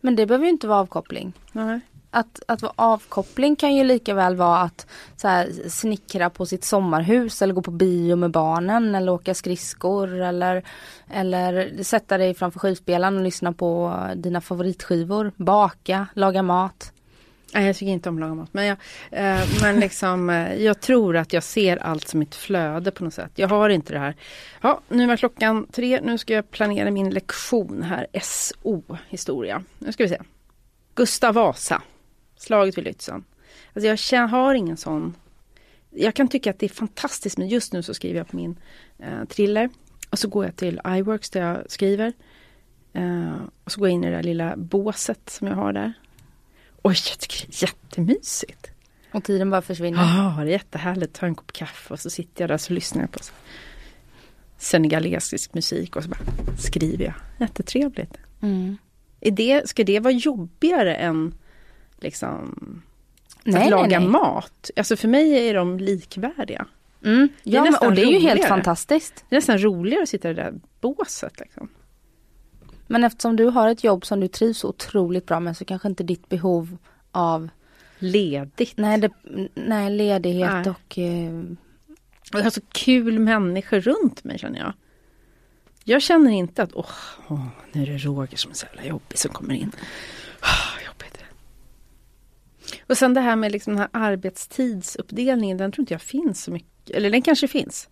Men 0.00 0.16
det 0.16 0.26
behöver 0.26 0.44
ju 0.46 0.50
inte 0.52 0.66
vara 0.68 0.78
avkoppling. 0.80 1.32
Nej. 1.52 1.80
Att, 2.16 2.42
att 2.48 2.62
vara 2.62 2.72
avkoppling 2.76 3.56
kan 3.56 3.74
ju 3.74 3.84
lika 3.84 4.14
väl 4.14 4.36
vara 4.36 4.58
att 4.58 4.86
så 5.16 5.28
här, 5.28 5.68
snickra 5.68 6.30
på 6.30 6.46
sitt 6.46 6.64
sommarhus 6.64 7.42
eller 7.42 7.54
gå 7.54 7.62
på 7.62 7.70
bio 7.70 8.16
med 8.16 8.30
barnen 8.30 8.94
eller 8.94 9.12
åka 9.12 9.34
skridskor 9.34 10.20
eller, 10.20 10.62
eller 11.10 11.82
sätta 11.82 12.18
dig 12.18 12.34
framför 12.34 12.58
skivspelaren 12.58 13.16
och 13.16 13.22
lyssna 13.22 13.52
på 13.52 14.00
dina 14.16 14.40
favoritskivor, 14.40 15.32
baka, 15.36 16.06
laga 16.14 16.42
mat. 16.42 16.92
Nej, 17.54 17.66
jag 17.66 17.76
tycker 17.76 17.92
inte 17.92 18.08
om 18.08 18.16
att 18.16 18.20
laga 18.20 18.34
mat. 18.34 18.48
Men, 18.52 18.66
jag, 18.66 18.78
eh, 19.10 19.48
men 19.62 19.80
liksom, 19.80 20.30
eh, 20.30 20.54
jag 20.54 20.80
tror 20.80 21.16
att 21.16 21.32
jag 21.32 21.42
ser 21.42 21.76
allt 21.76 22.08
som 22.08 22.22
ett 22.22 22.34
flöde 22.34 22.90
på 22.90 23.04
något 23.04 23.14
sätt. 23.14 23.32
Jag 23.34 23.48
har 23.48 23.68
inte 23.68 23.92
det 23.92 23.98
här. 23.98 24.16
Ja, 24.60 24.80
nu 24.88 25.06
var 25.06 25.16
klockan 25.16 25.66
tre. 25.72 26.00
Nu 26.02 26.18
ska 26.18 26.34
jag 26.34 26.50
planera 26.50 26.90
min 26.90 27.10
lektion 27.10 27.82
här. 27.82 28.06
SO 28.22 28.82
historia. 29.08 29.62
Nu 29.78 29.92
ska 29.92 30.02
vi 30.02 30.08
se. 30.08 30.18
Gustav 30.94 31.34
Vasa. 31.34 31.82
Slaget 32.46 32.78
vid 32.78 32.84
Lützen. 32.84 33.24
Alltså 33.74 33.88
jag 33.88 33.98
känner, 33.98 34.26
har 34.26 34.54
ingen 34.54 34.76
sån. 34.76 35.14
Jag 35.90 36.14
kan 36.14 36.28
tycka 36.28 36.50
att 36.50 36.58
det 36.58 36.66
är 36.66 36.70
fantastiskt 36.70 37.38
men 37.38 37.48
just 37.48 37.72
nu 37.72 37.82
så 37.82 37.94
skriver 37.94 38.18
jag 38.18 38.28
på 38.28 38.36
min 38.36 38.56
eh, 38.98 39.24
thriller. 39.28 39.70
Och 40.10 40.18
så 40.18 40.28
går 40.28 40.44
jag 40.44 40.56
till 40.56 40.80
iWorks 40.86 41.30
där 41.30 41.40
jag 41.40 41.70
skriver. 41.70 42.12
Eh, 42.92 43.34
och 43.64 43.72
så 43.72 43.80
går 43.80 43.88
jag 43.88 43.94
in 43.94 44.04
i 44.04 44.06
det 44.06 44.16
där 44.16 44.22
lilla 44.22 44.56
båset 44.56 45.30
som 45.30 45.46
jag 45.46 45.54
har 45.54 45.72
där. 45.72 45.92
Oj, 46.82 46.96
jag 47.10 47.18
tycker 47.18 47.46
det 47.46 47.62
är 47.62 47.62
jättemysigt. 47.62 48.70
Och 49.12 49.24
tiden 49.24 49.50
bara 49.50 49.62
försvinner. 49.62 49.98
Ja, 49.98 50.44
det 50.44 50.50
är 50.50 50.52
jättehärligt. 50.52 51.14
Ta 51.14 51.26
en 51.26 51.34
kopp 51.34 51.52
kaffe 51.52 51.94
och 51.94 52.00
så 52.00 52.10
sitter 52.10 52.42
jag 52.42 52.50
där 52.50 52.54
och 52.54 52.60
så 52.60 52.72
lyssnar 52.72 53.02
jag 53.02 53.12
på 53.12 53.18
så 53.18 53.32
senegalesisk 54.58 55.54
musik 55.54 55.96
och 55.96 56.02
så 56.02 56.08
bara 56.08 56.20
skriver 56.58 57.04
jag. 57.04 57.14
Jättetrevligt. 57.40 58.16
Mm. 58.42 58.76
Är 59.20 59.30
det, 59.30 59.68
ska 59.68 59.84
det 59.84 60.00
vara 60.00 60.14
jobbigare 60.14 60.94
än 60.94 61.34
liksom 62.06 62.82
Nej, 63.44 63.64
att 63.64 63.70
laga 63.70 63.86
nej, 63.98 63.98
nej. 63.98 64.08
mat? 64.08 64.70
Alltså 64.76 64.96
för 64.96 65.08
mig 65.08 65.48
är 65.48 65.54
de 65.54 65.78
likvärdiga. 65.78 66.66
Mm. 67.04 67.28
Det 67.42 67.50
Ja, 67.50 67.62
men, 67.62 67.74
och 67.88 67.94
det 67.94 68.02
är 68.02 68.06
ju 68.06 68.12
helt 68.18 68.30
roligare. 68.32 68.48
fantastiskt. 68.48 69.24
Det 69.28 69.34
är 69.34 69.38
nästan 69.38 69.58
roligare 69.58 70.02
att 70.02 70.08
sitta 70.08 70.30
i 70.30 70.34
det 70.34 70.42
där 70.42 70.54
båset. 70.80 71.40
Liksom. 71.40 71.68
Men 72.86 73.04
eftersom 73.04 73.36
du 73.36 73.44
har 73.44 73.68
ett 73.68 73.84
jobb 73.84 74.06
som 74.06 74.20
du 74.20 74.28
trivs 74.28 74.64
otroligt 74.64 75.26
bra 75.26 75.40
med 75.40 75.56
så 75.56 75.64
kanske 75.64 75.88
inte 75.88 76.02
ditt 76.04 76.28
behov 76.28 76.76
av 77.12 77.48
Ledigt. 77.98 78.72
nej, 78.76 78.98
det, 78.98 79.10
nej, 79.54 79.90
ledighet 79.90 80.50
Nej. 80.52 80.70
och 80.70 80.98
eh, 80.98 81.42
Och 82.32 82.38
jag 82.38 82.42
har 82.42 82.50
så 82.50 82.60
kul 82.72 83.18
människor 83.18 83.80
runt 83.80 84.24
mig 84.24 84.38
känner 84.38 84.58
jag. 84.58 84.72
Jag 85.84 86.02
känner 86.02 86.30
inte 86.30 86.62
att 86.62 86.70
åh, 86.74 86.90
åh 87.28 87.46
nu 87.72 87.82
är 87.82 87.86
det 87.86 87.98
Roger 87.98 88.36
som 88.36 88.50
är 88.50 88.54
så 88.54 88.66
jävla 88.66 88.84
jobbig 88.88 89.18
som 89.18 89.30
kommer 89.30 89.54
in. 89.54 89.72
Och 92.86 92.98
sen 92.98 93.14
det 93.14 93.20
här 93.20 93.36
med 93.36 93.52
liksom 93.52 93.72
den 93.72 93.80
här 93.80 93.88
arbetstidsuppdelningen, 93.92 95.58
den 95.58 95.72
tror 95.72 95.82
inte 95.82 95.94
jag 95.94 96.02
finns 96.02 96.42
så 96.42 96.50
mycket. 96.50 96.90
Eller 96.90 97.10
den 97.10 97.22
kanske 97.22 97.48
finns. 97.48 97.88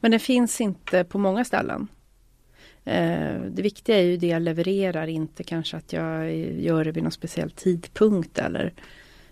Men 0.00 0.10
den 0.10 0.20
finns 0.20 0.60
inte 0.60 1.04
på 1.04 1.18
många 1.18 1.44
ställen. 1.44 1.88
Eh, 2.84 3.40
det 3.50 3.62
viktiga 3.62 3.98
är 3.98 4.02
ju 4.02 4.16
det 4.16 4.26
jag 4.26 4.42
levererar, 4.42 5.06
inte 5.06 5.44
kanske 5.44 5.76
att 5.76 5.92
jag 5.92 6.36
gör 6.36 6.84
det 6.84 6.92
vid 6.92 7.02
någon 7.02 7.12
speciell 7.12 7.50
tidpunkt. 7.50 8.38
Eller 8.38 8.72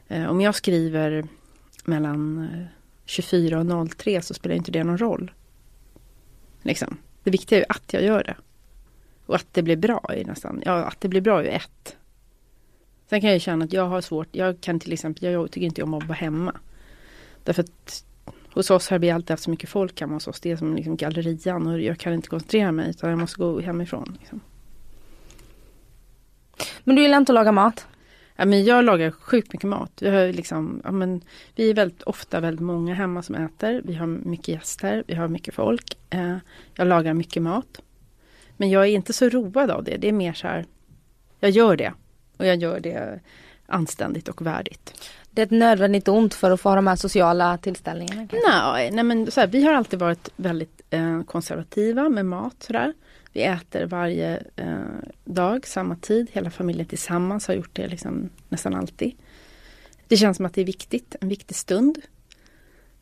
eh, 0.09 0.27
om 0.27 0.41
jag 0.41 0.55
skriver 0.55 1.25
mellan 1.85 2.39
eh, 2.39 2.67
24 3.05 3.61
och 3.61 3.91
03 3.91 4.23
så 4.23 4.35
spelar 4.35 4.57
inte 4.57 4.71
det 4.71 4.85
någon 4.85 4.99
roll. 4.99 5.33
Liksom. 6.63 6.97
Det 7.23 7.31
viktiga 7.31 7.59
är 7.59 7.61
ju 7.61 7.67
att 7.69 7.93
jag 7.93 8.03
gör 8.03 8.25
det. 8.25 8.37
Och 9.27 9.35
att 9.35 9.47
det 9.53 9.63
blir 9.63 9.77
bra 9.77 10.05
är 10.09 10.25
nästan, 10.25 10.63
ja 10.65 10.85
att 10.85 11.01
det 11.01 11.09
blir 11.09 11.21
bra 11.21 11.41
är 11.41 11.45
ju 11.45 11.51
ett. 11.51 11.97
Sen 13.07 13.21
kan 13.21 13.31
jag 13.31 13.41
känna 13.41 13.65
att 13.65 13.73
jag 13.73 13.89
har 13.89 14.01
svårt, 14.01 14.29
jag 14.33 14.61
kan 14.61 14.81
till 14.81 14.93
exempel, 14.93 15.33
jag 15.33 15.51
tycker 15.51 15.67
inte 15.67 15.83
om 15.83 15.95
att 15.95 16.07
vara 16.07 16.17
hemma. 16.17 16.53
Därför 17.45 17.63
att 17.63 18.05
hos 18.55 18.71
oss 18.71 18.91
har 18.91 18.99
vi 18.99 19.11
alltid 19.11 19.31
haft 19.31 19.43
så 19.43 19.51
mycket 19.51 19.71
folk 19.71 20.01
hemma 20.01 20.15
hos 20.15 20.29
oss. 20.29 20.41
Det 20.41 20.51
är 20.51 20.57
som 20.57 20.77
liksom 20.77 20.97
gallerian 20.97 21.67
och 21.67 21.81
jag 21.81 21.99
kan 21.99 22.13
inte 22.13 22.29
koncentrera 22.29 22.73
mig 22.73 22.91
utan 22.91 23.11
jag 23.11 23.19
måste 23.19 23.39
gå 23.39 23.61
hemifrån. 23.61 24.17
Liksom. 24.21 24.41
Men 26.85 26.97
du 26.97 27.03
gillar 27.03 27.19
inte 27.19 27.33
att 27.33 27.35
laga 27.35 27.53
mat? 27.53 27.87
Ja, 28.37 28.45
men 28.45 28.65
jag 28.65 28.85
lagar 28.85 29.11
sjukt 29.11 29.53
mycket 29.53 29.69
mat. 29.69 29.93
Vi, 30.01 30.09
har 30.09 30.33
liksom, 30.33 30.81
ja, 30.85 30.91
men, 30.91 31.21
vi 31.55 31.71
är 31.71 31.75
väldigt 31.75 32.03
ofta 32.03 32.41
väldigt 32.41 32.65
många 32.65 32.95
hemma 32.95 33.23
som 33.23 33.35
äter. 33.35 33.83
Vi 33.85 33.95
har 33.95 34.07
mycket 34.07 34.49
gäster, 34.49 35.05
vi 35.07 35.15
har 35.15 35.29
mycket 35.29 35.55
folk. 35.55 35.99
Eh, 36.11 36.37
jag 36.75 36.89
lagar 36.89 37.15
mycket 37.15 37.43
mat. 37.43 37.81
Men 38.57 38.71
jag 38.71 38.83
är 38.83 38.91
inte 38.91 39.13
så 39.13 39.29
road 39.29 39.71
av 39.71 39.85
det. 39.85 39.97
Det 39.97 40.09
är 40.09 40.13
mer 40.13 40.33
så 40.33 40.47
här, 40.47 40.67
jag 41.41 41.51
gör 41.51 41.77
det. 41.77 41.93
Och 42.37 42.47
jag 42.47 42.57
gör 42.57 42.81
det 42.81 43.21
anständigt 43.67 44.29
och 44.29 44.47
värdigt. 44.47 45.11
Det 45.31 45.43
är 45.43 45.47
ett 45.47 45.51
nödvändigt 45.51 46.09
ont 46.09 46.35
för 46.35 46.51
att 46.51 46.61
få 46.61 46.69
ha 46.69 46.77
de 46.77 46.87
här 46.87 46.97
sociala 46.97 47.59
tillställningarna? 47.59 48.29
Nej, 48.49 48.91
nej 48.91 49.05
men 49.05 49.31
så 49.31 49.41
här, 49.41 49.47
vi 49.47 49.65
har 49.65 49.73
alltid 49.73 49.99
varit 49.99 50.29
väldigt 50.37 50.83
eh, 50.91 51.23
konservativa 51.23 52.09
med 52.09 52.27
mat. 52.27 52.63
Sådär. 52.63 52.95
Vi 53.33 53.43
äter 53.43 53.85
varje 53.87 54.43
eh, 54.57 54.79
dag, 55.25 55.67
samma 55.67 55.97
tid. 55.97 56.29
Hela 56.33 56.51
familjen 56.51 56.87
tillsammans 56.87 57.49
har 57.49 57.55
gjort 57.55 57.71
det 57.73 57.89
liksom 57.89 58.31
nästan 58.49 58.75
alltid. 58.75 59.13
Det 60.09 60.17
känns 60.17 60.37
som 60.37 60.47
att 60.47 60.55
det 60.55 60.61
är 60.61 60.65
viktigt, 60.65 61.17
en 61.21 61.29
viktig 61.29 61.57
stund. 61.57 61.99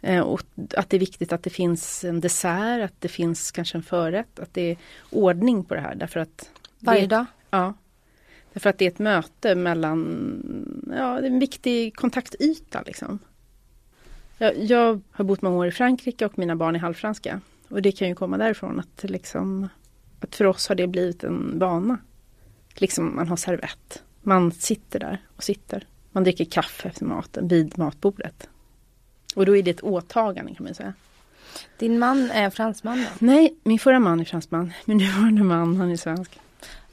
Eh, 0.00 0.20
och 0.20 0.42
att 0.76 0.90
det 0.90 0.96
är 0.96 1.00
viktigt 1.00 1.32
att 1.32 1.42
det 1.42 1.50
finns 1.50 2.04
en 2.04 2.20
dessert, 2.20 2.84
att 2.84 3.00
det 3.00 3.08
finns 3.08 3.50
kanske 3.50 3.78
en 3.78 3.82
förrätt, 3.82 4.38
att 4.38 4.54
det 4.54 4.70
är 4.70 4.76
ordning 5.10 5.64
på 5.64 5.74
det 5.74 5.80
här. 5.80 5.94
Därför 5.94 6.20
att 6.20 6.50
Varje 6.78 7.00
det, 7.00 7.06
dag? 7.06 7.26
Ja. 7.50 7.74
Därför 8.54 8.70
att 8.70 8.78
det 8.78 8.84
är 8.84 8.90
ett 8.90 8.98
möte 8.98 9.54
mellan, 9.54 10.92
ja 10.96 11.20
det 11.20 11.26
är 11.26 11.30
en 11.30 11.38
viktig 11.38 11.96
kontaktyta 11.96 12.82
liksom. 12.86 13.18
Jag, 14.38 14.64
jag 14.64 15.00
har 15.10 15.24
bott 15.24 15.42
många 15.42 15.56
år 15.56 15.66
i 15.66 15.70
Frankrike 15.70 16.26
och 16.26 16.38
mina 16.38 16.56
barn 16.56 16.74
är 16.74 16.78
halvfranska. 16.78 17.40
Och 17.68 17.82
det 17.82 17.92
kan 17.92 18.08
ju 18.08 18.14
komma 18.14 18.38
därifrån 18.38 18.80
att 18.80 19.10
liksom, 19.10 19.68
att 20.20 20.34
för 20.34 20.44
oss 20.44 20.68
har 20.68 20.74
det 20.74 20.86
blivit 20.86 21.24
en 21.24 21.58
vana. 21.58 21.98
Liksom 22.74 23.16
man 23.16 23.28
har 23.28 23.36
servett. 23.36 24.02
Man 24.22 24.52
sitter 24.52 25.00
där 25.00 25.22
och 25.36 25.42
sitter. 25.42 25.86
Man 26.12 26.24
dricker 26.24 26.44
kaffe 26.44 26.88
efter 26.88 27.04
maten 27.04 27.48
vid 27.48 27.78
matbordet. 27.78 28.48
Och 29.34 29.46
då 29.46 29.56
är 29.56 29.62
det 29.62 29.70
ett 29.70 29.82
åtagande 29.82 30.54
kan 30.54 30.64
man 30.64 30.74
säga. 30.74 30.94
Din 31.78 31.98
man 31.98 32.30
är 32.30 32.50
fransman 32.50 32.98
då? 32.98 33.26
Nej, 33.26 33.54
min 33.64 33.78
förra 33.78 33.98
man 33.98 34.20
är 34.20 34.24
fransman. 34.24 34.72
Min 34.84 34.98
nuvarande 34.98 35.42
man, 35.42 35.76
han 35.76 35.90
är 35.90 35.96
svensk. 35.96 36.40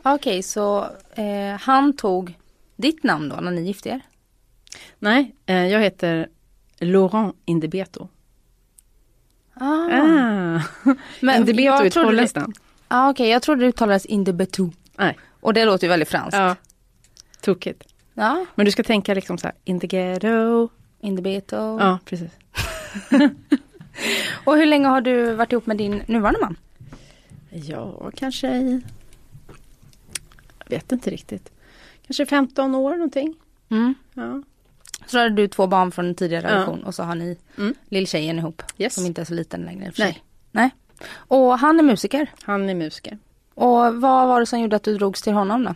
Okej, 0.03 0.43
så 0.43 0.89
eh, 1.15 1.59
han 1.59 1.93
tog 1.95 2.37
ditt 2.75 3.03
namn 3.03 3.29
då 3.29 3.35
när 3.35 3.51
ni 3.51 3.61
gifte 3.61 3.89
er? 3.89 4.01
Nej, 4.99 5.35
eh, 5.45 5.67
jag 5.67 5.79
heter 5.81 6.27
Laurent 6.79 7.35
Indebeto. 7.45 8.07
Ah. 9.53 9.65
Ah. 9.65 10.61
Men 11.19 11.39
Indebeto 11.39 12.03
holländskt 12.03 12.37
namn. 12.37 12.53
Ah, 12.87 13.09
Okej, 13.09 13.29
jag 13.29 13.41
trodde 13.41 13.61
det 13.61 13.67
uttalades 13.67 14.05
Indebetu. 14.05 14.69
Nej. 14.97 15.17
Och 15.39 15.53
det 15.53 15.65
låter 15.65 15.87
ju 15.87 15.89
väldigt 15.89 16.09
franskt. 16.09 16.37
Ja. 16.37 16.55
Tokigt. 17.41 17.83
Ja, 18.13 18.45
Men 18.55 18.65
du 18.65 18.71
ska 18.71 18.83
tänka 18.83 19.13
liksom 19.13 19.37
så 19.37 19.47
här, 19.47 19.55
in 19.63 19.79
the 19.79 19.87
ghetto. 19.87 20.69
Indebeto. 20.99 21.55
Ja, 21.55 21.99
precis. 22.05 22.31
Och 24.43 24.55
hur 24.55 24.65
länge 24.65 24.87
har 24.87 25.01
du 25.01 25.33
varit 25.33 25.51
ihop 25.51 25.65
med 25.65 25.77
din 25.77 26.03
nuvarande 26.05 26.39
man? 26.39 26.57
Ja, 27.49 28.11
kanske 28.15 28.47
i... 28.47 28.81
Vet 30.71 30.91
inte 30.91 31.09
riktigt. 31.09 31.51
Kanske 32.07 32.25
15 32.25 32.75
år 32.75 32.91
någonting. 32.91 33.35
Mm. 33.69 33.93
Ja. 34.13 34.43
Så 35.05 35.17
hade 35.17 35.29
du 35.35 35.47
två 35.47 35.67
barn 35.67 35.91
från 35.91 36.05
en 36.05 36.15
tidigare 36.15 36.47
Ja. 36.47 36.53
relation 36.55 36.83
och 36.83 36.95
så 36.95 37.03
har 37.03 37.15
ni 37.15 37.37
Mm. 37.57 37.73
lilltjejen 37.89 38.39
ihop. 38.39 38.63
Yes. 38.77 38.95
Som 38.95 39.05
inte 39.05 39.21
är 39.21 39.25
så 39.25 39.33
liten 39.33 39.61
längre 39.61 39.83
i 39.87 39.91
för 39.91 39.95
sig. 39.95 40.05
Nej. 40.11 40.21
Nej. 40.51 41.09
Och 41.13 41.59
han 41.59 41.79
är 41.79 41.83
musiker. 41.83 42.31
Han 42.43 42.69
är 42.69 42.75
musiker. 42.75 43.17
Och 43.53 43.95
vad 44.01 44.27
var 44.27 44.39
det 44.39 44.45
som 44.45 44.59
gjorde 44.59 44.75
att 44.75 44.83
du 44.83 44.97
drogs 44.97 45.21
till 45.21 45.33
honom 45.33 45.63
då? 45.63 45.75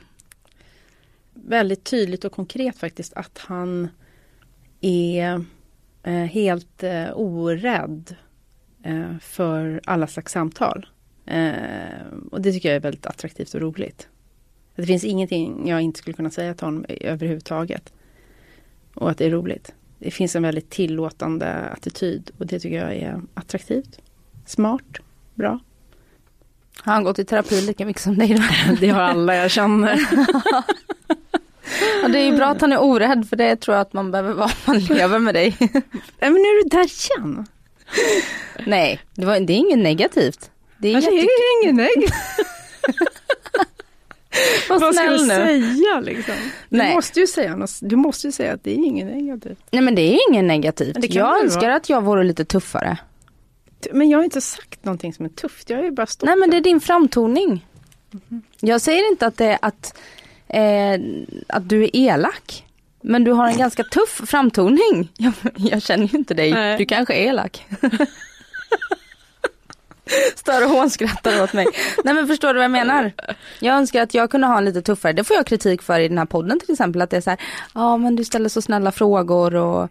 Väldigt 1.34 1.84
tydligt 1.84 2.26
och 2.26 2.32
konkret 2.32 2.78
faktiskt 2.78 3.14
att 3.14 3.38
han 3.38 3.90
är 4.82 5.46
eh, 6.04 6.14
helt 6.14 6.84
eh, 6.84 7.08
orädd 7.14 8.16
eh, 8.84 9.18
för 9.22 9.82
alla 9.86 10.08
slags 10.08 10.32
samtal. 10.32 10.86
Och 12.32 12.42
det 12.42 12.52
tycker 12.52 12.70
jag 12.70 12.76
är 12.76 12.80
väldigt 12.80 13.06
attraktivt 13.06 13.54
och 13.54 13.62
roligt. 13.62 14.08
Det 14.76 14.86
finns 14.86 15.04
ingenting 15.04 15.68
jag 15.68 15.82
inte 15.82 16.00
skulle 16.00 16.14
kunna 16.14 16.30
säga 16.30 16.54
till 16.54 16.66
honom 16.68 16.86
överhuvudtaget. 16.90 17.94
Och 18.94 19.10
att 19.12 19.18
det 19.18 19.26
är 19.26 19.30
roligt. 19.30 19.74
Det 20.00 20.12
finns 20.12 20.36
en 20.36 20.44
väldigt 20.44 20.70
tillåtande 20.70 21.54
attityd 21.54 22.32
och 22.38 22.48
det 22.48 22.60
tycker 22.60 22.78
jag 22.78 22.96
är 22.96 23.22
attraktivt. 23.34 24.00
Smart, 24.46 24.98
bra. 25.34 25.60
Har 26.78 26.94
han 26.94 27.04
gått 27.04 27.20
i 27.20 27.26
terapi 27.26 27.62
lika 27.62 27.86
mycket 27.86 28.02
som 28.02 28.18
dig 28.18 28.34
då? 28.34 28.44
Det 28.80 28.90
har 28.90 29.02
alla 29.02 29.36
jag 29.36 29.52
känner. 29.52 30.00
Ja, 32.02 32.08
det 32.08 32.20
är 32.20 32.26
ju 32.26 32.38
bra 32.38 32.46
att 32.48 32.62
han 32.62 32.72
är 32.72 32.84
orädd 32.84 33.30
för 33.30 33.36
det 33.36 33.56
tror 33.56 33.76
jag 33.76 33.82
att 33.82 33.94
man 33.94 34.12
behöver 34.12 34.34
vara 34.34 34.46
om 34.46 34.74
man 34.74 34.80
lever 34.80 35.20
med 35.20 35.34
dig. 35.34 35.56
Nej 35.60 35.82
men 36.20 36.34
nu 36.34 36.40
är 36.40 36.64
du 36.64 36.70
där 36.70 36.86
igen. 36.86 37.46
Nej, 38.66 39.00
det, 39.16 39.26
var, 39.26 39.40
det 39.40 39.54
är 39.54 39.58
inget 39.58 39.80
negativt. 39.80 40.52
Det 40.78 40.92
är 40.92 40.96
Alltså, 40.96 41.12
det 41.12 41.18
är 41.18 41.64
ingen 41.64 41.76
negativt. 41.76 42.14
Vad 44.70 44.96
ska 44.96 45.04
du 45.04 45.12
nu. 45.12 45.28
säga 45.28 46.00
liksom? 46.00 46.36
Du 46.70 46.78
Nej. 46.78 46.96
måste 46.96 47.20
ju 47.20 47.28
säga 47.28 47.56
något. 47.56 47.80
Du 47.82 47.96
måste 47.96 48.28
ju 48.28 48.32
säga 48.32 48.54
att 48.54 48.64
det 48.64 48.72
är 48.72 48.76
inget 48.76 49.08
negativt. 49.08 49.60
Nej 49.72 49.82
men 49.82 49.96
det 49.96 50.02
är 50.02 50.30
inget 50.30 50.44
negativt. 50.46 51.14
Jag 51.14 51.44
önskar 51.44 51.62
vara. 51.62 51.76
att 51.76 51.90
jag 51.90 52.02
vore 52.02 52.24
lite 52.24 52.46
tuffare. 52.46 52.98
Men 53.92 54.10
jag 54.10 54.20
har 54.20 54.24
inte 54.24 54.42
sagt 54.42 54.86
någonting 54.86 55.14
som 55.14 55.26
är 55.26 55.30
tufft. 55.30 55.70
Jag 55.70 55.78
har 55.78 55.84
ju 55.84 55.92
bara 55.92 56.08
stått 56.08 56.28
Nej 56.28 56.36
men 56.36 56.50
det 56.50 56.58
är 56.58 56.62
din 56.62 56.82
framtoning. 56.82 57.66
Jag 58.60 58.82
säger 58.82 59.10
inte 59.10 59.28
att 59.28 59.38
det 59.38 59.46
är 59.46 59.58
att, 59.62 59.98
eh, 60.48 61.00
att 61.48 61.70
du 61.70 61.84
är 61.84 61.90
elak. 61.96 62.66
Men 63.02 63.24
du 63.24 63.32
har 63.32 63.48
en 63.48 63.58
ganska 63.58 63.84
tuff 63.84 64.22
framtoning. 64.26 65.12
Jag, 65.18 65.34
jag 65.56 65.82
känner 65.82 66.08
ju 66.08 66.18
inte 66.18 66.34
dig. 66.34 66.52
Nej. 66.52 66.78
Du 66.78 66.86
kanske 66.86 67.14
är 67.14 67.28
elak. 67.28 67.66
Står 70.36 70.64
och 70.64 70.70
hånskrattar 70.70 71.44
åt 71.44 71.54
mig. 71.54 71.66
Nej 72.04 72.14
men 72.14 72.28
förstår 72.28 72.48
du 72.48 72.54
vad 72.54 72.64
jag 72.64 72.72
menar? 72.72 73.12
Jag 73.60 73.76
önskar 73.76 74.04
att 74.04 74.14
jag 74.14 74.32
kunde 74.32 74.48
ha 74.48 74.58
en 74.58 74.66
lite 74.66 74.82
tuffare. 74.82 75.14
Det 75.14 75.24
får 75.24 75.36
jag 75.36 75.46
kritik 75.46 75.82
för 75.82 76.00
i 76.00 76.08
den 76.08 76.18
här 76.18 76.26
podden 76.26 76.60
till 76.60 76.72
exempel. 76.72 77.02
Att 77.02 77.10
det 77.10 77.18
är 77.18 77.22
så 77.22 77.30
här, 77.30 77.40
ja 77.74 77.98
men 77.98 78.16
du 78.16 78.24
ställer 78.24 78.50
så 78.50 78.62
snälla 78.62 78.92
frågor 78.92 79.56
och 79.56 79.90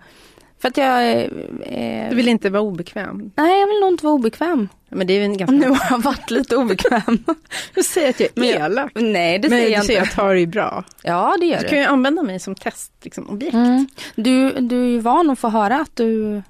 för 0.60 0.68
att 0.68 0.76
jag 0.76 1.10
eh, 1.10 1.22
eh, 1.62 2.10
Du 2.10 2.16
vill 2.16 2.28
inte 2.28 2.50
vara 2.50 2.62
obekväm. 2.62 3.30
Nej 3.36 3.60
jag 3.60 3.66
vill 3.66 3.80
nog 3.80 3.88
inte 3.92 4.04
vara 4.04 4.14
obekväm. 4.14 4.68
Men 4.88 5.06
det 5.06 5.12
är 5.12 5.22
en 5.24 5.36
ganska... 5.36 5.56
nu 5.56 5.68
har 5.68 5.86
jag 5.90 5.98
varit 6.02 6.30
lite 6.30 6.56
obekväm. 6.56 7.24
Du 7.74 7.82
säger 7.82 8.10
att 8.10 8.20
jag 8.20 8.28
är 8.34 8.40
Men 8.40 8.48
elak. 8.72 8.92
Nej 8.94 9.38
det 9.38 9.48
Men 9.48 9.58
säger 9.58 9.66
du 9.68 9.72
jag 9.74 9.84
säger 9.84 10.00
inte. 10.00 10.10
att 10.10 10.16
jag 10.18 10.24
tar 10.26 10.34
det 10.34 10.46
bra. 10.46 10.84
Ja 11.02 11.36
det 11.40 11.46
gör 11.46 11.56
Du 11.58 11.62
du. 11.62 11.68
kan 11.68 11.78
ju 11.78 11.84
använda 11.84 12.22
mig 12.22 12.40
som 12.40 12.54
testobjekt. 12.54 13.04
Liksom, 13.04 13.30
objekt. 13.30 13.54
Mm. 13.54 13.86
Du, 14.16 14.50
du 14.50 14.82
är 14.84 14.88
ju 14.88 14.98
van 14.98 15.30
att 15.30 15.38
få 15.38 15.48
höra 15.48 15.80
att 15.80 15.96
du, 15.96 16.42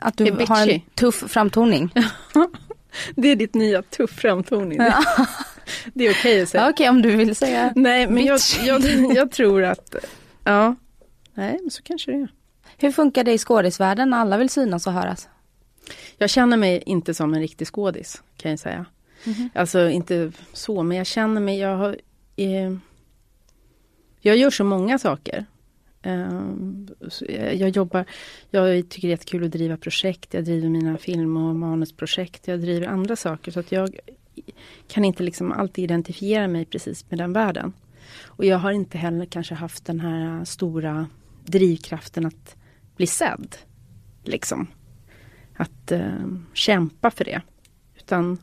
att 0.00 0.16
du 0.16 0.46
har 0.48 0.68
en 0.70 0.80
tuff 0.94 1.24
framtoning. 1.28 1.90
Det 3.16 3.28
är 3.28 3.36
ditt 3.36 3.54
nya 3.54 3.82
tuff 3.82 4.10
framtoning. 4.10 4.78
Ja. 4.78 5.04
Det 5.94 6.06
är 6.06 6.10
okej 6.10 6.42
att 6.42 6.48
säga. 6.48 6.62
Ja, 6.64 6.70
Okej 6.70 6.88
om 6.88 7.02
du 7.02 7.16
vill 7.16 7.36
säga. 7.36 7.72
Nej 7.76 8.06
men 8.06 8.24
jag, 8.24 8.40
jag, 8.64 8.82
jag 9.14 9.30
tror 9.30 9.62
att, 9.64 9.94
ja. 10.44 10.76
Nej 11.34 11.58
men 11.62 11.70
så 11.70 11.82
kanske 11.82 12.10
det 12.10 12.16
är. 12.16 12.28
Hur 12.78 12.92
funkar 12.92 13.24
det 13.24 13.32
i 13.32 13.38
skådisvärlden 13.38 14.10
när 14.10 14.18
alla 14.18 14.36
vill 14.36 14.50
synas 14.50 14.86
och 14.86 14.92
höras? 14.92 15.28
Jag 16.16 16.30
känner 16.30 16.56
mig 16.56 16.82
inte 16.86 17.14
som 17.14 17.34
en 17.34 17.40
riktig 17.40 17.66
skådis 17.66 18.22
kan 18.36 18.50
jag 18.50 18.60
säga. 18.60 18.86
Alltså 19.54 19.88
inte 19.88 20.32
så, 20.52 20.82
men 20.82 20.96
jag 20.96 21.06
känner 21.06 21.40
mig, 21.40 21.58
jag 21.58 21.76
har... 21.76 21.96
Eh, 22.36 22.76
jag 24.20 24.36
gör 24.36 24.50
så 24.50 24.64
många 24.64 24.98
saker. 24.98 25.46
Ehm, 26.02 26.88
jag, 27.28 27.68
jobbar, 27.68 28.04
jag 28.50 28.88
tycker 28.88 29.08
det 29.08 29.12
är 29.12 29.16
jättekul 29.16 29.44
att 29.44 29.50
driva 29.50 29.76
projekt. 29.76 30.34
Jag 30.34 30.44
driver 30.44 30.68
mina 30.68 30.98
film 30.98 31.36
och 31.36 31.56
manusprojekt. 31.56 32.48
Jag 32.48 32.60
driver 32.60 32.86
andra 32.86 33.16
saker. 33.16 33.52
Så 33.52 33.60
att 33.60 33.72
jag 33.72 33.98
kan 34.88 35.04
inte 35.04 35.22
liksom 35.22 35.52
alltid 35.52 35.84
identifiera 35.84 36.48
mig 36.48 36.64
precis 36.64 37.10
med 37.10 37.18
den 37.18 37.32
världen. 37.32 37.72
Och 38.26 38.44
jag 38.44 38.58
har 38.58 38.72
inte 38.72 38.98
heller 38.98 39.26
kanske 39.26 39.54
haft 39.54 39.84
den 39.84 40.00
här 40.00 40.44
stora 40.44 41.06
drivkraften 41.44 42.26
att 42.26 42.56
bli 42.96 43.06
sedd. 43.06 43.56
Liksom. 44.24 44.66
Att 45.56 45.92
eh, 45.92 46.26
kämpa 46.52 47.10
för 47.10 47.24
det. 47.24 47.42
Utan 47.96 48.38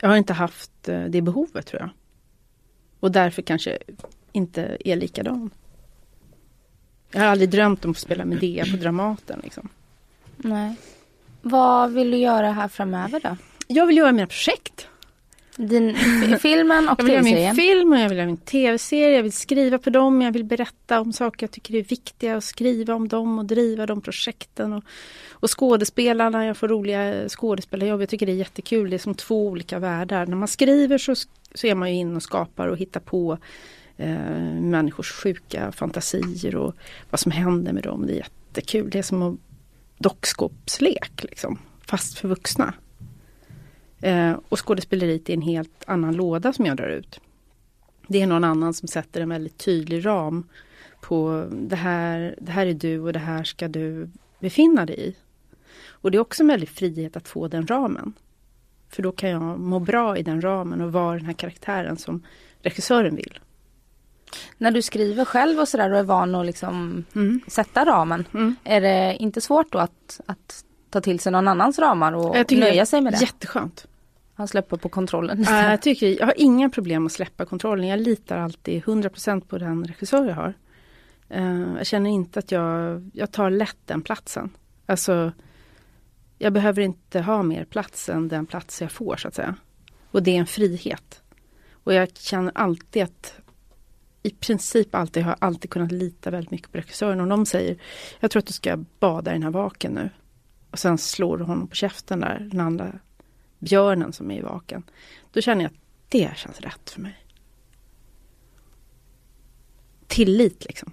jag 0.00 0.08
har 0.08 0.16
inte 0.16 0.32
haft 0.32 0.88
eh, 0.88 1.04
det 1.04 1.22
behovet 1.22 1.66
tror 1.66 1.82
jag. 1.82 1.90
Och 3.00 3.12
därför 3.12 3.42
kanske 3.42 3.78
inte 4.36 4.76
är 4.84 4.96
likadan. 4.96 5.50
Jag 7.10 7.20
har 7.20 7.26
aldrig 7.26 7.50
drömt 7.50 7.84
om 7.84 7.90
att 7.90 7.98
spela 7.98 8.24
Medea 8.24 8.64
på 8.64 8.76
Dramaten. 8.76 9.40
Liksom. 9.42 9.68
Nej. 10.36 10.74
Vad 11.42 11.92
vill 11.92 12.10
du 12.10 12.16
göra 12.16 12.52
här 12.52 12.68
framöver 12.68 13.20
då? 13.20 13.36
Jag 13.66 13.86
vill 13.86 13.96
göra 13.96 14.12
mina 14.12 14.26
projekt. 14.26 14.88
Din, 15.56 15.96
filmen 16.40 16.88
och 16.88 16.98
Jag 17.00 17.04
vill 17.04 17.12
göra 17.12 17.22
min 17.22 17.34
tv-serien? 17.34 17.56
film 17.56 17.92
och 17.92 17.98
jag 17.98 18.08
vill 18.08 18.18
göra 18.18 18.26
min 18.26 18.36
tv-serie. 18.36 19.16
Jag 19.16 19.22
vill 19.22 19.32
skriva 19.32 19.78
på 19.78 19.90
dem. 19.90 20.22
Jag 20.22 20.32
vill 20.32 20.44
berätta 20.44 21.00
om 21.00 21.12
saker 21.12 21.46
jag 21.46 21.50
tycker 21.50 21.74
är 21.74 21.82
viktiga 21.82 22.36
och 22.36 22.44
skriva 22.44 22.94
om 22.94 23.08
dem 23.08 23.38
och 23.38 23.44
driva 23.44 23.86
de 23.86 24.00
projekten. 24.00 24.72
Och, 24.72 24.84
och 25.30 25.58
skådespelarna, 25.58 26.46
jag 26.46 26.56
får 26.56 26.68
roliga 26.68 27.28
skådespelarjobb. 27.28 28.00
Jag 28.00 28.08
tycker 28.08 28.26
det 28.26 28.32
är 28.32 28.36
jättekul. 28.36 28.90
Det 28.90 28.96
är 28.96 28.98
som 28.98 29.14
två 29.14 29.46
olika 29.46 29.78
världar. 29.78 30.26
När 30.26 30.36
man 30.36 30.48
skriver 30.48 30.98
så, 30.98 31.14
så 31.54 31.66
är 31.66 31.74
man 31.74 31.90
ju 31.90 31.96
in 31.96 32.16
och 32.16 32.22
skapar 32.22 32.66
och 32.66 32.76
hittar 32.76 33.00
på 33.00 33.38
eh, 33.96 34.52
människors 34.60 35.12
sjuka 35.12 35.72
fantasier 35.72 36.56
och 36.56 36.74
vad 37.10 37.20
som 37.20 37.32
händer 37.32 37.72
med 37.72 37.82
dem. 37.82 38.06
Det 38.06 38.12
är 38.12 38.16
jättekul. 38.16 38.90
Det 38.90 38.98
är 38.98 39.02
som 39.02 39.22
en 39.22 39.38
dockskåpslek 39.98 41.24
liksom. 41.24 41.58
Fast 41.86 42.18
för 42.18 42.28
vuxna. 42.28 42.74
Eh, 44.00 44.36
och 44.48 44.66
skådespeleriet 44.66 45.28
är 45.28 45.34
en 45.34 45.42
helt 45.42 45.84
annan 45.86 46.16
låda 46.16 46.52
som 46.52 46.66
jag 46.66 46.76
drar 46.76 46.88
ut. 46.88 47.20
Det 48.08 48.22
är 48.22 48.26
någon 48.26 48.44
annan 48.44 48.74
som 48.74 48.88
sätter 48.88 49.20
en 49.20 49.28
väldigt 49.28 49.58
tydlig 49.58 50.06
ram 50.06 50.48
på 51.00 51.46
det 51.50 51.76
här, 51.76 52.34
det 52.40 52.52
här 52.52 52.66
är 52.66 52.74
du 52.74 53.00
och 53.00 53.12
det 53.12 53.18
här 53.18 53.44
ska 53.44 53.68
du 53.68 54.10
befinna 54.38 54.86
dig 54.86 55.08
i. 55.08 55.16
Och 55.86 56.10
det 56.10 56.18
är 56.18 56.20
också 56.20 56.42
en 56.42 56.46
väldig 56.46 56.68
frihet 56.68 57.16
att 57.16 57.28
få 57.28 57.48
den 57.48 57.66
ramen. 57.66 58.12
För 58.88 59.02
då 59.02 59.12
kan 59.12 59.30
jag 59.30 59.60
må 59.60 59.78
bra 59.78 60.16
i 60.16 60.22
den 60.22 60.40
ramen 60.40 60.80
och 60.80 60.92
vara 60.92 61.16
den 61.16 61.26
här 61.26 61.32
karaktären 61.32 61.96
som 61.96 62.22
regissören 62.62 63.16
vill. 63.16 63.38
När 64.58 64.70
du 64.70 64.82
skriver 64.82 65.24
själv 65.24 65.60
och 65.60 65.68
sådär 65.68 65.92
och 65.92 65.98
är 65.98 66.02
van 66.02 66.34
att 66.34 66.46
liksom 66.46 67.04
Mm. 67.14 67.40
sätta 67.46 67.84
ramen. 67.84 68.24
Mm. 68.34 68.56
Är 68.64 68.80
det 68.80 69.16
inte 69.20 69.40
svårt 69.40 69.72
då 69.72 69.78
att, 69.78 70.20
att 70.26 70.64
ta 70.90 71.00
till 71.00 71.20
sig 71.20 71.32
någon 71.32 71.48
annans 71.48 71.78
ramar 71.78 72.12
och 72.12 72.52
nöja 72.52 72.86
sig 72.86 73.00
med 73.00 73.12
det? 73.12 73.20
Jätteskönt. 73.20 73.86
Han 74.34 74.48
släpper 74.48 74.76
på 74.76 74.88
kontrollen. 74.88 75.44
Ja, 75.48 75.70
jag, 75.70 75.82
tycker, 75.82 76.18
jag 76.18 76.26
har 76.26 76.34
inga 76.36 76.70
problem 76.70 77.06
att 77.06 77.12
släppa 77.12 77.44
kontrollen. 77.44 77.86
Jag 77.86 78.00
litar 78.00 78.38
alltid 78.38 78.82
100% 78.82 79.40
på 79.40 79.58
den 79.58 79.84
regissör 79.84 80.26
jag 80.26 80.34
har. 80.34 80.54
Eh, 81.28 81.76
jag 81.76 81.86
känner 81.86 82.10
inte 82.10 82.38
att 82.38 82.52
jag, 82.52 83.10
jag 83.14 83.32
tar 83.32 83.50
lätt 83.50 83.76
den 83.84 84.02
platsen. 84.02 84.50
Alltså, 84.86 85.32
jag 86.38 86.52
behöver 86.52 86.82
inte 86.82 87.20
ha 87.20 87.42
mer 87.42 87.64
plats 87.64 88.08
än 88.08 88.28
den 88.28 88.46
plats 88.46 88.82
jag 88.82 88.92
får 88.92 89.16
så 89.16 89.28
att 89.28 89.34
säga. 89.34 89.54
Och 90.10 90.22
det 90.22 90.30
är 90.30 90.40
en 90.40 90.46
frihet. 90.46 91.22
Och 91.84 91.94
jag 91.94 92.16
känner 92.16 92.52
alltid 92.54 93.02
att 93.02 93.38
i 94.26 94.30
princip 94.30 94.94
alltid 94.94 95.22
har 95.22 95.36
alltid 95.38 95.70
kunnat 95.70 95.92
lita 95.92 96.30
väldigt 96.30 96.50
mycket 96.50 96.72
på 96.72 96.78
regissören. 96.78 97.20
Om 97.20 97.28
de 97.28 97.46
säger, 97.46 97.76
jag 98.20 98.30
tror 98.30 98.40
att 98.40 98.46
du 98.46 98.52
ska 98.52 98.76
bada 99.00 99.30
i 99.30 99.34
den 99.34 99.42
här 99.42 99.50
vaken 99.50 99.92
nu. 99.92 100.10
Och 100.70 100.78
sen 100.78 100.98
slår 100.98 101.38
honom 101.38 101.68
på 101.68 101.74
käften 101.74 102.20
där, 102.20 102.48
den 102.50 102.60
andra 102.60 102.92
björnen 103.58 104.12
som 104.12 104.30
är 104.30 104.38
i 104.38 104.42
vaken. 104.42 104.82
Då 105.32 105.40
känner 105.40 105.62
jag 105.62 105.70
att 105.70 105.78
det 106.08 106.30
känns 106.36 106.60
rätt 106.60 106.90
för 106.90 107.00
mig. 107.00 107.16
Tillit 110.06 110.64
liksom. 110.64 110.92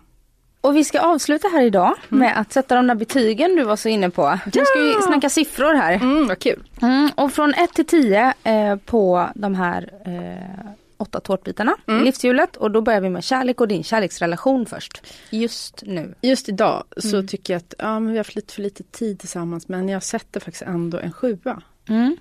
Och 0.62 0.76
vi 0.76 0.84
ska 0.84 1.00
avsluta 1.00 1.48
här 1.48 1.62
idag 1.62 1.96
med 2.10 2.40
att 2.40 2.52
sätta 2.54 2.76
de 2.76 2.88
där 2.88 2.96
betygen 2.96 3.56
du 3.56 3.64
var 3.64 3.76
så 3.76 3.90
inne 3.90 4.10
på. 4.10 4.40
Nu 4.46 4.66
ska 4.66 4.80
vi 4.80 5.02
snacka 5.02 5.30
siffror 5.30 5.74
här. 5.74 5.94
Mm, 5.94 6.28
vad 6.28 6.40
kul. 6.40 6.64
Mm, 6.82 7.10
och 7.16 7.34
från 7.34 7.54
1 7.54 7.74
till 7.74 7.86
10 7.86 8.34
eh, 8.44 8.76
på 8.76 9.30
de 9.36 9.56
här 9.56 9.90
eh, 10.06 10.72
åtta 11.04 11.20
tårtbitarna 11.20 11.76
i 11.88 11.92
livshjulet. 11.92 12.56
Och 12.58 12.72
då 12.72 12.82
börjar 12.82 13.02
vi 13.02 13.10
med 13.10 13.24
kärlek 13.24 13.62
och 13.62 13.68
din 13.68 13.84
kärleksrelation 13.84 14.66
först. 14.66 15.02
Just 15.30 15.84
nu. 15.86 16.16
Just 16.22 16.50
idag 16.50 16.84
så 16.98 17.24
tycker 17.24 17.54
jag 17.54 17.60
att 17.60 17.74
ja, 17.78 18.00
men 18.00 18.12
vi 18.12 18.18
har 18.18 18.18
haft 18.18 18.36
lite 18.36 18.54
för 18.54 18.62
lite 18.62 18.84
tid 18.84 19.20
tillsammans 19.20 19.68
men 19.68 19.90
jag 19.90 20.04
sätter 20.04 20.40
faktiskt 20.40 20.62
ändå 20.62 20.98
en 20.98 21.12
sjua. 21.12 21.62
Mm. 21.90 22.18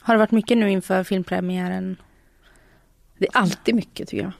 Har 0.00 0.14
det 0.14 0.18
varit 0.18 0.30
mycket 0.30 0.58
nu 0.58 0.70
inför 0.70 1.04
filmpremiären? 1.04 1.96
Det 3.18 3.26
är 3.26 3.36
alltid 3.36 3.74
mycket 3.74 4.08
tycker 4.08 4.24
jag. 4.24 4.32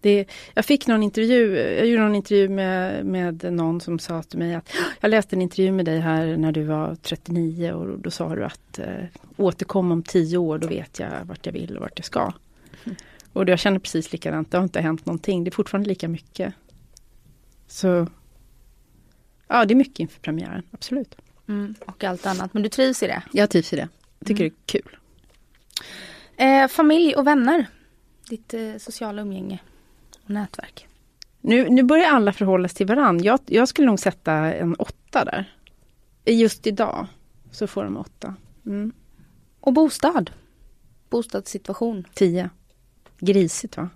Det, 0.00 0.24
jag 0.54 0.64
fick 0.64 0.86
någon 0.86 1.02
intervju, 1.02 1.56
jag 1.56 1.86
gjorde 1.86 2.02
någon 2.02 2.14
intervju 2.14 2.48
med, 2.48 3.06
med 3.06 3.52
någon 3.52 3.80
som 3.80 3.98
sa 3.98 4.22
till 4.22 4.38
mig 4.38 4.54
att 4.54 4.72
jag 5.00 5.10
läste 5.10 5.36
en 5.36 5.42
intervju 5.42 5.72
med 5.72 5.84
dig 5.84 6.00
här 6.00 6.36
när 6.36 6.52
du 6.52 6.62
var 6.62 6.94
39 6.94 7.72
och 7.72 7.98
då 7.98 8.10
sa 8.10 8.34
du 8.34 8.44
att 8.44 8.78
eh, 8.78 9.04
återkom 9.36 9.92
om 9.92 10.02
10 10.02 10.38
år, 10.38 10.58
då 10.58 10.68
vet 10.68 10.98
jag 10.98 11.10
vart 11.24 11.46
jag 11.46 11.52
vill 11.52 11.76
och 11.76 11.82
vart 11.82 11.98
jag 11.98 12.04
ska. 12.04 12.32
Och 13.32 13.48
jag 13.48 13.58
känner 13.58 13.78
precis 13.78 14.12
likadant, 14.12 14.50
det 14.50 14.56
har 14.56 14.64
inte 14.64 14.80
hänt 14.80 15.06
någonting, 15.06 15.44
det 15.44 15.48
är 15.48 15.52
fortfarande 15.52 15.88
lika 15.88 16.08
mycket. 16.08 16.54
Så 17.66 18.06
ja, 19.48 19.64
det 19.64 19.74
är 19.74 19.76
mycket 19.76 20.00
inför 20.00 20.20
premiären, 20.20 20.62
absolut. 20.70 21.16
Mm, 21.48 21.74
och 21.86 22.04
allt 22.04 22.26
annat. 22.26 22.54
Men 22.54 22.62
du 22.62 22.68
trivs 22.68 23.02
i 23.02 23.06
det? 23.06 23.22
Jag 23.32 23.50
trivs 23.50 23.72
i 23.72 23.76
det, 23.76 23.88
tycker 24.24 24.44
det 24.44 24.50
är 24.50 24.54
kul. 24.66 24.96
Eh, 26.36 26.68
familj 26.68 27.14
och 27.14 27.26
vänner. 27.26 27.66
Ditt 28.28 28.54
eh, 28.54 28.76
sociala 28.78 29.22
umgänge 29.22 29.58
och 30.28 30.34
nätverk. 30.34 30.86
Nu, 31.40 31.68
nu 31.68 31.82
börjar 31.82 32.10
alla 32.10 32.32
förhålla 32.32 32.68
sig 32.68 32.76
till 32.76 32.86
varandra. 32.86 33.24
Jag, 33.24 33.40
jag 33.46 33.68
skulle 33.68 33.86
nog 33.86 33.98
sätta 33.98 34.32
en 34.32 34.74
åtta 34.74 35.24
där. 35.24 35.54
Just 36.24 36.66
idag 36.66 37.06
så 37.50 37.66
får 37.66 37.84
de 37.84 37.96
åtta. 37.96 38.34
Mm. 38.66 38.92
Och 39.60 39.72
bostad. 39.72 40.30
Bostadssituation. 41.10 42.04
Tio. 42.14 42.50
Grisigt 43.18 43.76
va? 43.76 43.88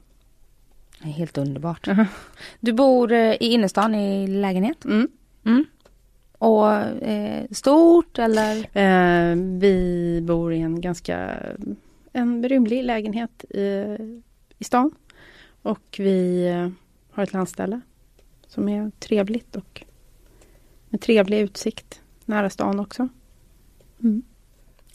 Helt 1.01 1.39
underbart. 1.39 1.89
Aha. 1.89 2.07
Du 2.61 2.72
bor 2.72 3.12
eh, 3.12 3.33
i 3.33 3.47
innerstan 3.47 3.95
i 3.95 4.26
lägenhet. 4.26 4.85
Mm. 4.85 5.09
Mm. 5.45 5.64
Och 6.39 6.72
eh, 7.03 7.45
stort 7.51 8.18
eller? 8.18 8.57
Eh, 8.57 9.37
vi 9.37 10.20
bor 10.22 10.53
i 10.53 10.61
en 10.61 10.80
ganska 10.80 11.39
en 12.12 12.49
rymlig 12.49 12.85
lägenhet 12.85 13.45
i, 13.45 13.97
i 14.59 14.64
stan. 14.64 14.91
Och 15.63 15.97
vi 15.99 16.47
eh, 16.49 16.69
har 17.13 17.23
ett 17.23 17.33
landställe 17.33 17.81
som 18.47 18.69
är 18.69 18.91
trevligt 18.99 19.57
och 19.57 19.83
med 20.89 21.01
trevlig 21.01 21.41
utsikt. 21.41 22.01
Nära 22.25 22.51
stan 22.51 22.81
också. 22.81 23.09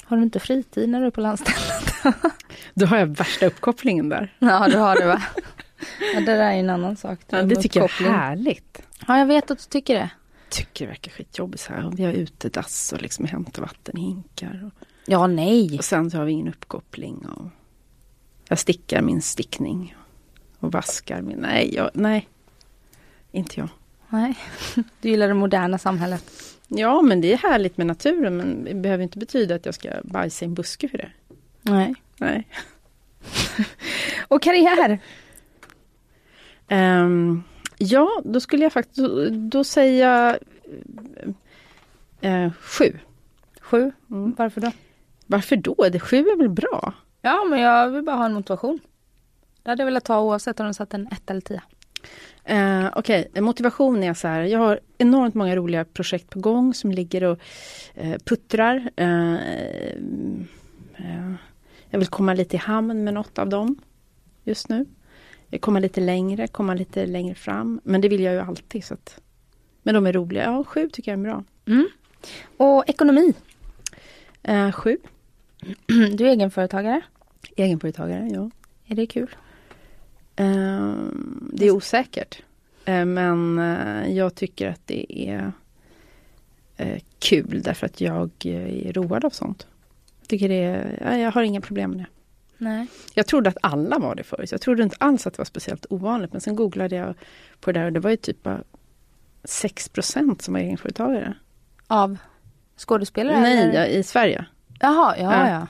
Har 0.03 0.17
du 0.17 0.23
inte 0.23 0.39
fritid 0.39 0.89
när 0.89 1.01
du 1.01 1.07
är 1.07 1.11
på 1.11 1.21
landstället? 1.21 1.93
Då 2.73 2.85
har 2.85 2.97
jag 2.97 3.05
värsta 3.07 3.45
uppkopplingen 3.45 4.09
där. 4.09 4.35
ja, 4.39 4.67
du 4.67 4.77
har 4.77 4.95
det 4.95 5.05
va? 5.07 5.21
ja, 6.13 6.19
det 6.19 6.25
där 6.25 6.51
är 6.51 6.51
en 6.53 6.69
annan 6.69 6.97
sak. 6.97 7.19
Ja, 7.29 7.43
det 7.43 7.55
tycker 7.55 7.79
jag 7.79 7.89
är 8.01 8.11
härligt. 8.11 8.81
Ja, 9.07 9.19
jag 9.19 9.25
vet 9.25 9.51
att 9.51 9.57
du 9.57 9.63
tycker 9.69 9.95
det. 9.95 10.09
tycker 10.49 10.85
det 10.85 10.89
verkar 10.89 11.11
skitjobbigt 11.11 11.63
så 11.63 11.73
här. 11.73 11.91
Vi 11.95 12.03
har 12.03 12.13
utedass 12.13 12.93
och 12.93 13.01
liksom 13.01 13.25
hämtar 13.25 13.61
vatten 13.61 13.97
i 13.97 14.01
hinkar. 14.01 14.63
Och, 14.73 14.87
Ja, 15.09 15.27
nej. 15.27 15.77
och 15.77 15.85
sen 15.85 16.11
så 16.11 16.17
har 16.17 16.25
vi 16.25 16.31
ingen 16.31 16.47
uppkoppling. 16.47 17.25
Och 17.25 17.47
jag 18.49 18.59
stickar 18.59 19.01
min 19.01 19.21
stickning. 19.21 19.95
Och 20.59 20.71
vaskar 20.71 21.21
min... 21.21 21.37
Nej, 21.37 21.75
jag, 21.75 21.89
nej. 21.93 22.27
Inte 23.31 23.59
jag. 23.59 23.69
nej. 24.09 24.37
Du 25.01 25.09
gillar 25.09 25.27
det 25.27 25.33
moderna 25.33 25.77
samhället. 25.77 26.23
Ja, 26.67 27.01
men 27.01 27.21
det 27.21 27.33
är 27.33 27.37
härligt 27.37 27.77
med 27.77 27.87
naturen. 27.87 28.37
Men 28.37 28.63
det 28.63 28.73
behöver 28.73 29.03
inte 29.03 29.17
betyda 29.17 29.55
att 29.55 29.65
jag 29.65 29.75
ska 29.75 29.89
bajsa 30.03 30.45
i 30.45 30.47
en 30.47 30.53
buske 30.53 30.89
för 30.89 30.97
det. 30.97 31.11
Nej. 31.61 31.95
Nej. 32.17 32.47
Och 34.27 34.41
karriär. 34.41 34.99
Ehm, 36.67 37.43
ja, 37.77 38.21
då 38.25 38.39
skulle 38.39 38.63
jag 38.63 38.73
faktiskt... 38.73 38.97
Då, 38.97 39.25
då 39.29 39.63
säger 39.63 40.07
jag... 40.09 40.37
eh, 42.21 42.51
sju. 42.61 42.99
Sju. 43.61 43.91
Mm. 44.11 44.35
Varför 44.37 44.61
då? 44.61 44.71
Varför 45.25 45.55
då? 45.55 45.75
Det 45.91 45.99
sju 45.99 46.17
är 46.17 46.37
väl 46.37 46.49
bra? 46.49 46.93
Ja, 47.21 47.43
men 47.49 47.59
jag 47.59 47.89
vill 47.89 48.03
bara 48.03 48.15
ha 48.15 48.25
en 48.25 48.33
motivation. 48.33 48.79
Det 49.67 49.71
hade 49.71 49.81
jag 49.81 49.85
velat 49.85 50.05
ta 50.05 50.21
oavsett 50.21 50.59
om 50.59 50.65
de 50.65 50.73
satt 50.73 50.93
en 50.93 51.07
ett 51.07 51.29
eller 51.29 51.41
tio. 51.41 51.61
Eh, 52.43 52.85
Okej, 52.95 53.31
motivation 53.39 54.03
är 54.03 54.13
så 54.13 54.27
här. 54.27 54.41
Jag 54.43 54.59
har 54.59 54.79
enormt 54.97 55.35
många 55.35 55.55
roliga 55.55 55.85
projekt 55.85 56.29
på 56.29 56.39
gång 56.39 56.73
som 56.73 56.91
ligger 56.91 57.23
och 57.23 57.39
eh, 57.95 58.17
puttrar. 58.25 58.89
Eh, 58.95 59.35
jag 61.89 61.99
vill 61.99 62.07
komma 62.07 62.33
lite 62.33 62.55
i 62.55 62.59
hamn 62.59 63.03
med 63.03 63.13
något 63.13 63.39
av 63.39 63.49
dem 63.49 63.75
just 64.43 64.69
nu. 64.69 64.85
Komma 65.59 65.79
lite 65.79 66.01
längre, 66.01 66.47
komma 66.47 66.73
lite 66.73 67.05
längre 67.05 67.35
fram. 67.35 67.81
Men 67.83 68.01
det 68.01 68.09
vill 68.09 68.21
jag 68.23 68.33
ju 68.33 68.39
alltid. 68.39 68.85
Så 68.85 68.93
att, 68.93 69.19
men 69.83 69.95
de 69.95 70.07
är 70.07 70.13
roliga. 70.13 70.43
Ja, 70.43 70.63
sju 70.63 70.89
tycker 70.89 71.11
jag 71.11 71.19
är 71.19 71.23
bra. 71.23 71.43
Mm. 71.65 71.87
Och 72.57 72.89
ekonomi. 72.89 73.33
Sju, 74.73 74.97
Du 75.87 76.25
är 76.27 76.31
egenföretagare. 76.31 77.01
egenföretagare, 77.55 78.29
ja. 78.31 78.49
Är 78.85 78.95
det 78.95 79.05
kul? 79.07 79.35
Eh, 80.37 80.93
det 81.53 81.65
är 81.65 81.71
osäkert. 81.71 82.41
Eh, 82.85 83.05
men 83.05 83.59
eh, 83.59 84.11
jag 84.17 84.35
tycker 84.35 84.69
att 84.69 84.81
det 84.85 85.29
är 85.29 85.51
eh, 86.77 87.01
kul 87.19 87.61
därför 87.61 87.85
att 87.85 88.01
jag 88.01 88.29
eh, 88.45 88.87
är 88.87 88.93
road 88.93 89.25
av 89.25 89.29
sånt. 89.29 89.67
Jag, 90.19 90.27
tycker 90.27 90.49
det 90.49 90.63
är, 90.63 90.99
ja, 91.05 91.17
jag 91.17 91.31
har 91.31 91.41
inga 91.43 91.61
problem 91.61 91.89
med 91.91 91.99
det. 91.99 92.05
Nej. 92.57 92.87
Jag 93.13 93.27
trodde 93.27 93.49
att 93.49 93.57
alla 93.61 93.99
var 93.99 94.15
det 94.15 94.23
förut. 94.23 94.51
Jag 94.51 94.61
trodde 94.61 94.83
inte 94.83 94.95
alls 94.99 95.27
att 95.27 95.33
det 95.33 95.37
var 95.37 95.45
speciellt 95.45 95.85
ovanligt. 95.89 96.31
Men 96.31 96.41
sen 96.41 96.55
googlade 96.55 96.95
jag 96.95 97.13
på 97.59 97.71
det 97.71 97.79
där 97.79 97.85
och 97.85 97.93
det 97.93 97.99
var 97.99 98.09
ju 98.09 98.17
typ 98.17 98.43
bara 98.43 98.63
6% 99.43 100.41
som 100.41 100.53
var 100.53 100.61
egenföretagare. 100.61 101.33
Av 101.87 102.17
skådespelare? 102.77 103.39
Nej, 103.39 103.71
ja, 103.75 103.85
i 103.85 104.03
Sverige. 104.03 104.45
Jaha, 104.79 105.15
ja, 105.17 105.33
Ja. 105.33 105.49
ja. 105.49 105.67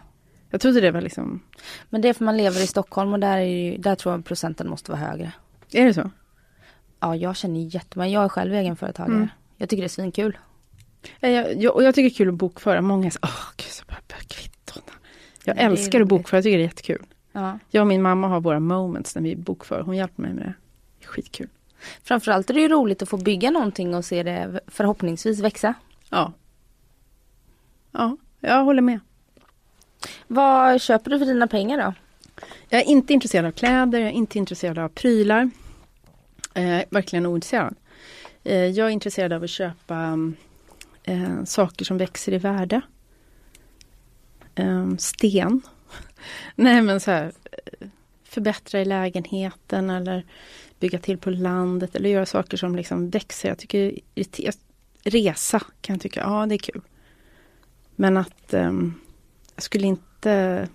Jag 0.49 0.61
trodde 0.61 0.81
det 0.81 0.91
var 0.91 1.01
liksom... 1.01 1.43
Men 1.89 2.01
det 2.01 2.09
är 2.09 2.13
för 2.13 2.25
man 2.25 2.37
lever 2.37 2.63
i 2.63 2.67
Stockholm 2.67 3.13
och 3.13 3.19
där, 3.19 3.37
är 3.37 3.41
ju, 3.41 3.77
där 3.77 3.95
tror 3.95 4.15
jag 4.15 4.25
procenten 4.25 4.69
måste 4.69 4.91
vara 4.91 5.01
högre. 5.01 5.31
Är 5.71 5.85
det 5.85 5.93
så? 5.93 6.11
Ja, 6.99 7.15
jag 7.15 7.35
känner 7.35 7.59
jättemånga. 7.59 8.09
Jag 8.09 8.23
är 8.23 8.29
själv 8.29 8.53
egenföretagare. 8.53 9.15
Mm. 9.15 9.27
Jag 9.57 9.69
tycker 9.69 9.81
det 9.81 9.87
är 9.87 9.89
svinkul. 9.89 10.37
Ja, 11.19 11.29
Jag, 11.29 11.61
jag, 11.61 11.75
och 11.75 11.83
jag 11.83 11.95
tycker 11.95 12.09
det 12.09 12.13
är 12.13 12.17
kul 12.17 12.29
att 12.29 12.33
bokföra. 12.33 12.81
Många 12.81 13.11
säger 13.11 13.25
åh 13.25 13.51
gud, 13.57 13.67
så 13.67 13.83
bara 13.87 13.99
bara 14.07 14.19
kvitton. 14.27 14.83
Jag 15.43 15.57
är 15.57 15.69
älskar 15.69 16.01
att 16.01 16.07
bokföra, 16.07 16.37
jag 16.37 16.43
tycker 16.43 16.57
det 16.57 16.63
är 16.63 16.67
jättekul. 16.67 17.05
Ja. 17.31 17.59
Jag 17.69 17.81
och 17.81 17.87
min 17.87 18.01
mamma 18.01 18.27
har 18.27 18.41
våra 18.41 18.59
moments 18.59 19.15
när 19.15 19.21
vi 19.21 19.35
bokför. 19.35 19.81
Hon 19.81 19.95
hjälper 19.95 20.21
mig 20.21 20.33
med 20.33 20.43
det. 20.43 20.53
det 20.99 21.05
är 21.05 21.07
skitkul. 21.07 21.49
Framförallt 22.03 22.49
är 22.49 22.53
det 22.53 22.61
ju 22.61 22.67
roligt 22.67 23.01
att 23.01 23.09
få 23.09 23.17
bygga 23.17 23.51
någonting 23.51 23.95
och 23.95 24.05
se 24.05 24.23
det 24.23 24.59
förhoppningsvis 24.67 25.39
växa. 25.39 25.73
Ja. 26.09 26.33
Ja, 27.91 28.17
jag 28.39 28.63
håller 28.63 28.81
med. 28.81 28.99
Vad 30.27 30.81
köper 30.81 31.11
du 31.11 31.19
för 31.19 31.25
dina 31.25 31.47
pengar 31.47 31.77
då? 31.77 31.93
Jag 32.69 32.81
är 32.81 32.85
inte 32.85 33.13
intresserad 33.13 33.45
av 33.45 33.51
kläder, 33.51 33.99
jag 33.99 34.07
är 34.07 34.13
inte 34.13 34.37
intresserad 34.37 34.79
av 34.79 34.89
prylar. 34.89 35.49
Eh, 36.53 36.81
verkligen 36.89 37.25
ointresserad. 37.25 37.75
Eh, 38.43 38.65
jag 38.65 38.87
är 38.87 38.91
intresserad 38.91 39.33
av 39.33 39.43
att 39.43 39.49
köpa 39.49 40.17
eh, 41.03 41.43
saker 41.43 41.85
som 41.85 41.97
växer 41.97 42.33
i 42.33 42.37
värde. 42.37 42.81
Eh, 44.55 44.95
sten. 44.97 45.61
Nej 46.55 46.81
men 46.81 46.99
så 46.99 47.11
här, 47.11 47.31
eh, 47.51 47.87
förbättra 48.23 48.81
i 48.81 48.85
lägenheten 48.85 49.89
eller 49.89 50.25
bygga 50.79 50.99
till 50.99 51.17
på 51.17 51.29
landet 51.29 51.95
eller 51.95 52.09
göra 52.09 52.25
saker 52.25 52.57
som 52.57 52.75
liksom 52.75 53.09
växer. 53.09 53.49
Jag 53.49 53.57
tycker 53.57 53.99
resa 55.03 55.59
kan 55.81 55.95
jag 55.95 56.01
tycka, 56.01 56.19
ja 56.19 56.45
det 56.45 56.55
är 56.55 56.57
kul. 56.57 56.81
Men 57.95 58.17
att 58.17 58.53
um, 58.53 59.01
jag 59.57 59.63
skulle 59.63 59.87
inte... 59.87 60.67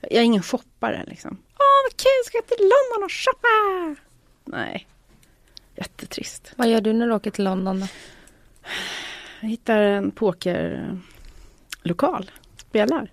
Jag 0.00 0.12
är 0.12 0.22
ingen 0.22 0.42
shoppare 0.42 1.04
liksom. 1.06 1.38
Åh 1.58 1.84
vad 1.84 1.96
kul, 1.96 2.24
ska 2.24 2.38
jag 2.38 2.46
till 2.46 2.60
London 2.60 3.04
och 3.04 3.12
shoppa! 3.12 3.48
Nej, 4.44 4.86
jättetrist. 5.74 6.52
Vad 6.56 6.68
gör 6.68 6.80
du 6.80 6.92
när 6.92 7.06
du 7.06 7.14
åker 7.14 7.30
till 7.30 7.44
London 7.44 7.80
då? 7.80 7.86
Jag 9.40 9.48
hittar 9.48 9.80
en 9.80 10.10
pokerlokal, 10.10 11.00
spelar. 12.56 13.10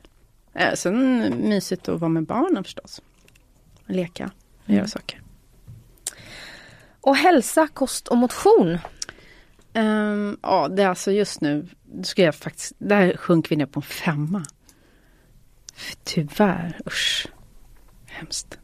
Eh, 0.54 0.74
sen 0.74 1.20
mysigt 1.50 1.90
att 1.90 2.00
vara 2.00 2.10
med 2.10 2.24
barnen 2.24 2.64
förstås. 2.64 3.02
Leka, 3.86 4.32
och 4.64 4.70
mm. 4.70 4.78
göra 4.78 4.88
saker. 4.88 5.22
Och 7.02 7.16
hälsa, 7.16 7.68
kost 7.68 8.08
och 8.08 8.18
motion. 8.18 8.78
Um, 9.76 10.38
ja, 10.42 10.68
det 10.68 10.84
är 10.84 10.88
alltså 10.88 11.12
just 11.12 11.42
nu, 11.42 11.68
ska 12.04 12.22
jag 12.22 12.36
faktiskt, 12.36 12.74
där 12.78 13.18
sjönk 13.18 13.52
vi 13.52 13.56
ner 13.56 13.66
på 13.66 13.80
en 13.80 13.82
femma. 13.82 14.44
Tyvärr, 16.04 16.80
usch. 16.88 17.28
Hemskt. 18.06 18.60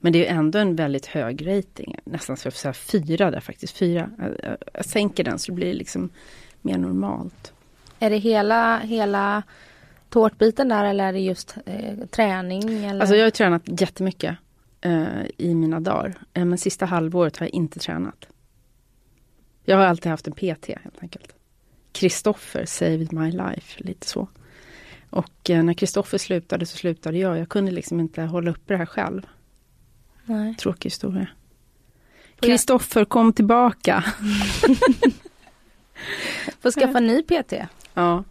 Men 0.00 0.12
det 0.12 0.26
är 0.26 0.34
ändå 0.34 0.58
en 0.58 0.76
väldigt 0.76 1.06
hög 1.06 1.46
rating, 1.46 1.96
nästan 2.04 2.36
så 2.36 2.46
jag 2.46 2.52
får 2.52 2.58
säga 2.58 2.72
fyra 2.72 3.30
där 3.30 3.40
faktiskt. 3.40 3.76
Fyra. 3.76 4.10
Jag, 4.18 4.56
jag 4.72 4.84
sänker 4.84 5.24
den 5.24 5.38
så 5.38 5.52
det 5.52 5.56
blir 5.56 5.74
liksom 5.74 6.10
mer 6.62 6.78
normalt. 6.78 7.52
Är 7.98 8.10
det 8.10 8.16
hela, 8.16 8.78
hela 8.78 9.42
tårtbiten 10.08 10.68
där 10.68 10.84
eller 10.84 11.04
är 11.04 11.12
det 11.12 11.20
just 11.20 11.56
eh, 11.66 12.06
träning? 12.10 12.84
Eller? 12.84 13.00
Alltså 13.00 13.16
jag 13.16 13.26
har 13.26 13.30
tränat 13.30 13.80
jättemycket 13.80 14.36
eh, 14.80 15.26
i 15.36 15.54
mina 15.54 15.80
dagar. 15.80 16.14
Eh, 16.34 16.44
men 16.44 16.58
sista 16.58 16.86
halvåret 16.86 17.36
har 17.36 17.46
jag 17.46 17.54
inte 17.54 17.78
tränat. 17.78 18.26
Jag 19.68 19.76
har 19.76 19.84
alltid 19.84 20.10
haft 20.10 20.26
en 20.26 20.32
PT 20.32 20.66
helt 20.66 21.02
enkelt. 21.02 21.34
Kristoffer 21.92 22.64
saved 22.64 23.12
my 23.12 23.30
life, 23.30 23.84
lite 23.84 24.06
så. 24.06 24.28
Och 25.10 25.50
eh, 25.50 25.62
när 25.62 25.74
Kristoffer 25.74 26.18
slutade 26.18 26.66
så 26.66 26.76
slutade 26.76 27.18
jag. 27.18 27.38
Jag 27.38 27.48
kunde 27.48 27.70
liksom 27.70 28.00
inte 28.00 28.22
hålla 28.22 28.50
uppe 28.50 28.74
det 28.74 28.76
här 28.76 28.86
själv. 28.86 29.26
Nej. 30.24 30.54
Tråkig 30.54 30.90
historia. 30.90 31.26
Kristoffer, 32.40 33.04
kom 33.04 33.32
tillbaka! 33.32 34.04
Får 36.60 36.70
skaffa 36.70 37.00
ny 37.00 37.22
PT? 37.22 37.52
Ja. 37.94 38.24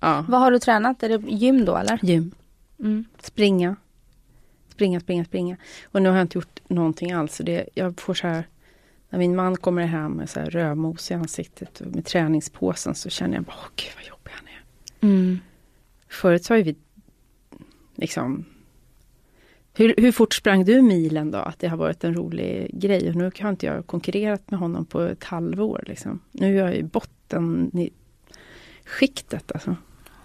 ja. 0.00 0.24
Vad 0.28 0.40
har 0.40 0.50
du 0.50 0.58
tränat? 0.58 1.02
Är 1.02 1.08
det 1.08 1.30
gym 1.30 1.64
då 1.64 1.76
eller? 1.76 1.98
Gym. 2.02 2.34
Mm. 2.78 3.04
Springa. 3.20 3.76
Springa, 4.68 5.00
springa, 5.00 5.24
springa. 5.24 5.56
Och 5.84 6.02
nu 6.02 6.08
har 6.08 6.16
jag 6.16 6.24
inte 6.24 6.38
gjort 6.38 6.60
någonting 6.68 7.12
alls. 7.12 7.40
Det, 7.44 7.68
jag 7.74 8.00
får 8.00 8.14
så 8.14 8.26
här, 8.26 8.44
när 9.16 9.20
min 9.20 9.36
man 9.36 9.56
kommer 9.56 9.86
hem 9.86 10.12
med 10.12 10.30
så 10.30 10.40
här 10.40 10.50
rödmos 10.50 11.10
i 11.10 11.14
ansiktet 11.14 11.80
och 11.80 11.86
med 11.86 12.04
träningspåsen 12.04 12.94
så 12.94 13.10
känner 13.10 13.34
jag 13.34 13.44
bara, 13.44 13.56
åh 13.58 13.68
gud 13.76 13.92
vad 13.96 14.04
jobbig 14.04 14.30
han 14.30 14.46
är. 14.46 14.62
Mm. 15.14 15.38
Förut 16.08 16.44
så 16.44 16.54
har 16.54 16.62
vi 16.62 16.76
liksom 17.94 18.44
hur, 19.74 19.94
hur 19.96 20.12
fort 20.12 20.34
sprang 20.34 20.64
du 20.64 20.82
milen 20.82 21.30
då? 21.30 21.38
Att 21.38 21.58
det 21.58 21.68
har 21.68 21.76
varit 21.76 22.04
en 22.04 22.14
rolig 22.14 22.70
grej. 22.80 23.08
Och 23.08 23.16
nu 23.16 23.30
har 23.40 23.50
inte 23.50 23.66
jag 23.66 23.86
konkurrerat 23.86 24.50
med 24.50 24.60
honom 24.60 24.84
på 24.84 25.00
ett 25.00 25.24
halvår. 25.24 25.84
Liksom. 25.86 26.20
Nu 26.32 26.58
är 26.58 26.64
jag 26.64 26.76
i 26.76 26.82
botten 26.82 27.70
i 27.78 27.90
skiktet. 28.84 29.52
Alltså. 29.52 29.76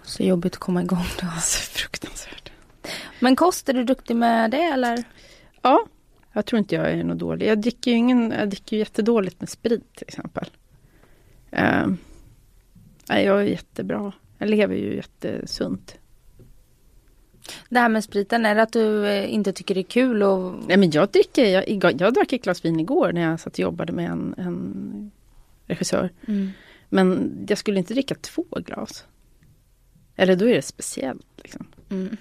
Så 0.03 0.23
jobbigt 0.23 0.53
att 0.53 0.59
komma 0.59 0.81
igång 0.81 1.05
då. 1.21 1.27
Så 1.41 1.59
fruktansvärt. 1.59 2.51
Men 3.19 3.35
kost, 3.35 3.69
är 3.69 3.73
du 3.73 3.83
duktig 3.83 4.15
med 4.15 4.51
det 4.51 4.63
eller? 4.63 5.03
Ja, 5.61 5.85
jag 6.33 6.45
tror 6.45 6.59
inte 6.59 6.75
jag 6.75 6.91
är 6.91 7.03
något 7.03 7.19
dålig. 7.19 7.47
Jag 7.47 7.61
dricker 7.61 7.91
ju 7.91 7.97
ingen, 7.97 8.31
jag 8.31 8.49
dricker 8.49 8.77
jättedåligt 8.77 9.39
med 9.39 9.49
sprit 9.49 9.95
till 9.95 10.07
exempel. 10.07 10.45
Uh, 11.53 11.93
nej, 13.09 13.25
jag 13.25 13.41
är 13.41 13.45
jättebra. 13.45 14.13
Jag 14.37 14.49
lever 14.49 14.75
ju 14.75 14.95
jättesunt. 14.95 15.97
Det 17.69 17.79
här 17.79 17.89
med 17.89 18.03
spriten, 18.03 18.45
är 18.45 18.55
det 18.55 18.61
att 18.61 18.73
du 18.73 19.07
eh, 19.07 19.33
inte 19.33 19.53
tycker 19.53 19.75
det 19.75 19.81
är 19.81 19.83
kul? 19.83 20.23
Och... 20.23 20.55
Nej 20.67 20.77
men 20.77 20.91
jag 20.91 21.09
dricker, 21.09 21.45
jag, 21.45 22.01
jag 22.01 22.13
drack 22.13 22.33
ett 22.33 22.43
glas 22.43 22.65
vin 22.65 22.79
igår 22.79 23.11
när 23.13 23.21
jag 23.21 23.39
satt 23.39 23.53
och 23.53 23.59
jobbade 23.59 23.93
med 23.93 24.11
en, 24.11 24.35
en 24.37 25.11
regissör. 25.65 26.09
Mm. 26.27 26.49
Men 26.89 27.37
jag 27.49 27.57
skulle 27.57 27.79
inte 27.79 27.93
dricka 27.93 28.15
två 28.15 28.45
glas. 28.65 29.05
Eller 30.15 30.35
då 30.35 30.45
är 30.45 30.53
det 30.53 30.61
speciellt. 30.61 31.27
Liksom. 31.37 31.67
Mm. 31.89 32.17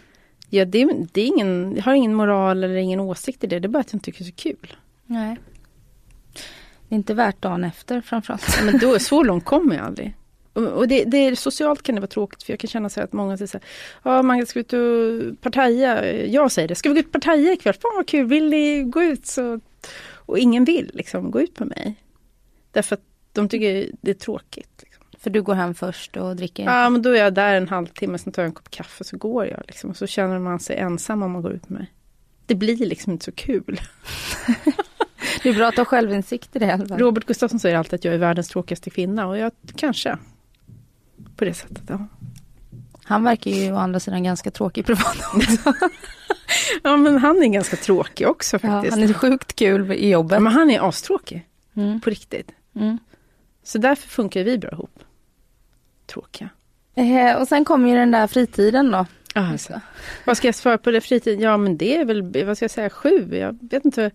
Ja, 0.50 0.64
det, 0.64 0.88
det, 1.12 1.20
är 1.20 1.26
ingen, 1.26 1.76
jag 1.76 1.82
har 1.82 1.94
ingen 1.94 2.14
moral 2.14 2.64
eller 2.64 2.76
ingen 2.76 3.00
åsikt 3.00 3.44
i 3.44 3.46
det, 3.46 3.58
det 3.58 3.66
är 3.66 3.68
bara 3.68 3.78
att 3.78 3.92
jag 3.92 3.94
inte 3.94 4.04
tycker 4.04 4.24
det 4.24 4.28
är 4.28 4.30
så 4.30 4.42
kul. 4.42 4.76
Nej. 5.06 5.36
Det 6.88 6.94
är 6.94 6.96
inte 6.96 7.14
värt 7.14 7.42
dagen 7.42 7.64
efter 7.64 8.00
framförallt. 8.00 8.56
Ja, 8.58 8.64
men 8.64 8.78
då, 8.78 8.98
så 8.98 9.22
långt 9.22 9.44
kommer 9.44 9.76
jag 9.76 9.84
aldrig. 9.86 10.14
Och 10.52 10.88
det, 10.88 11.04
det, 11.04 11.36
socialt 11.36 11.82
kan 11.82 11.94
det 11.94 12.00
vara 12.00 12.08
tråkigt 12.08 12.42
för 12.42 12.52
jag 12.52 12.60
kan 12.60 12.68
känna 12.68 12.88
så 12.88 13.00
att 13.00 13.12
många 13.12 13.36
säger 13.36 13.46
så 13.46 13.58
här, 13.58 13.66
ja 14.02 14.22
man 14.22 14.46
ska 14.46 14.60
ut 14.60 14.72
och 14.72 15.40
partaja. 15.40 16.12
Jag 16.26 16.52
säger 16.52 16.68
det, 16.68 16.74
ska 16.74 16.88
vi 16.88 16.94
gå 16.94 17.00
ut 17.00 17.06
och 17.06 17.12
partaja 17.12 17.52
ikväll? 17.52 17.74
Fan 17.74 17.92
vad 17.96 18.06
kul, 18.06 18.26
vill 18.26 18.50
ni 18.50 18.82
gå 18.82 19.02
ut? 19.02 19.26
Så, 19.26 19.60
och 20.14 20.38
ingen 20.38 20.64
vill 20.64 20.90
liksom 20.94 21.30
gå 21.30 21.40
ut 21.40 21.58
med 21.58 21.68
mig. 21.68 21.94
Därför 22.72 22.96
att 22.96 23.02
de 23.32 23.48
tycker 23.48 23.90
det 24.00 24.10
är 24.10 24.14
tråkigt. 24.14 24.84
För 25.20 25.30
du 25.30 25.42
går 25.42 25.54
hem 25.54 25.74
först 25.74 26.16
och 26.16 26.36
dricker? 26.36 26.64
Ja 26.64 26.90
men 26.90 27.02
då 27.02 27.10
är 27.10 27.24
jag 27.24 27.34
där 27.34 27.54
en 27.54 27.68
halvtimme, 27.68 28.18
sen 28.18 28.32
tar 28.32 28.42
jag 28.42 28.48
en 28.48 28.54
kopp 28.54 28.70
kaffe 28.70 29.04
så 29.04 29.16
går 29.16 29.46
jag. 29.46 29.62
Liksom. 29.66 29.90
Och 29.90 29.96
så 29.96 30.06
känner 30.06 30.38
man 30.38 30.60
sig 30.60 30.76
ensam 30.76 31.22
om 31.22 31.32
man 31.32 31.42
går 31.42 31.52
ut 31.52 31.68
med 31.68 31.78
mig. 31.78 31.92
Det 32.46 32.54
blir 32.54 32.76
liksom 32.76 33.12
inte 33.12 33.24
så 33.24 33.32
kul. 33.32 33.80
det 35.42 35.48
är 35.48 35.54
bra 35.54 35.68
att 35.68 35.76
ha 35.76 35.84
självinsikt 35.84 36.56
i 36.56 36.58
det. 36.58 36.66
Här. 36.66 36.78
Robert 36.78 37.24
Gustafsson 37.24 37.60
säger 37.60 37.76
alltid 37.76 37.94
att 37.94 38.04
jag 38.04 38.14
är 38.14 38.18
världens 38.18 38.48
tråkigaste 38.48 38.90
kvinna 38.90 39.26
och 39.26 39.38
jag 39.38 39.52
kanske 39.76 40.18
på 41.36 41.44
det 41.44 41.54
sättet. 41.54 41.82
Ja. 41.88 42.06
Han 43.04 43.24
verkar 43.24 43.50
ju 43.50 43.72
å 43.72 43.76
andra 43.76 44.00
sidan 44.00 44.22
ganska 44.22 44.50
tråkig 44.50 44.86
privat 44.86 45.16
också. 45.34 45.72
ja 46.82 46.96
men 46.96 47.18
han 47.18 47.42
är 47.42 47.46
ganska 47.46 47.76
tråkig 47.76 48.28
också 48.28 48.58
faktiskt. 48.58 48.96
Ja, 48.96 49.00
han 49.00 49.10
är 49.10 49.12
sjukt 49.12 49.56
kul 49.56 49.92
i 49.92 50.10
jobbet. 50.10 50.32
Ja, 50.32 50.40
men 50.40 50.52
han 50.52 50.70
är 50.70 50.88
astråkig. 50.88 51.46
Mm. 51.74 52.00
På 52.00 52.10
riktigt. 52.10 52.50
Mm. 52.74 52.98
Så 53.62 53.78
därför 53.78 54.08
funkar 54.08 54.44
vi 54.44 54.58
bra 54.58 54.70
ihop. 54.70 55.02
Tråkiga. 56.12 56.48
Eh, 56.94 57.40
och 57.40 57.48
sen 57.48 57.64
kommer 57.64 57.88
ju 57.88 57.94
den 57.94 58.10
där 58.10 58.26
fritiden 58.26 58.90
då. 58.90 59.06
Alltså. 59.34 59.80
Vad 60.24 60.36
ska 60.36 60.48
jag 60.48 60.54
svara 60.54 60.78
på 60.78 60.90
det 60.90 61.00
fritiden? 61.00 61.40
Ja 61.40 61.56
men 61.56 61.76
det 61.76 61.96
är 61.96 62.04
väl, 62.04 62.44
vad 62.46 62.56
ska 62.56 62.64
jag 62.64 62.70
säga, 62.70 62.90
sju? 62.90 63.36
Jag 63.36 63.58
vet 63.70 63.84
inte. 63.84 64.10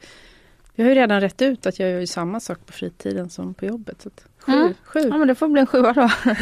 Vi 0.75 0.83
har 0.83 0.89
ju 0.89 0.95
redan 0.95 1.21
rätt 1.21 1.41
ut 1.41 1.65
att 1.65 1.79
jag 1.79 1.89
gör 1.89 2.05
samma 2.05 2.39
sak 2.39 2.65
på 2.65 2.73
fritiden 2.73 3.29
som 3.29 3.53
på 3.53 3.65
jobbet. 3.65 4.01
Så 4.01 4.09
sju, 4.37 4.51
mm. 4.51 4.73
sju. 4.83 4.99
Ja 4.99 5.17
men 5.17 5.27
det 5.27 5.35
får 5.35 5.47
bli 5.47 5.61
en 5.61 5.67
sjua 5.67 5.93
då. 5.93 6.09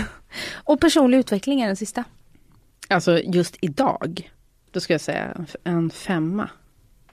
Och 0.64 0.80
personlig 0.80 1.18
utveckling 1.18 1.62
är 1.62 1.68
den 1.68 1.76
sista. 1.76 2.04
Alltså 2.88 3.20
just 3.20 3.58
idag, 3.62 4.32
då 4.72 4.80
ska 4.80 4.94
jag 4.94 5.02
säga 5.02 5.46
en 5.64 5.90
femma. 5.90 6.50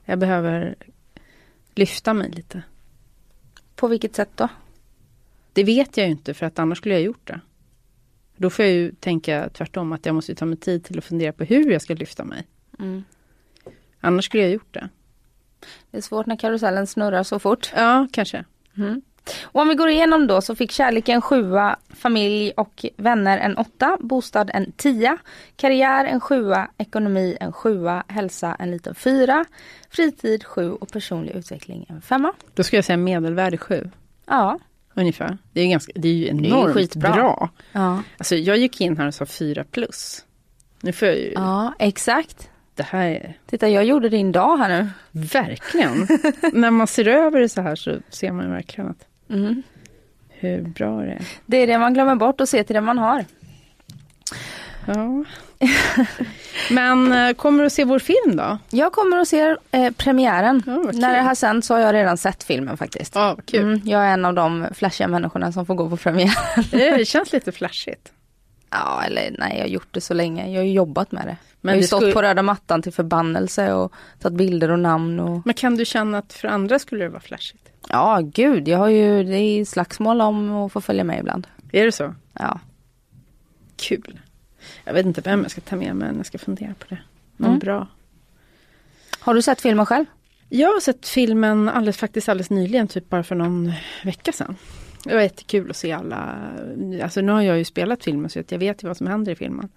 Jag 0.05 0.19
behöver 0.19 0.75
lyfta 1.75 2.13
mig 2.13 2.31
lite. 2.31 2.63
På 3.75 3.87
vilket 3.87 4.15
sätt 4.15 4.29
då? 4.35 4.47
Det 5.53 5.63
vet 5.63 5.97
jag 5.97 6.05
ju 6.05 6.11
inte 6.11 6.33
för 6.33 6.45
att 6.45 6.59
annars 6.59 6.77
skulle 6.77 6.95
jag 6.95 7.03
gjort 7.03 7.27
det. 7.27 7.39
Då 8.41 8.49
får 8.49 8.65
jag 8.65 8.73
ju 8.73 8.91
tänka 8.91 9.49
tvärtom 9.53 9.91
att 9.91 10.05
jag 10.05 10.15
måste 10.15 10.35
ta 10.35 10.45
mig 10.45 10.57
tid 10.57 10.83
till 10.83 10.97
att 10.97 11.03
fundera 11.03 11.33
på 11.33 11.43
hur 11.43 11.71
jag 11.71 11.81
ska 11.81 11.93
lyfta 11.93 12.23
mig. 12.23 12.47
Mm. 12.79 13.03
Annars 13.99 14.25
skulle 14.25 14.43
jag 14.43 14.51
gjort 14.51 14.73
det. 14.73 14.89
Det 15.91 15.97
är 15.97 16.01
svårt 16.01 16.25
när 16.25 16.35
karusellen 16.35 16.87
snurrar 16.87 17.23
så 17.23 17.39
fort. 17.39 17.71
Ja, 17.75 18.07
kanske. 18.11 18.45
Mm. 18.77 19.01
Och 19.41 19.61
om 19.61 19.69
vi 19.69 19.75
går 19.75 19.89
igenom 19.89 20.27
då 20.27 20.41
så 20.41 20.55
fick 20.55 20.71
kärleken 20.71 21.21
sjua, 21.21 21.75
familj 21.89 22.51
och 22.51 22.85
vänner 22.97 23.37
en 23.37 23.57
åtta, 23.57 23.97
bostad 23.99 24.51
en 24.53 24.71
tia, 24.71 25.17
karriär 25.55 26.05
en 26.05 26.19
sjua, 26.19 26.67
ekonomi 26.77 27.37
en 27.39 27.53
sjua, 27.53 28.03
hälsa 28.07 28.55
en 28.59 28.71
liten 28.71 28.95
fyra, 28.95 29.45
fritid 29.89 30.43
sju 30.43 30.71
och 30.71 30.91
personlig 30.91 31.35
utveckling 31.35 31.85
en 31.89 32.01
femma. 32.01 32.33
Då 32.53 32.63
skulle 32.63 32.77
jag 32.77 32.85
säga 32.85 32.97
medelvärde 32.97 33.57
sju. 33.57 33.89
Ja. 34.25 34.59
Ungefär. 34.93 35.37
Det 35.53 35.61
är, 35.61 35.67
ganska, 35.67 35.91
det 35.95 36.07
är 36.07 36.13
ju 36.13 36.27
enormt 36.27 36.93
det 36.93 36.95
är 36.95 37.13
bra. 37.13 37.49
Ja. 37.71 38.03
Alltså 38.17 38.35
jag 38.35 38.57
gick 38.57 38.81
in 38.81 38.97
här 38.97 39.07
och 39.07 39.13
sa 39.13 39.25
fyra 39.25 39.63
plus. 39.63 40.25
Nu 40.81 40.91
får 40.91 41.07
jag 41.07 41.17
ju... 41.17 41.31
Ja, 41.31 41.73
exakt. 41.79 42.49
Det 42.75 42.83
här 42.83 43.09
är... 43.09 43.37
Titta, 43.45 43.69
jag 43.69 43.85
gjorde 43.85 44.09
din 44.09 44.31
dag 44.31 44.57
här 44.57 44.69
nu. 44.69 44.89
Verkligen. 45.11 45.97
När 46.53 46.71
man 46.71 46.87
ser 46.87 47.07
över 47.07 47.39
det 47.39 47.49
så 47.49 47.61
här 47.61 47.75
så 47.75 47.97
ser 48.09 48.31
man 48.31 48.51
verkligen 48.51 48.89
att 48.89 49.07
mm. 49.29 49.63
hur 50.29 50.61
bra 50.61 51.01
det 51.01 51.11
är. 51.11 51.21
Det 51.45 51.57
är 51.57 51.67
det 51.67 51.77
man 51.77 51.93
glömmer 51.93 52.15
bort 52.15 52.41
och 52.41 52.49
se 52.49 52.63
till 52.63 52.73
det 52.73 52.81
man 52.81 52.97
har. 52.97 53.25
Ja. 54.85 55.23
Men 56.71 57.11
eh, 57.11 57.33
kommer 57.33 57.59
du 57.59 57.65
att 57.67 57.73
se 57.73 57.85
vår 57.85 57.99
film 57.99 58.35
då? 58.35 58.57
Jag 58.69 58.91
kommer 58.93 59.19
och 59.19 59.27
ser 59.27 59.57
eh, 59.71 59.91
premiären. 59.91 60.63
Ja, 60.65 60.77
När 60.93 61.13
det 61.15 61.21
här 61.21 61.35
sänds 61.35 61.67
så 61.67 61.73
har 61.73 61.81
jag 61.81 61.93
redan 61.93 62.17
sett 62.17 62.43
filmen 62.43 62.77
faktiskt. 62.77 63.15
Ja, 63.15 63.37
kul. 63.45 63.61
Mm, 63.61 63.81
jag 63.85 64.01
är 64.07 64.13
en 64.13 64.25
av 64.25 64.33
de 64.33 64.67
flashiga 64.73 65.07
människorna 65.07 65.51
som 65.51 65.65
får 65.65 65.75
gå 65.75 65.89
på 65.89 65.97
premiär. 65.97 66.33
Det 66.97 67.07
känns 67.07 67.33
lite 67.33 67.51
flashigt. 67.51 68.11
Ja, 68.69 69.03
eller 69.05 69.35
nej, 69.39 69.53
jag 69.55 69.63
har 69.63 69.67
gjort 69.69 69.87
det 69.93 70.01
så 70.01 70.13
länge. 70.13 70.49
Jag 70.49 70.59
har 70.59 70.65
ju 70.65 70.71
jobbat 70.73 71.11
med 71.11 71.25
det. 71.25 71.37
Men 71.61 71.71
jag 71.73 71.77
har 71.77 71.81
ju 71.81 71.87
stått 71.87 71.99
skulle- 71.99 72.13
på 72.13 72.21
röda 72.21 72.41
mattan 72.41 72.81
till 72.81 72.93
förbannelse 72.93 73.73
och 73.73 73.93
tagit 74.19 74.37
bilder 74.37 74.71
och 74.71 74.79
namn 74.79 75.19
och 75.19 75.41
Men 75.45 75.53
kan 75.55 75.75
du 75.75 75.85
känna 75.85 76.17
att 76.17 76.33
för 76.33 76.47
andra 76.47 76.79
skulle 76.79 77.03
det 77.03 77.09
vara 77.09 77.21
flashigt? 77.21 77.67
ja, 77.89 78.19
gud, 78.23 78.67
jag 78.67 78.77
har 78.77 78.87
ju, 78.89 79.23
det 79.23 79.37
är 79.37 79.65
slagsmål 79.65 80.21
om 80.21 80.51
att 80.55 80.71
få 80.71 80.81
följa 80.81 81.03
med 81.03 81.19
ibland. 81.19 81.47
Är 81.71 81.85
det 81.85 81.91
så? 81.91 82.15
Ja. 82.33 82.59
Kul. 83.77 84.19
Jag 84.83 84.93
vet 84.93 85.05
inte 85.05 85.21
vem 85.21 85.41
jag 85.41 85.51
ska 85.51 85.61
ta 85.61 85.75
med 85.75 85.95
men 85.95 86.17
jag 86.17 86.25
ska 86.25 86.37
fundera 86.37 86.73
på 86.79 86.85
det. 86.89 86.97
Men 87.37 87.47
Mm. 87.49 87.59
bra. 87.59 87.87
Har 89.19 89.33
du 89.33 89.41
sett 89.41 89.61
filmen 89.61 89.85
själv? 89.85 90.05
Jag 90.49 90.73
har 90.73 90.79
sett 90.79 91.07
filmen 91.07 91.69
alldeles, 91.69 91.97
faktiskt 91.97 92.29
alldeles 92.29 92.49
nyligen, 92.49 92.87
typ 92.87 93.09
bara 93.09 93.23
för 93.23 93.35
någon 93.35 93.73
vecka 94.03 94.31
sedan. 94.31 94.55
Det 95.03 95.13
var 95.15 95.21
jättekul 95.21 95.69
att 95.69 95.75
se 95.77 95.91
alla, 95.91 96.37
alltså 97.03 97.21
nu 97.21 97.31
har 97.31 97.41
jag 97.41 97.57
ju 97.57 97.65
spelat 97.65 98.03
filmen 98.03 98.29
så 98.29 98.39
att 98.39 98.51
jag 98.51 98.59
vet 98.59 98.83
ju 98.83 98.87
vad 98.87 98.97
som 98.97 99.07
händer 99.07 99.31
i 99.31 99.35
filmen. 99.35 99.69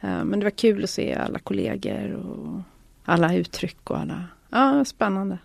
Eh, 0.00 0.24
Men 0.24 0.38
det 0.40 0.44
var 0.46 0.50
kul 0.50 0.84
att 0.84 0.90
se 0.90 1.14
alla 1.14 1.38
kollegor 1.38 2.12
och 2.12 2.60
alla 3.04 3.34
uttryck 3.34 3.90
och 3.90 3.98
alla, 3.98 4.24
ja 4.50 4.84
spännande. 4.84 5.38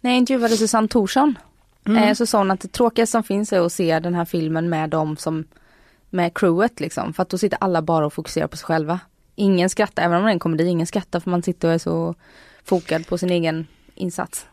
När 0.00 0.10
jag 0.10 0.18
intervjuade 0.18 0.56
Susanne 0.56 0.88
Thorsson 0.88 1.38
Mm. 1.84 2.02
eh, 2.02 2.14
så 2.14 2.26
sa 2.26 2.38
hon 2.38 2.50
att 2.50 2.60
det 2.60 2.72
tråkigaste 2.72 3.10
som 3.12 3.22
finns 3.22 3.52
är 3.52 3.60
att 3.60 3.72
se 3.72 3.98
den 3.98 4.14
här 4.14 4.24
filmen 4.24 4.68
med 4.68 4.90
dem 4.90 5.16
som, 5.16 5.44
med 6.12 6.34
crewet 6.34 6.80
liksom. 6.80 7.12
För 7.12 7.22
att 7.22 7.28
då 7.28 7.38
sitter 7.38 7.58
alla 7.60 7.82
bara 7.82 8.06
och 8.06 8.12
fokuserar 8.12 8.46
på 8.46 8.56
sig 8.56 8.66
själva. 8.66 9.00
Ingen 9.34 9.70
skrattar, 9.70 10.02
även 10.02 10.18
om 10.18 10.24
det 10.24 10.30
är 10.30 10.32
en 10.32 10.38
komedi, 10.38 10.66
ingen 10.66 10.86
skrattar 10.86 11.20
för 11.20 11.30
man 11.30 11.42
sitter 11.42 11.68
och 11.68 11.74
är 11.74 11.78
så 11.78 12.14
fokad 12.64 13.06
på 13.06 13.18
sin 13.18 13.30
egen 13.30 13.66
insats. 13.94 14.46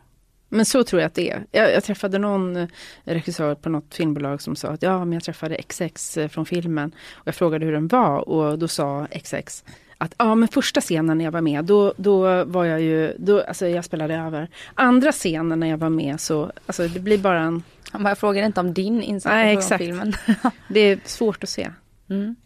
Men 0.48 0.64
så 0.64 0.84
tror 0.84 1.02
jag 1.02 1.06
att 1.06 1.14
det 1.14 1.30
är. 1.30 1.46
Jag, 1.50 1.72
jag 1.72 1.84
träffade 1.84 2.18
någon 2.18 2.56
eh, 2.56 2.68
regissör 3.04 3.54
på 3.54 3.68
något 3.68 3.94
filmbolag 3.94 4.42
som 4.42 4.56
sa 4.56 4.68
att 4.68 4.82
ja, 4.82 4.98
men 4.98 5.12
jag 5.12 5.22
träffade 5.22 5.62
XX 5.68 6.16
eh, 6.16 6.28
från 6.28 6.46
filmen. 6.46 6.94
Och 7.10 7.28
jag 7.28 7.34
frågade 7.34 7.66
hur 7.66 7.72
den 7.72 7.88
var 7.88 8.28
och 8.28 8.58
då 8.58 8.68
sa 8.68 9.06
XX 9.24 9.64
att 10.00 10.14
ja, 10.18 10.34
men 10.34 10.48
första 10.48 10.80
scenen 10.80 11.18
när 11.18 11.24
jag 11.24 11.32
var 11.32 11.40
med, 11.40 11.64
då, 11.64 11.94
då 11.96 12.44
var 12.44 12.64
jag 12.64 12.80
ju, 12.80 13.14
då, 13.18 13.42
alltså 13.42 13.66
jag 13.68 13.84
spelade 13.84 14.14
över. 14.14 14.48
Andra 14.74 15.12
scenen 15.12 15.60
när 15.60 15.66
jag 15.66 15.78
var 15.78 15.88
med 15.88 16.20
så, 16.20 16.52
alltså 16.66 16.88
det 16.88 17.00
blir 17.00 17.18
bara 17.18 17.40
en, 17.40 17.62
Han 17.90 18.02
bara, 18.02 18.08
jag 18.10 18.18
frågar 18.18 18.46
inte 18.46 18.60
om 18.60 18.74
din 18.74 19.02
insats 19.02 19.68
på 19.68 19.78
filmen. 19.78 20.12
det 20.68 20.80
är 20.80 20.98
svårt 21.04 21.42
att 21.44 21.48
se. 21.50 21.70
Mm. 22.10 22.36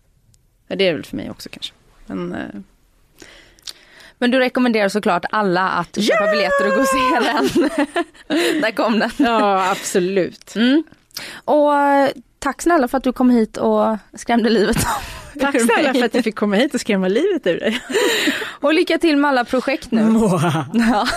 Ja, 0.69 0.77
Det 0.77 0.85
är 0.85 0.89
det 0.89 0.95
väl 0.95 1.05
för 1.05 1.17
mig 1.17 1.31
också 1.31 1.49
kanske. 1.53 1.73
Men 2.07 2.35
eh, 2.35 2.61
Men 4.19 4.31
du 4.31 4.39
rekommenderar 4.39 4.89
såklart 4.89 5.25
alla 5.31 5.69
att 5.69 6.03
köpa 6.03 6.31
biljetter 6.31 6.67
och 6.69 6.75
gå 6.75 6.81
och 6.81 6.87
se 6.87 7.31
den. 7.31 7.71
Där 8.63 8.71
kom 8.71 8.99
den. 8.99 9.11
ja, 9.19 9.71
absolut. 9.71 10.57
Mm. 10.57 10.85
Och 11.45 11.75
eh, 11.75 12.11
tack 12.39 12.63
snälla 12.63 12.89
för 12.89 12.99
att 12.99 13.05
du 13.05 13.13
kom 13.13 13.31
hit 13.31 13.57
och 13.57 13.97
skrämde 14.15 14.51
livet 14.51 14.77
av 14.77 15.24
Tack 15.41 15.61
snälla 15.61 15.95
för 15.95 16.05
att 16.05 16.15
jag 16.15 16.25
fick 16.25 16.35
komma 16.37 16.57
hit 16.57 16.75
och 16.75 16.81
skrämma 16.81 17.09
livet 17.09 17.47
ur 17.47 17.61
dig. 17.61 17.81
Och 18.61 18.75
lycka 18.75 18.99
till 18.99 19.17
med 19.17 19.29
alla 19.31 19.45
projekt 19.45 19.91
nu. 19.91 20.01
Ja. 20.73 21.07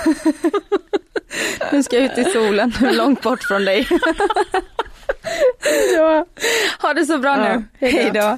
Nu 1.72 1.84
ska 1.84 1.96
jag 2.00 2.06
ut 2.20 2.28
i 2.28 2.32
solen, 2.32 2.74
långt 2.80 3.22
bort 3.22 3.44
från 3.44 3.66
dig. 3.66 3.88
Ja. 5.96 6.26
Ha 6.82 6.94
det 6.94 7.06
så 7.06 7.18
bra 7.18 7.38
Ja, 7.38 7.60
nu. 7.80 7.88
hej 7.88 8.12
då. 8.14 8.38